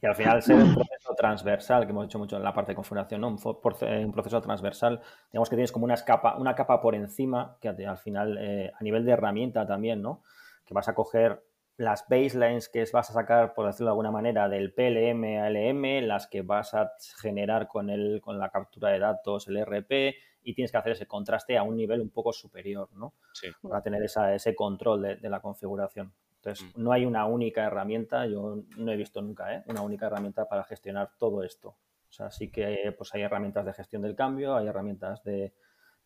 Y 0.00 0.06
al 0.06 0.14
final 0.14 0.42
ser 0.42 0.56
un 0.56 0.74
proceso 0.74 1.14
transversal, 1.16 1.84
que 1.84 1.90
hemos 1.90 2.06
hecho 2.06 2.20
mucho 2.20 2.36
en 2.36 2.44
la 2.44 2.54
parte 2.54 2.70
de 2.70 2.76
configuración, 2.76 3.20
¿no? 3.20 3.28
un, 3.28 4.12
proceso 4.12 4.40
transversal, 4.40 5.00
digamos 5.32 5.50
que 5.50 5.56
tienes 5.56 5.72
como 5.72 5.86
una 5.86 5.96
capa, 5.96 6.36
una 6.36 6.54
capa 6.54 6.80
por 6.80 6.94
encima, 6.94 7.56
que 7.60 7.68
al 7.68 7.98
final, 7.98 8.38
eh, 8.38 8.70
a 8.78 8.84
nivel 8.84 9.04
de 9.04 9.12
herramienta 9.12 9.66
también, 9.66 10.00
¿no? 10.00 10.22
Que 10.64 10.72
vas 10.72 10.88
a 10.88 10.94
coger 10.94 11.42
las 11.78 12.04
baselines 12.08 12.68
que 12.68 12.84
vas 12.92 13.08
a 13.08 13.14
sacar, 13.14 13.54
por 13.54 13.66
decirlo 13.66 13.86
de 13.86 13.92
alguna 13.92 14.10
manera, 14.10 14.48
del 14.48 14.74
PLM 14.74 15.38
a 15.38 15.48
LM, 15.48 16.06
las 16.06 16.26
que 16.26 16.42
vas 16.42 16.74
a 16.74 16.92
generar 17.22 17.68
con, 17.68 17.88
el, 17.88 18.20
con 18.20 18.38
la 18.38 18.50
captura 18.50 18.90
de 18.90 18.98
datos, 18.98 19.48
el 19.48 19.64
RP, 19.64 20.14
y 20.42 20.54
tienes 20.54 20.70
que 20.70 20.78
hacer 20.78 20.92
ese 20.92 21.06
contraste 21.06 21.56
a 21.56 21.62
un 21.62 21.76
nivel 21.76 22.00
un 22.00 22.10
poco 22.10 22.32
superior, 22.32 22.90
¿no? 22.92 23.14
Sí. 23.32 23.48
Para 23.62 23.82
tener 23.82 24.02
ese 24.02 24.54
control 24.54 25.18
de 25.20 25.30
la 25.30 25.40
configuración. 25.40 26.12
Entonces, 26.38 26.76
mm. 26.76 26.82
no 26.82 26.92
hay 26.92 27.04
una 27.04 27.26
única 27.26 27.64
herramienta, 27.64 28.26
yo 28.26 28.62
no 28.76 28.92
he 28.92 28.96
visto 28.96 29.20
nunca 29.20 29.54
¿eh? 29.54 29.64
una 29.66 29.82
única 29.82 30.06
herramienta 30.06 30.48
para 30.48 30.64
gestionar 30.64 31.10
todo 31.18 31.42
esto. 31.42 31.70
O 31.70 32.12
sea, 32.12 32.30
sí 32.30 32.50
que 32.50 32.94
pues, 32.96 33.14
hay 33.14 33.22
herramientas 33.22 33.66
de 33.66 33.72
gestión 33.72 34.02
del 34.02 34.14
cambio, 34.14 34.56
hay 34.56 34.66
herramientas 34.66 35.22
de 35.24 35.52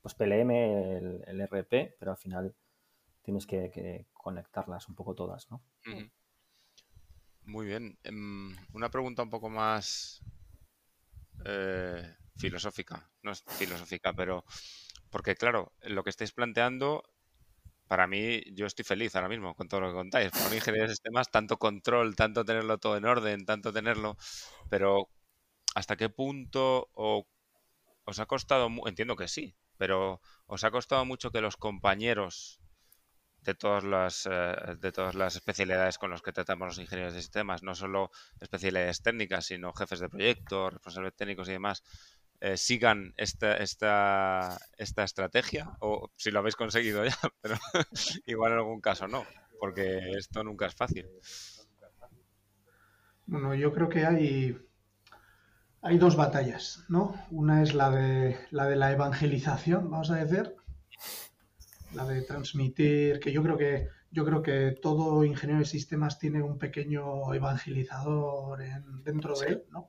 pues, 0.01 0.15
PLM, 0.15 0.51
el, 0.51 1.49
RP, 1.49 1.97
pero 1.99 2.13
al 2.13 2.17
final 2.17 2.55
tienes 3.23 3.47
que, 3.47 4.07
conectarlas 4.13 4.89
un 4.89 4.95
poco 4.95 5.15
todas, 5.15 5.51
¿no? 5.51 5.63
Muy 7.45 7.67
bien. 7.67 7.99
Em, 8.05 8.57
una 8.73 8.91
pregunta 8.91 9.23
un 9.23 9.31
poco 9.31 9.49
más 9.49 10.23
eh, 11.45 12.15
filosófica. 12.37 13.11
No 13.23 13.33
es 13.33 13.43
filosófica, 13.59 14.13
pero 14.13 14.45
porque 15.11 15.35
claro, 15.35 15.73
lo 15.83 16.03
que 16.05 16.11
estáis 16.11 16.33
planteando 16.33 17.03
para 17.93 18.07
mí, 18.07 18.43
yo 18.55 18.65
estoy 18.65 18.87
feliz 18.87 19.15
ahora 19.15 19.29
mismo 19.29 19.55
con 19.55 19.69
todo 19.69 19.83
lo 19.83 19.89
que 19.89 19.95
contáis. 19.95 20.31
Por 20.31 20.47
un 20.47 20.55
ingeniero 20.55 20.87
de 20.87 20.95
sistemas, 20.95 21.31
tanto 21.31 21.59
control, 21.59 22.17
tanto 22.17 22.43
tenerlo 22.43 22.79
todo 22.79 22.97
en 22.97 23.05
orden, 23.05 23.45
tanto 23.45 23.71
tenerlo. 23.71 24.17
Pero, 24.71 25.11
¿hasta 25.75 25.97
qué 25.97 26.09
punto 26.09 26.89
os 26.95 28.19
ha 28.19 28.25
costado? 28.25 28.71
Entiendo 28.87 29.15
que 29.15 29.29
sí, 29.29 29.55
pero 29.77 30.23
¿os 30.47 30.65
ha 30.65 30.71
costado 30.71 31.05
mucho 31.05 31.31
que 31.31 31.43
los 31.43 31.59
compañeros 31.59 32.63
de 33.43 33.55
todas 33.55 33.85
las 33.85 34.29
eh, 34.31 34.77
de 34.81 34.93
todas 34.93 35.15
las 35.15 35.37
especialidades 35.37 35.99
con 35.99 36.11
los 36.11 36.23
que 36.23 36.33
tratamos 36.33 36.69
los 36.69 36.79
ingenieros 36.79 37.15
de 37.15 37.21
sistemas, 37.21 37.63
no 37.63 37.75
solo 37.75 38.11
especialidades 38.41 39.03
técnicas, 39.03 39.47
sino 39.47 39.73
jefes 39.73 40.01
de 40.01 40.09
proyecto, 40.09 40.71
responsables 40.71 41.15
técnicos 41.15 41.49
y 41.49 41.53
demás, 41.53 41.83
eh, 42.41 42.57
sigan 42.57 43.15
esta, 43.17 43.57
esta, 43.57 44.59
esta 44.77 45.05
estrategia, 45.05 45.77
o 45.81 46.11
si 46.17 46.33
lo 46.33 46.41
habéis 46.41 46.57
conseguido 46.57 47.05
ya, 47.07 47.17
pero 47.41 47.57
igual 48.27 48.53
en 48.53 48.59
algún 48.59 48.81
caso 48.81 49.07
no, 49.07 49.25
porque 49.61 50.11
esto 50.19 50.43
nunca 50.43 50.67
es 50.67 50.75
fácil. 50.75 51.07
Bueno, 53.27 53.55
yo 53.55 53.73
creo 53.73 53.89
que 53.89 54.05
hay, 54.05 54.59
hay 55.83 55.99
dos 55.99 56.17
batallas, 56.17 56.85
¿no? 56.89 57.15
Una 57.31 57.63
es 57.63 57.75
la 57.75 57.91
de, 57.91 58.37
la 58.51 58.67
de 58.67 58.75
la 58.77 58.91
evangelización, 58.91 59.89
vamos 59.89 60.11
a 60.11 60.17
decir, 60.17 60.57
la 61.95 62.07
de 62.07 62.23
transmitir, 62.23 63.21
que 63.21 63.33
yo 63.33 63.43
creo 63.43 63.57
que 63.57 63.89
yo 64.13 64.27
creo 64.27 64.43
que 64.43 64.77
todo 64.81 65.25
ingeniero 65.25 65.61
de 65.61 65.65
sistemas 65.65 66.19
tiene 66.19 66.43
un 66.43 66.59
pequeño 66.59 67.33
evangelizador 67.33 68.61
dentro 69.03 69.39
de 69.39 69.47
él, 69.47 69.65
¿no? 69.71 69.89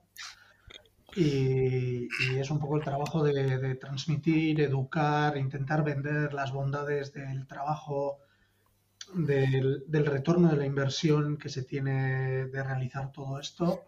Y, 1.16 2.08
es 2.36 2.50
un 2.50 2.58
poco 2.58 2.76
el 2.76 2.82
trabajo 2.82 3.22
de, 3.22 3.74
transmitir, 3.76 4.60
educar, 4.60 5.36
intentar 5.36 5.84
vender 5.84 6.34
las 6.34 6.52
bondades 6.52 7.12
del 7.12 7.46
trabajo, 7.46 8.18
del, 9.14 9.84
retorno 9.88 10.48
de 10.48 10.56
la 10.56 10.66
inversión 10.66 11.36
que 11.36 11.50
se 11.50 11.62
tiene 11.62 12.46
de 12.46 12.62
realizar 12.64 13.12
todo 13.12 13.38
esto. 13.38 13.84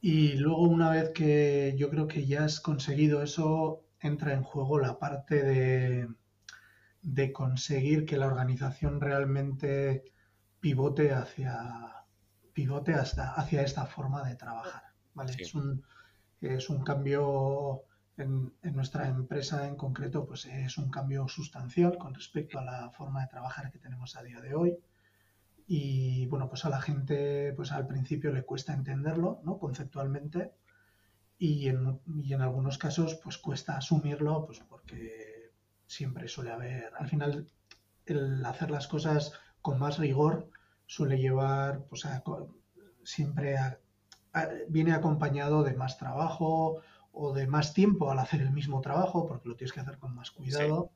Y 0.00 0.34
luego 0.34 0.62
una 0.62 0.90
vez 0.90 1.10
que 1.10 1.74
yo 1.76 1.90
creo 1.90 2.06
que 2.06 2.26
ya 2.26 2.44
has 2.44 2.60
conseguido 2.60 3.22
eso, 3.22 3.84
entra 4.00 4.32
en 4.32 4.42
juego 4.42 4.78
la 4.78 4.98
parte 4.98 5.42
de, 5.42 6.08
de 7.04 7.32
conseguir 7.32 8.06
que 8.06 8.16
la 8.16 8.26
organización 8.26 9.00
realmente 9.00 10.04
pivote 10.58 11.12
hacia, 11.12 12.06
pivote 12.54 12.94
hasta, 12.94 13.34
hacia 13.34 13.62
esta 13.62 13.84
forma 13.84 14.26
de 14.26 14.36
trabajar. 14.36 14.84
¿vale? 15.12 15.34
Es 15.38 15.54
un, 15.54 15.84
es 16.40 16.70
un 16.70 16.82
cambio 16.82 17.82
en, 18.16 18.54
nuestra 18.62 19.06
empresa 19.06 19.68
en 19.68 19.76
concreto, 19.76 20.26
pues 20.26 20.46
es 20.46 20.78
un 20.78 20.90
cambio 20.90 21.28
sustancial 21.28 21.98
con 21.98 22.14
respecto 22.14 22.58
a 22.58 22.64
la 22.64 22.90
forma 22.90 23.20
de 23.20 23.28
trabajar 23.28 23.70
que 23.70 23.78
tenemos 23.78 24.16
a 24.16 24.22
día 24.22 24.40
de 24.40 24.54
hoy. 24.54 24.78
Y 25.66 26.26
bueno, 26.26 26.48
pues 26.48 26.64
a 26.64 26.70
la 26.70 26.80
gente, 26.80 27.52
pues 27.52 27.70
al 27.70 27.86
principio 27.86 28.32
le 28.32 28.44
cuesta 28.44 28.72
entenderlo, 28.72 29.40
¿no? 29.44 29.58
Conceptualmente. 29.58 30.52
Y 31.38 31.68
en, 31.68 32.00
y 32.22 32.32
en 32.32 32.40
algunos 32.40 32.78
casos, 32.78 33.16
pues 33.22 33.36
cuesta 33.36 33.76
asumirlo, 33.76 34.46
pues 34.46 34.60
porque 34.60 35.33
siempre 35.86 36.28
suele 36.28 36.50
haber, 36.50 36.92
al 36.98 37.08
final, 37.08 37.46
el 38.06 38.44
hacer 38.44 38.70
las 38.70 38.88
cosas 38.88 39.32
con 39.62 39.78
más 39.78 39.98
rigor 39.98 40.48
suele 40.86 41.18
llevar, 41.18 41.84
pues 41.88 42.04
a, 42.04 42.22
siempre 43.02 43.56
a 43.56 43.78
viene 44.68 44.92
acompañado 44.92 45.62
de 45.62 45.74
más 45.74 45.98
trabajo 45.98 46.82
o 47.12 47.32
de 47.32 47.46
más 47.46 47.72
tiempo 47.72 48.10
al 48.10 48.18
hacer 48.18 48.40
el 48.40 48.50
mismo 48.50 48.80
trabajo, 48.80 49.26
porque 49.26 49.48
lo 49.48 49.56
tienes 49.56 49.72
que 49.72 49.80
hacer 49.80 49.98
con 49.98 50.14
más 50.14 50.30
cuidado. 50.30 50.90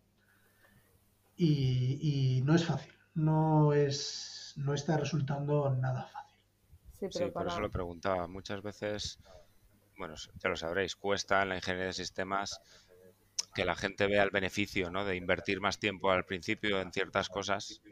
Y, 1.36 2.42
no 2.44 2.54
es 2.56 2.64
fácil, 2.64 2.92
no, 3.14 3.72
es, 3.72 4.54
no 4.56 4.74
está 4.74 4.96
resultando 4.96 5.70
nada 5.70 6.04
fácil. 6.04 6.36
Sí, 7.10 7.30
por 7.30 7.46
eso 7.46 7.60
lo 7.60 7.70
preguntaba. 7.70 8.26
Muchas 8.26 8.60
veces, 8.60 9.20
bueno, 9.96 10.14
ya 10.42 10.48
lo 10.48 10.56
sabréis, 10.56 10.96
cuesta 10.96 11.42
en 11.42 11.50
la 11.50 11.56
ingeniería 11.56 11.86
de 11.86 11.92
sistemas 11.92 12.60
que 13.58 13.64
la 13.64 13.74
gente 13.74 14.06
vea 14.06 14.22
el 14.22 14.30
beneficio 14.30 14.88
¿no? 14.88 15.04
de 15.04 15.16
invertir 15.16 15.60
más 15.60 15.80
tiempo 15.80 16.12
al 16.12 16.24
principio 16.24 16.80
en 16.80 16.92
ciertas 16.92 17.28
cosas 17.28 17.82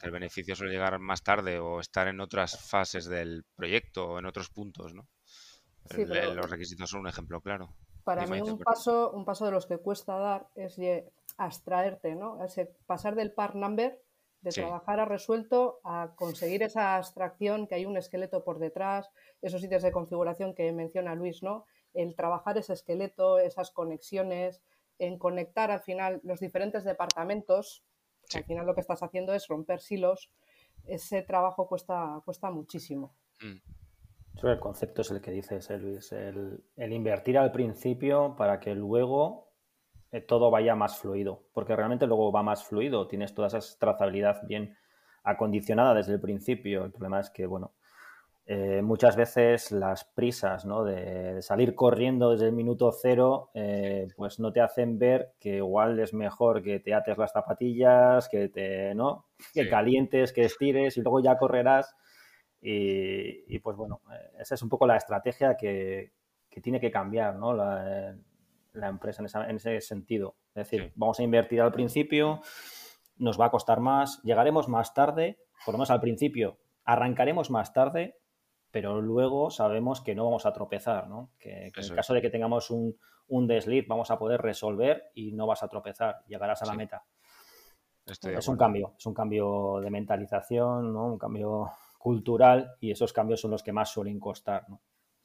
el 0.00 0.10
beneficio 0.10 0.56
suele 0.56 0.72
llegar 0.72 0.98
más 1.00 1.22
tarde 1.22 1.58
o 1.58 1.78
estar 1.78 2.08
en 2.08 2.18
otras 2.20 2.58
fases 2.58 3.04
del 3.04 3.44
proyecto 3.54 4.06
o 4.08 4.18
en 4.18 4.24
otros 4.24 4.48
puntos, 4.48 4.94
¿no? 4.94 5.06
Los 5.90 6.50
requisitos 6.50 6.88
son 6.88 7.00
un 7.00 7.08
ejemplo 7.08 7.42
claro. 7.42 7.74
Para 8.04 8.26
mí 8.26 8.40
un 8.40 8.58
paso, 8.58 9.10
un 9.10 9.26
paso 9.26 9.44
de 9.44 9.50
los 9.50 9.66
que 9.66 9.76
cuesta 9.76 10.16
dar 10.16 10.48
es 10.54 10.80
abstraerte, 11.36 12.14
¿no? 12.14 12.38
pasar 12.86 13.14
del 13.14 13.32
part 13.32 13.54
number, 13.54 14.02
de 14.40 14.50
trabajar 14.50 14.98
a 14.98 15.04
resuelto, 15.04 15.80
a 15.84 16.14
conseguir 16.16 16.62
esa 16.62 16.96
abstracción, 16.96 17.66
que 17.66 17.74
hay 17.74 17.84
un 17.84 17.98
esqueleto 17.98 18.44
por 18.44 18.60
detrás, 18.60 19.10
esos 19.42 19.60
sitios 19.60 19.82
de 19.82 19.92
configuración 19.92 20.54
que 20.54 20.72
menciona 20.72 21.14
Luis, 21.14 21.42
¿no? 21.42 21.66
El 21.92 22.16
trabajar 22.16 22.56
ese 22.56 22.72
esqueleto, 22.72 23.38
esas 23.38 23.70
conexiones, 23.70 24.62
en 25.06 25.18
conectar 25.18 25.70
al 25.70 25.80
final 25.80 26.20
los 26.22 26.40
diferentes 26.40 26.84
departamentos 26.84 27.84
al 28.34 28.44
final 28.44 28.66
lo 28.66 28.74
que 28.74 28.80
estás 28.80 29.02
haciendo 29.02 29.34
es 29.34 29.46
romper 29.48 29.80
silos. 29.80 30.30
Ese 30.84 31.22
trabajo 31.22 31.66
cuesta, 31.66 32.20
cuesta 32.24 32.50
muchísimo. 32.50 33.14
Mm. 33.40 34.46
el 34.46 34.60
concepto 34.60 35.02
es 35.02 35.10
el 35.10 35.20
que 35.20 35.30
dices, 35.30 35.70
eh, 35.70 35.78
Luis, 35.78 36.12
el, 36.12 36.92
invertir 36.92 37.38
al 37.38 37.52
principio 37.52 38.34
para 38.36 38.60
que 38.60 38.74
luego 38.74 39.52
eh, 40.10 40.20
todo 40.20 40.50
vaya 40.50 40.74
más 40.74 40.98
fluido, 40.98 41.44
porque 41.52 41.76
realmente 41.76 42.06
luego 42.06 42.32
va 42.32 42.42
más 42.42 42.64
fluido, 42.64 43.08
tienes 43.08 43.34
toda 43.34 43.48
esa 43.48 43.60
trazabilidad 43.78 44.46
bien 44.46 44.76
acondicionada 45.22 45.94
desde 45.94 46.14
el 46.14 46.20
principio. 46.20 46.84
El 46.84 46.92
problema 46.92 47.20
es 47.20 47.30
que, 47.30 47.46
bueno, 47.46 47.72
eh, 48.44 48.82
muchas 48.82 49.14
veces 49.14 49.70
las 49.70 50.04
prisas 50.04 50.64
¿no? 50.64 50.82
de 50.82 51.40
salir 51.42 51.76
corriendo 51.76 52.32
desde 52.32 52.46
el 52.46 52.52
minuto 52.52 52.90
cero 52.90 53.50
eh, 53.54 54.08
pues 54.16 54.40
no 54.40 54.52
te 54.52 54.60
hacen 54.60 54.98
ver 54.98 55.34
que 55.38 55.58
igual 55.58 56.00
es 56.00 56.12
mejor 56.12 56.60
que 56.60 56.80
te 56.80 56.92
ates 56.92 57.16
las 57.18 57.30
zapatillas, 57.30 58.28
que 58.28 58.48
te 58.48 58.96
¿no? 58.96 59.26
que 59.54 59.68
calientes, 59.68 60.32
que 60.32 60.42
estires 60.42 60.96
y 60.96 61.02
luego 61.02 61.20
ya 61.20 61.38
correrás. 61.38 61.94
Y, 62.64 63.58
pues 63.58 63.76
bueno, 63.76 64.02
eh, 64.12 64.30
esa 64.40 64.54
es 64.54 64.62
un 64.62 64.68
poco 64.68 64.86
la 64.86 64.96
estrategia 64.96 65.56
que, 65.56 66.12
tiene 66.62 66.80
que 66.80 66.92
cambiar 66.92 67.36
¿no? 67.36 67.54
la, 67.54 68.16
empresa 68.74 69.22
en, 69.48 69.56
ese 69.56 69.80
sentido. 69.80 70.36
Es 70.54 70.68
decir, 70.68 70.92
vamos 70.94 71.18
a 71.18 71.24
invertir 71.24 71.60
al 71.60 71.72
principio, 71.72 72.40
nos 73.16 73.40
va 73.40 73.46
a 73.46 73.50
costar 73.50 73.80
más, 73.80 74.20
llegaremos 74.22 74.68
más 74.68 74.94
tarde, 74.94 75.38
por 75.64 75.74
lo 75.74 75.78
menos 75.78 75.90
al 75.90 76.00
principio, 76.00 76.58
arrancaremos 76.84 77.50
más 77.50 77.72
tarde, 77.72 78.16
pero 78.72 79.00
luego 79.02 79.50
sabemos 79.50 80.00
que 80.00 80.14
no 80.14 80.24
vamos 80.24 80.46
a 80.46 80.52
tropezar, 80.52 81.06
¿no? 81.06 81.30
Que, 81.38 81.66
en 81.66 81.84
el 81.84 81.94
caso 81.94 82.14
de 82.14 82.22
que 82.22 82.30
tengamos 82.30 82.70
un, 82.70 82.96
un 83.28 83.46
desliz 83.46 83.86
vamos 83.86 84.10
a 84.10 84.18
poder 84.18 84.40
resolver 84.40 85.10
y 85.14 85.32
no 85.32 85.46
vas 85.46 85.62
a 85.62 85.68
tropezar, 85.68 86.24
llegarás 86.26 86.62
a 86.62 86.66
la 86.66 86.74
meta. 86.74 87.04
es 88.06 88.48
un 88.48 88.56
cambio, 88.56 88.94
es 88.98 89.06
un 89.06 89.14
cambio 89.14 89.78
de 89.80 89.90
mentalización, 89.90 90.92
¿no? 90.92 91.12
un 91.12 91.18
cambio 91.18 91.70
cultural 91.98 92.74
y 92.80 92.90
esos 92.90 93.12
cambios 93.12 93.40
son 93.40 93.52
los 93.52 93.62
que 93.62 93.72
más 93.72 93.90
suelen 93.90 94.18
costar. 94.18 94.68
¿no? 94.68 94.80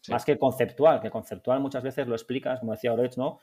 Más 0.10 0.26
que 0.26 0.38
conceptual, 0.38 1.00
que 1.00 1.10
conceptual 1.10 1.62
muchas 1.62 1.84
veces 1.84 2.06
lo 2.06 2.16
explicas, 2.16 2.60
como 2.60 2.74
decía 2.74 2.94
Oroch, 2.94 3.18
¿no? 3.18 3.40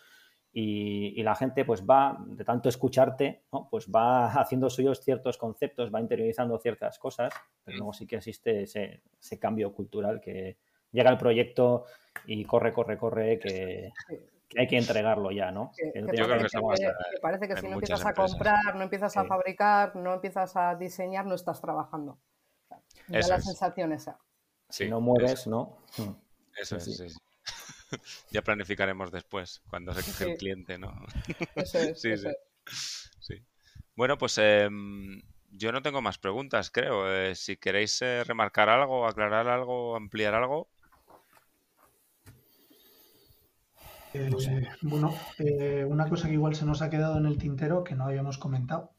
Y, 0.56 1.20
la 1.24 1.34
gente 1.34 1.64
pues 1.64 1.84
va, 1.84 2.16
de 2.24 2.44
tanto 2.44 2.68
escucharte, 2.68 3.42
¿no? 3.52 3.68
pues 3.68 3.88
va 3.90 4.26
haciendo 4.40 4.70
suyos 4.70 5.02
ciertos 5.02 5.36
conceptos, 5.36 5.92
va 5.92 6.00
interiorizando 6.00 6.58
ciertas 6.58 6.98
cosas, 6.98 7.34
pero 7.64 7.78
luego 7.78 7.92
sí 7.92 8.06
que 8.06 8.16
existe 8.16 8.62
ese, 8.62 9.02
cambio 9.40 9.72
cultural 9.74 10.20
que 10.20 10.58
llega 10.92 11.10
el 11.10 11.18
proyecto 11.18 11.86
y 12.26 12.44
corre, 12.44 12.72
corre, 12.72 12.96
corre, 12.96 13.40
que, 13.40 13.92
hay 14.56 14.66
que 14.68 14.78
entregarlo 14.78 15.32
ya, 15.32 15.50
¿no? 15.50 15.72
Yo 15.92 16.24
creo 16.24 16.38
que, 16.38 17.18
parece 17.20 17.48
que 17.48 17.56
si 17.56 17.66
no 17.66 17.74
empiezas 17.74 18.06
a 18.06 18.14
comprar, 18.14 18.76
no 18.76 18.82
empiezas 18.84 19.16
a 19.16 19.24
fabricar, 19.24 19.96
no 19.96 20.14
empiezas 20.14 20.54
a 20.56 20.76
diseñar, 20.76 21.26
no 21.26 21.34
estás 21.34 21.60
trabajando. 21.60 22.20
Da 23.08 23.18
la 23.26 23.40
sensación 23.40 23.92
esa. 23.92 24.18
Si 24.68 24.88
no 24.88 25.00
mueves, 25.00 25.48
¿no? 25.48 25.78
Eso 26.56 26.76
es, 26.76 26.84
sí. 26.84 27.08
ya 28.30 28.42
planificaremos 28.42 29.10
después, 29.10 29.62
cuando 29.68 29.94
se 29.94 30.04
queje 30.04 30.32
el 30.32 30.38
cliente, 30.38 30.78
¿no? 30.78 30.94
sí, 31.94 32.14
sí. 32.16 32.28
Bueno, 33.96 34.18
pues 34.18 34.38
em, 34.38 35.22
yo 35.50 35.70
no 35.70 35.82
tengo 35.82 36.02
más 36.02 36.18
preguntas, 36.18 36.70
creo. 36.70 37.10
Eh, 37.12 37.34
si 37.34 37.56
queréis 37.56 38.02
eh, 38.02 38.24
remarcar 38.24 38.68
algo, 38.68 39.06
aclarar 39.06 39.48
algo, 39.48 39.96
ampliar 39.96 40.34
algo. 40.34 40.68
Eh, 44.12 44.30
bueno, 44.82 45.12
una 45.88 46.08
cosa 46.08 46.28
que 46.28 46.34
igual 46.34 46.54
se 46.54 46.64
nos 46.64 46.82
ha 46.82 46.90
quedado 46.90 47.18
en 47.18 47.26
el 47.26 47.36
tintero 47.38 47.82
que 47.82 47.96
no 47.96 48.04
habíamos 48.04 48.38
comentado, 48.38 48.92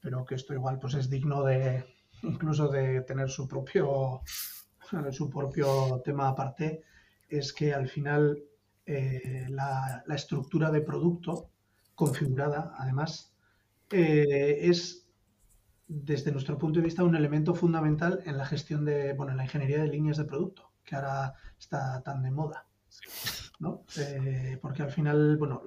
pero 0.00 0.24
que 0.24 0.34
esto 0.34 0.54
igual 0.54 0.80
pues 0.80 0.94
es 0.94 1.08
digno 1.08 1.44
de 1.44 1.84
incluso 2.22 2.68
de 2.68 3.02
tener 3.02 3.30
su 3.30 3.46
propio 3.46 4.22
su 5.12 5.30
propio 5.30 6.02
tema 6.04 6.28
aparte 6.28 6.82
es 7.28 7.52
que 7.52 7.72
al 7.72 7.88
final 7.88 8.42
eh, 8.84 9.46
la, 9.48 10.04
estructura 10.14 10.70
de 10.70 10.80
producto 10.80 11.50
configurada, 11.94 12.74
además, 12.78 13.34
eh, 13.90 14.58
es, 14.62 15.08
desde 15.88 16.32
nuestro 16.32 16.58
punto 16.58 16.78
de 16.78 16.84
vista, 16.84 17.04
un 17.04 17.16
elemento 17.16 17.54
fundamental 17.54 18.22
en 18.26 18.38
la 18.38 18.46
gestión 18.46 18.84
de, 18.84 19.12
bueno, 19.14 19.32
en 19.32 19.38
la 19.38 19.44
ingeniería 19.44 19.80
de 19.80 19.88
líneas 19.88 20.18
de 20.18 20.24
producto, 20.24 20.70
que 20.84 20.96
ahora 20.96 21.34
está 21.58 22.02
tan 22.02 22.22
de 22.22 22.30
moda. 22.30 22.66
Eh, 23.96 24.58
porque 24.60 24.82
al 24.82 24.90
final, 24.90 25.36
bueno, 25.38 25.62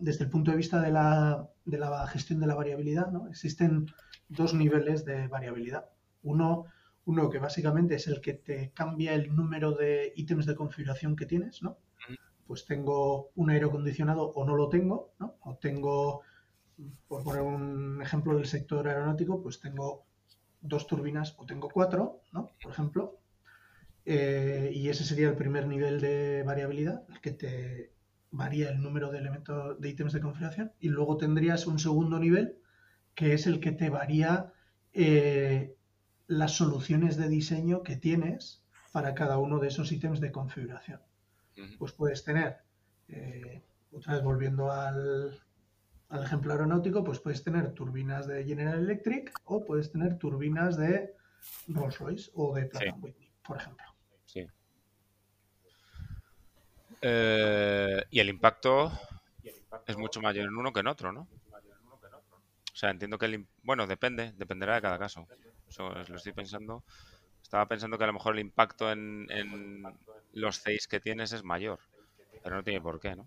desde 0.00 0.24
el 0.24 0.30
punto 0.30 0.50
de 0.50 0.56
vista 0.56 0.80
de 0.80 0.92
la, 0.92 1.48
de 1.64 1.78
la 1.78 2.06
gestión 2.06 2.40
de 2.40 2.46
la 2.46 2.54
variabilidad, 2.54 3.10
¿no? 3.10 3.28
existen 3.28 3.86
dos 4.28 4.54
niveles 4.54 5.04
de 5.04 5.28
variabilidad. 5.28 5.86
Uno 6.22 6.66
uno 7.04 7.30
que 7.30 7.38
básicamente 7.38 7.96
es 7.96 8.06
el 8.06 8.20
que 8.20 8.34
te 8.34 8.70
cambia 8.72 9.14
el 9.14 9.34
número 9.34 9.72
de 9.72 10.12
ítems 10.16 10.46
de 10.46 10.54
configuración 10.54 11.16
que 11.16 11.26
tienes, 11.26 11.62
¿no? 11.62 11.78
Pues 12.46 12.64
tengo 12.64 13.30
un 13.34 13.50
aire 13.50 13.66
acondicionado 13.66 14.24
o 14.28 14.44
no 14.44 14.56
lo 14.56 14.68
tengo, 14.68 15.12
¿no? 15.18 15.36
O 15.42 15.56
tengo, 15.56 16.22
por 17.08 17.24
poner 17.24 17.42
un 17.42 18.00
ejemplo 18.02 18.36
del 18.36 18.46
sector 18.46 18.86
aeronáutico, 18.86 19.42
pues 19.42 19.60
tengo 19.60 20.04
dos 20.60 20.86
turbinas 20.86 21.34
o 21.38 21.46
tengo 21.46 21.68
cuatro, 21.68 22.20
¿no? 22.32 22.50
Por 22.62 22.72
ejemplo. 22.72 23.18
Eh, 24.04 24.70
y 24.74 24.88
ese 24.88 25.04
sería 25.04 25.28
el 25.28 25.36
primer 25.36 25.66
nivel 25.66 26.00
de 26.00 26.42
variabilidad, 26.44 27.04
el 27.08 27.20
que 27.20 27.32
te 27.32 27.92
varía 28.30 28.70
el 28.70 28.82
número 28.82 29.10
de 29.10 29.18
elementos 29.18 29.80
de 29.80 29.88
ítems 29.88 30.12
de 30.12 30.20
configuración. 30.20 30.72
Y 30.80 30.88
luego 30.88 31.16
tendrías 31.16 31.66
un 31.66 31.78
segundo 31.78 32.18
nivel, 32.18 32.56
que 33.14 33.34
es 33.34 33.46
el 33.46 33.60
que 33.60 33.72
te 33.72 33.90
varía 33.90 34.52
eh, 34.92 35.74
las 36.32 36.52
soluciones 36.52 37.16
de 37.16 37.28
diseño 37.28 37.82
que 37.82 37.96
tienes 37.96 38.62
para 38.90 39.14
cada 39.14 39.38
uno 39.38 39.58
de 39.58 39.68
esos 39.68 39.92
ítems 39.92 40.20
de 40.20 40.32
configuración. 40.32 41.00
Pues 41.78 41.92
puedes 41.92 42.24
tener, 42.24 42.58
eh, 43.08 43.62
otra 43.92 44.14
vez 44.14 44.22
volviendo 44.22 44.72
al, 44.72 45.38
ejemplo 46.10 46.52
aeronáutico, 46.52 47.04
pues 47.04 47.20
puedes 47.20 47.44
tener 47.44 47.72
turbinas 47.74 48.26
de 48.26 48.44
General 48.44 48.78
Electric 48.78 49.32
o 49.44 49.64
puedes 49.64 49.92
tener 49.92 50.18
turbinas 50.18 50.76
de 50.76 51.14
Rolls 51.68 51.98
Royce 51.98 52.30
o 52.34 52.54
de 52.54 52.64
Pratt 52.64 52.96
Whitney, 53.00 53.30
por 53.46 53.58
ejemplo. 53.58 53.86
Sí. 54.24 54.46
Eh, 57.02 58.04
y 58.10 58.20
el 58.20 58.28
impacto 58.28 58.92
es 59.86 59.96
mucho 59.96 60.20
mayor 60.20 60.46
en 60.46 60.56
uno 60.56 60.72
que 60.72 60.80
en 60.80 60.86
otro, 60.86 61.12
¿no? 61.12 61.28
O 62.72 62.74
sea, 62.74 62.90
entiendo 62.90 63.18
que 63.18 63.26
el... 63.26 63.46
Bueno, 63.62 63.86
depende, 63.86 64.32
dependerá 64.32 64.76
de 64.76 64.82
cada 64.82 64.98
caso 64.98 65.28
lo 65.78 66.16
estoy 66.16 66.32
pensando. 66.32 66.84
Estaba 67.42 67.66
pensando 67.66 67.98
que 67.98 68.04
a 68.04 68.06
lo 68.06 68.12
mejor 68.14 68.34
el 68.34 68.40
impacto 68.40 68.90
en, 68.90 69.26
los 70.32 70.56
seis 70.56 70.86
que 70.86 71.00
tienes 71.00 71.32
es 71.32 71.44
mayor, 71.44 71.78
pero 72.42 72.56
no 72.56 72.62
tiene 72.62 72.80
por 72.80 72.98
qué, 72.98 73.14
¿no? 73.14 73.26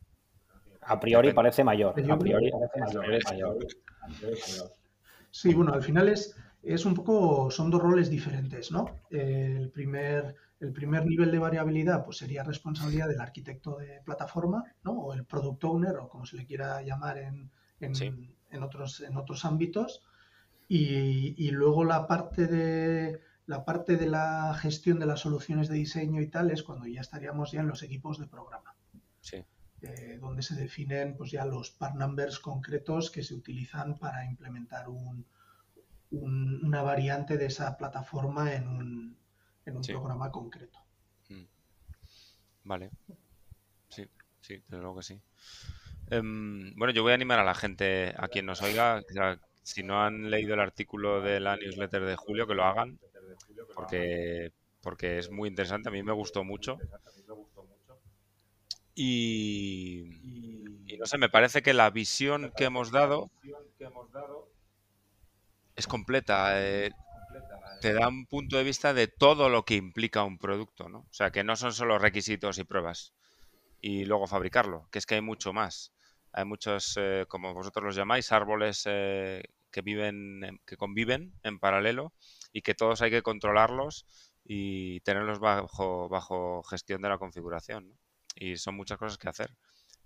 A 0.82 1.00
priori 1.00 1.34
parece 1.34 1.64
mayor. 1.64 1.92
A 1.92 2.18
priori 2.18 2.52
parece 2.52 3.30
mayor. 3.30 3.58
Sí, 5.32 5.54
bueno, 5.54 5.74
al 5.74 5.84
final 5.84 6.10
es, 6.10 6.36
es 6.64 6.86
un 6.86 6.96
poco, 6.96 7.52
son 7.52 7.70
dos 7.70 7.82
roles 7.82 8.10
diferentes, 8.10 8.72
¿no? 8.72 9.02
el, 9.10 9.70
primer, 9.70 10.36
el 10.60 10.74
primer 10.74 11.06
nivel 11.06 11.32
de 11.32 11.40
variabilidad 11.40 12.04
pues 12.04 12.18
sería 12.18 12.44
responsabilidad 12.44 13.08
del 13.08 13.22
arquitecto 13.22 13.78
de 13.78 14.02
plataforma, 14.04 14.64
¿no? 14.84 14.94
O 14.94 15.14
el 15.14 15.26
product 15.26 15.64
owner, 15.66 15.98
o 15.98 16.08
como 16.08 16.26
se 16.26 16.38
le 16.38 16.46
quiera 16.46 16.82
llamar 16.82 17.18
en, 17.18 17.52
en, 17.80 18.64
otros, 18.64 19.02
en 19.02 19.18
otros 19.18 19.46
ámbitos. 19.46 20.02
Y, 20.68 21.52
luego 21.52 21.84
la 21.84 22.08
parte 22.08 22.48
de 22.48 23.22
la 23.46 23.64
parte 23.64 23.96
de 23.96 24.08
la 24.08 24.56
gestión 24.60 25.00
de 25.00 25.06
las 25.06 25.20
soluciones 25.20 25.68
de 25.68 25.76
diseño 25.76 26.20
y 26.22 26.28
tal 26.28 26.50
es 26.50 26.64
cuando 26.64 26.88
ya 26.88 27.02
estaríamos 27.02 27.52
ya 27.52 27.62
en 27.62 27.68
los 27.68 27.84
equipos 27.84 28.20
de 28.20 28.28
programa. 28.28 28.76
Eh, 29.82 30.18
donde 30.20 30.42
se 30.42 30.56
definen 30.56 31.16
pues 31.16 31.30
ya 31.30 31.46
los 31.46 31.70
part 31.70 31.96
numbers 31.96 32.40
concretos 32.40 33.12
que 33.12 33.22
se 33.22 33.36
utilizan 33.36 34.00
para 34.00 34.26
implementar 34.26 34.90
un, 34.90 35.28
una 36.10 36.82
variante 36.82 37.38
de 37.38 37.46
esa 37.48 37.78
plataforma 37.78 38.54
en 38.54 38.68
un, 38.68 39.18
en 39.66 39.78
un 39.78 39.84
programa 39.84 40.32
concreto. 40.32 40.80
Mm. 41.30 41.44
Vale. 42.64 42.90
Sí, 43.90 44.08
sí, 44.42 44.64
desde 44.68 44.82
luego 44.82 44.98
que 44.98 45.04
sí. 45.04 45.22
Em, 46.08 46.74
bueno, 46.76 46.94
yo 46.94 47.04
voy 47.04 47.12
a 47.12 47.16
animar 47.16 47.40
a 47.40 47.44
la 47.44 47.56
gente, 47.56 48.14
a 48.18 48.28
quien 48.28 48.46
nos 48.46 48.62
oiga, 48.62 49.02
si 49.66 49.82
no 49.82 50.04
han 50.04 50.30
leído 50.30 50.54
el 50.54 50.60
artículo 50.60 51.22
de 51.22 51.40
la 51.40 51.58
newsletter 51.58 52.06
de 52.06 52.16
Julio, 52.16 52.46
que 52.46 52.54
lo 52.54 52.66
hagan, 52.66 53.00
porque, 53.74 54.52
porque 54.80 55.18
es 55.18 55.32
muy 55.32 55.50
interesante. 55.50 55.90
A 55.90 55.92
mí 55.92 56.04
me 56.04 56.14
gustó 56.14 56.44
mucho. 56.44 56.78
Y, 58.94 60.06
no 61.00 61.08
sé, 61.08 61.18
me 61.18 61.30
parece 61.30 61.64
que 61.64 61.74
la 61.74 61.90
visión 61.90 62.54
que 62.56 62.66
hemos 62.66 62.92
dado 62.92 63.32
es 65.76 65.88
completa. 65.88 66.62
Eh, 66.64 66.92
te 67.82 67.94
da 67.94 68.08
un 68.08 68.28
punto 68.28 68.58
de 68.58 68.64
vista 68.64 68.94
de 68.94 69.08
todo 69.08 69.50
lo 69.50 69.66
que 69.66 69.74
implica 69.74 70.24
un 70.24 70.38
producto, 70.38 70.90
¿no? 70.90 71.00
O 71.00 71.14
sea, 71.14 71.32
que 71.32 71.44
no 71.44 71.56
son 71.56 71.74
solo 71.74 71.98
requisitos 71.98 72.60
y 72.60 72.66
pruebas 72.66 73.14
y 73.82 74.06
luego 74.06 74.28
fabricarlo, 74.28 74.88
que 74.92 75.00
es 75.00 75.08
que 75.08 75.16
hay 75.16 75.22
mucho 75.22 75.54
más. 75.54 75.92
Hay 76.32 76.46
muchos, 76.46 76.96
eh, 77.00 77.26
como 77.28 77.54
vosotros 77.56 77.84
los 77.84 77.96
llamáis, 77.96 78.32
árboles 78.32 78.84
eh, 78.86 79.42
que 79.76 79.82
viven, 79.82 80.62
que 80.66 80.78
conviven 80.78 81.34
en 81.44 81.60
paralelo 81.60 82.14
y 82.54 82.62
que 82.62 82.76
todos 82.76 83.02
hay 83.02 83.12
que 83.12 83.22
controlarlos 83.22 84.06
y 84.46 85.02
tenerlos 85.02 85.40
bajo, 85.40 86.08
bajo 86.08 86.64
gestión 86.64 87.02
de 87.02 87.10
la 87.10 87.18
configuración. 87.18 87.98
Y 88.36 88.56
son 88.56 88.76
muchas 88.76 88.98
cosas 88.98 89.18
que 89.18 89.28
hacer. 89.28 89.58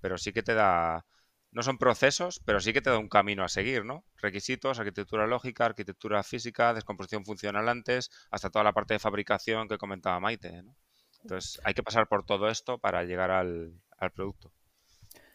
Pero 0.02 0.18
sí 0.18 0.34
que 0.34 0.42
te 0.42 0.56
da, 0.56 1.06
no 1.52 1.62
son 1.62 1.78
procesos, 1.78 2.42
pero 2.44 2.60
sí 2.60 2.74
que 2.74 2.82
te 2.82 2.90
da 2.90 2.98
un 2.98 3.10
camino 3.10 3.44
a 3.44 3.48
seguir, 3.48 3.86
¿no? 3.86 4.06
Requisitos, 4.18 4.80
arquitectura 4.80 5.28
lógica, 5.28 5.68
arquitectura 5.68 6.24
física, 6.24 6.74
descomposición 6.74 7.24
funcional 7.24 7.70
antes, 7.70 8.10
hasta 8.32 8.50
toda 8.50 8.64
la 8.64 8.74
parte 8.74 8.96
de 8.96 9.00
fabricación 9.00 9.68
que 9.68 9.78
comentaba 9.78 10.20
Maite, 10.20 10.64
¿no? 10.64 10.76
Entonces, 11.22 11.62
hay 11.64 11.76
que 11.76 11.84
pasar 11.84 12.08
por 12.08 12.26
todo 12.26 12.50
esto 12.50 12.80
para 12.80 13.04
llegar 13.04 13.30
al, 13.30 13.74
producto. 14.16 14.52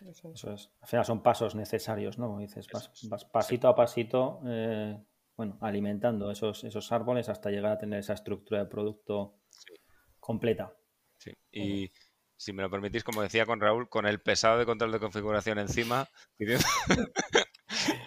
Eso 0.04 0.52
es. 0.52 0.70
Al 0.80 0.88
final 0.88 1.04
son 1.04 1.22
pasos 1.22 1.54
necesarios, 1.54 2.18
¿no? 2.18 2.38
Dices, 2.38 2.66
vas, 2.72 3.24
pasito 3.24 3.68
a 3.68 3.74
pasito, 3.74 4.40
eh, 4.46 5.02
bueno, 5.36 5.58
alimentando 5.60 6.30
esos, 6.30 6.64
esos 6.64 6.92
árboles 6.92 7.28
hasta 7.28 7.50
llegar 7.50 7.72
a 7.72 7.78
tener 7.78 8.00
esa 8.00 8.12
estructura 8.12 8.60
de 8.60 8.66
producto 8.66 9.40
completa. 10.20 10.74
Sí, 11.18 11.32
y 11.50 11.90
si 12.36 12.52
me 12.52 12.62
lo 12.62 12.70
permitís, 12.70 13.04
como 13.04 13.22
decía 13.22 13.46
con 13.46 13.60
Raúl, 13.60 13.88
con 13.88 14.06
el 14.06 14.20
pesado 14.20 14.58
de 14.58 14.66
control 14.66 14.92
de 14.92 15.00
configuración 15.00 15.58
encima, 15.58 16.06
pidiendo, 16.36 16.66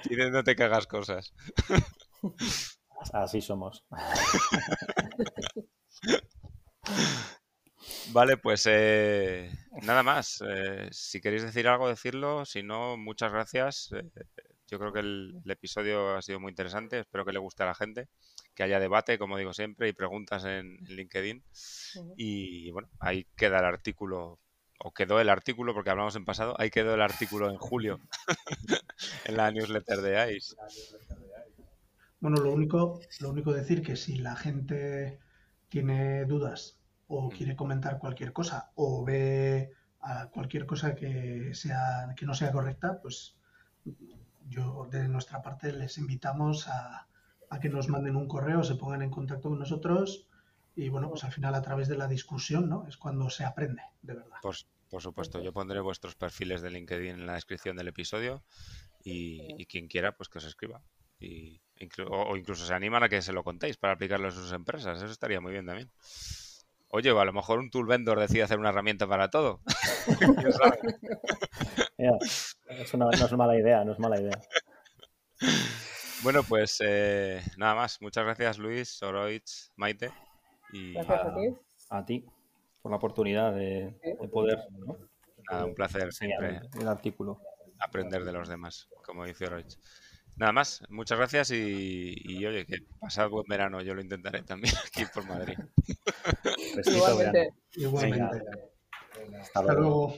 pidiéndote 0.07 0.55
que 0.55 0.63
hagas 0.63 0.85
cosas. 0.85 1.33
Así 3.11 3.41
somos. 3.41 3.85
Vale, 8.11 8.37
pues 8.37 8.65
eh, 8.69 9.51
nada 9.83 10.03
más. 10.03 10.43
Eh, 10.47 10.87
si 10.91 11.19
queréis 11.21 11.43
decir 11.43 11.67
algo, 11.67 11.89
decirlo. 11.89 12.45
Si 12.45 12.63
no, 12.63 12.97
muchas 12.97 13.31
gracias. 13.31 13.89
Eh, 13.93 14.03
yo 14.67 14.79
creo 14.79 14.93
que 14.93 14.99
el, 14.99 15.41
episodio 15.45 16.15
ha 16.15 16.21
sido 16.21 16.39
muy 16.39 16.51
interesante. 16.51 16.99
Espero 16.99 17.25
que 17.25 17.33
le 17.33 17.39
guste 17.39 17.63
a 17.63 17.67
la 17.67 17.75
gente, 17.75 18.07
que 18.55 18.63
haya 18.63 18.79
debate, 18.79 19.17
como 19.17 19.37
digo 19.37 19.53
siempre, 19.53 19.89
y 19.89 19.93
preguntas 19.93 20.45
en, 20.45 20.77
LinkedIn. 20.87 21.43
Y 22.17 22.71
bueno, 22.71 22.89
ahí 22.99 23.27
queda 23.35 23.59
el 23.59 23.65
artículo, 23.65 24.39
o 24.79 24.93
quedó 24.93 25.19
el 25.19 25.29
artículo, 25.29 25.73
porque 25.73 25.89
hablamos 25.89 26.15
en 26.15 26.25
pasado, 26.25 26.55
ahí 26.59 26.69
quedó 26.69 26.95
el 26.95 27.01
artículo 27.01 27.49
en 27.49 27.57
julio 27.57 27.99
en 29.25 29.37
la 29.37 29.51
newsletter 29.51 30.01
de 30.01 30.35
ICE. 30.35 30.55
Bueno, 32.19 32.41
lo 32.41 32.51
único, 32.51 32.99
lo 33.19 33.29
único 33.29 33.53
decir 33.53 33.81
que 33.81 33.95
si 33.95 34.17
la 34.17 34.35
gente 34.35 35.19
tiene 35.69 36.25
dudas 36.25 36.76
o 37.07 37.29
quiere 37.29 37.55
comentar 37.55 37.99
cualquier 37.99 38.33
cosa 38.33 38.71
o 38.75 39.03
ve 39.05 39.71
cualquier 40.31 40.65
cosa 40.65 40.95
que 40.95 41.53
sea 41.53 42.13
que 42.15 42.25
no 42.25 42.33
sea 42.33 42.51
correcta, 42.51 42.99
pues 43.01 43.35
yo 44.47 44.87
de 44.89 45.07
nuestra 45.07 45.41
parte 45.41 45.73
les 45.73 45.97
invitamos 45.97 46.67
a, 46.67 47.07
que 47.61 47.69
nos 47.69 47.89
manden 47.89 48.15
un 48.15 48.27
correo, 48.27 48.63
se 48.63 48.75
pongan 48.75 49.01
en 49.01 49.09
contacto 49.09 49.49
con 49.49 49.59
nosotros 49.59 50.27
y 50.75 50.89
bueno, 50.89 51.09
pues 51.09 51.23
al 51.23 51.31
final 51.31 51.55
a 51.55 51.61
través 51.61 51.87
de 51.87 51.97
la 51.97 52.07
discusión, 52.07 52.69
¿no? 52.69 52.85
Es 52.87 52.97
cuando 52.97 53.29
se 53.29 53.43
aprende, 53.43 53.81
de 54.01 54.13
verdad. 54.13 54.37
Por, 54.41 54.55
por 54.89 55.01
supuesto, 55.01 55.41
yo 55.41 55.51
pondré 55.51 55.81
vuestros 55.81 56.15
perfiles 56.15 56.61
de 56.61 56.71
LinkedIn 56.71 57.15
en 57.15 57.25
la 57.25 57.33
descripción 57.33 57.75
del 57.75 57.87
episodio 57.87 58.43
y, 59.03 59.65
quien 59.65 59.87
quiera, 59.87 60.15
pues 60.15 60.29
que 60.29 60.37
os 60.37 60.45
escriba. 60.45 60.81
Y, 61.19 61.61
o, 62.07 62.37
incluso 62.37 62.65
se 62.65 62.73
animan 62.73 63.03
a 63.03 63.09
que 63.09 63.21
se 63.21 63.33
lo 63.33 63.43
contéis 63.43 63.77
para 63.77 63.93
aplicarlo 63.93 64.27
a 64.27 64.31
sus 64.31 64.51
empresas. 64.51 65.01
Eso 65.01 65.11
estaría 65.11 65.41
muy 65.41 65.51
bien 65.51 65.65
también. 65.65 65.89
Oye, 66.89 67.09
a 67.09 67.25
lo 67.25 67.33
mejor 67.33 67.59
un 67.59 67.69
tool 67.69 67.85
vendor 67.85 68.17
decide 68.19 68.43
hacer 68.43 68.59
una 68.59 68.69
herramienta 68.69 69.07
para 69.07 69.29
todo. 69.29 69.59
no 71.97 73.11
es 73.11 73.33
mala 73.33 73.57
idea, 73.57 73.83
no 73.83 73.91
es 73.91 73.99
mala 73.99 74.21
idea. 74.21 74.39
Bueno, 76.23 76.43
pues 76.43 76.81
eh, 76.83 77.41
nada 77.57 77.75
más. 77.75 78.01
Muchas 78.01 78.23
gracias, 78.23 78.57
Luis, 78.57 78.89
Soroich, 78.89 79.69
Maite. 79.75 80.11
Y 80.71 80.93
gracias 80.93 81.25
a, 81.25 81.35
ti. 81.35 81.55
A 81.89 82.05
ti 82.05 82.25
por 82.81 82.91
la 82.91 82.97
oportunidad 82.97 83.53
de, 83.53 83.93
poder. 84.31 84.59
un 85.63 85.75
placer 85.75 86.13
siempre. 86.13 86.61
El 86.79 86.87
artículo. 86.87 87.41
Aprender 87.79 88.23
de 88.23 88.31
los 88.31 88.47
demás, 88.47 88.87
como 89.05 89.25
dice 89.25 89.45
Soroich. 89.45 89.77
Nada 90.37 90.51
más, 90.51 90.83
muchas 90.89 91.17
gracias 91.17 91.51
y, 91.51 92.45
oye, 92.45 92.65
que 92.65 92.77
pasad 92.99 93.27
buen 93.29 93.45
verano, 93.47 93.81
yo 93.81 93.95
lo 93.95 94.01
intentaré 94.01 94.43
también 94.43 94.73
aquí 94.87 95.03
por 95.11 95.25
Madrid. 95.25 95.57
Igualmente. 96.85 97.53
Igualmente. 97.73 98.41
Hasta 99.41 99.73
luego. 99.73 100.13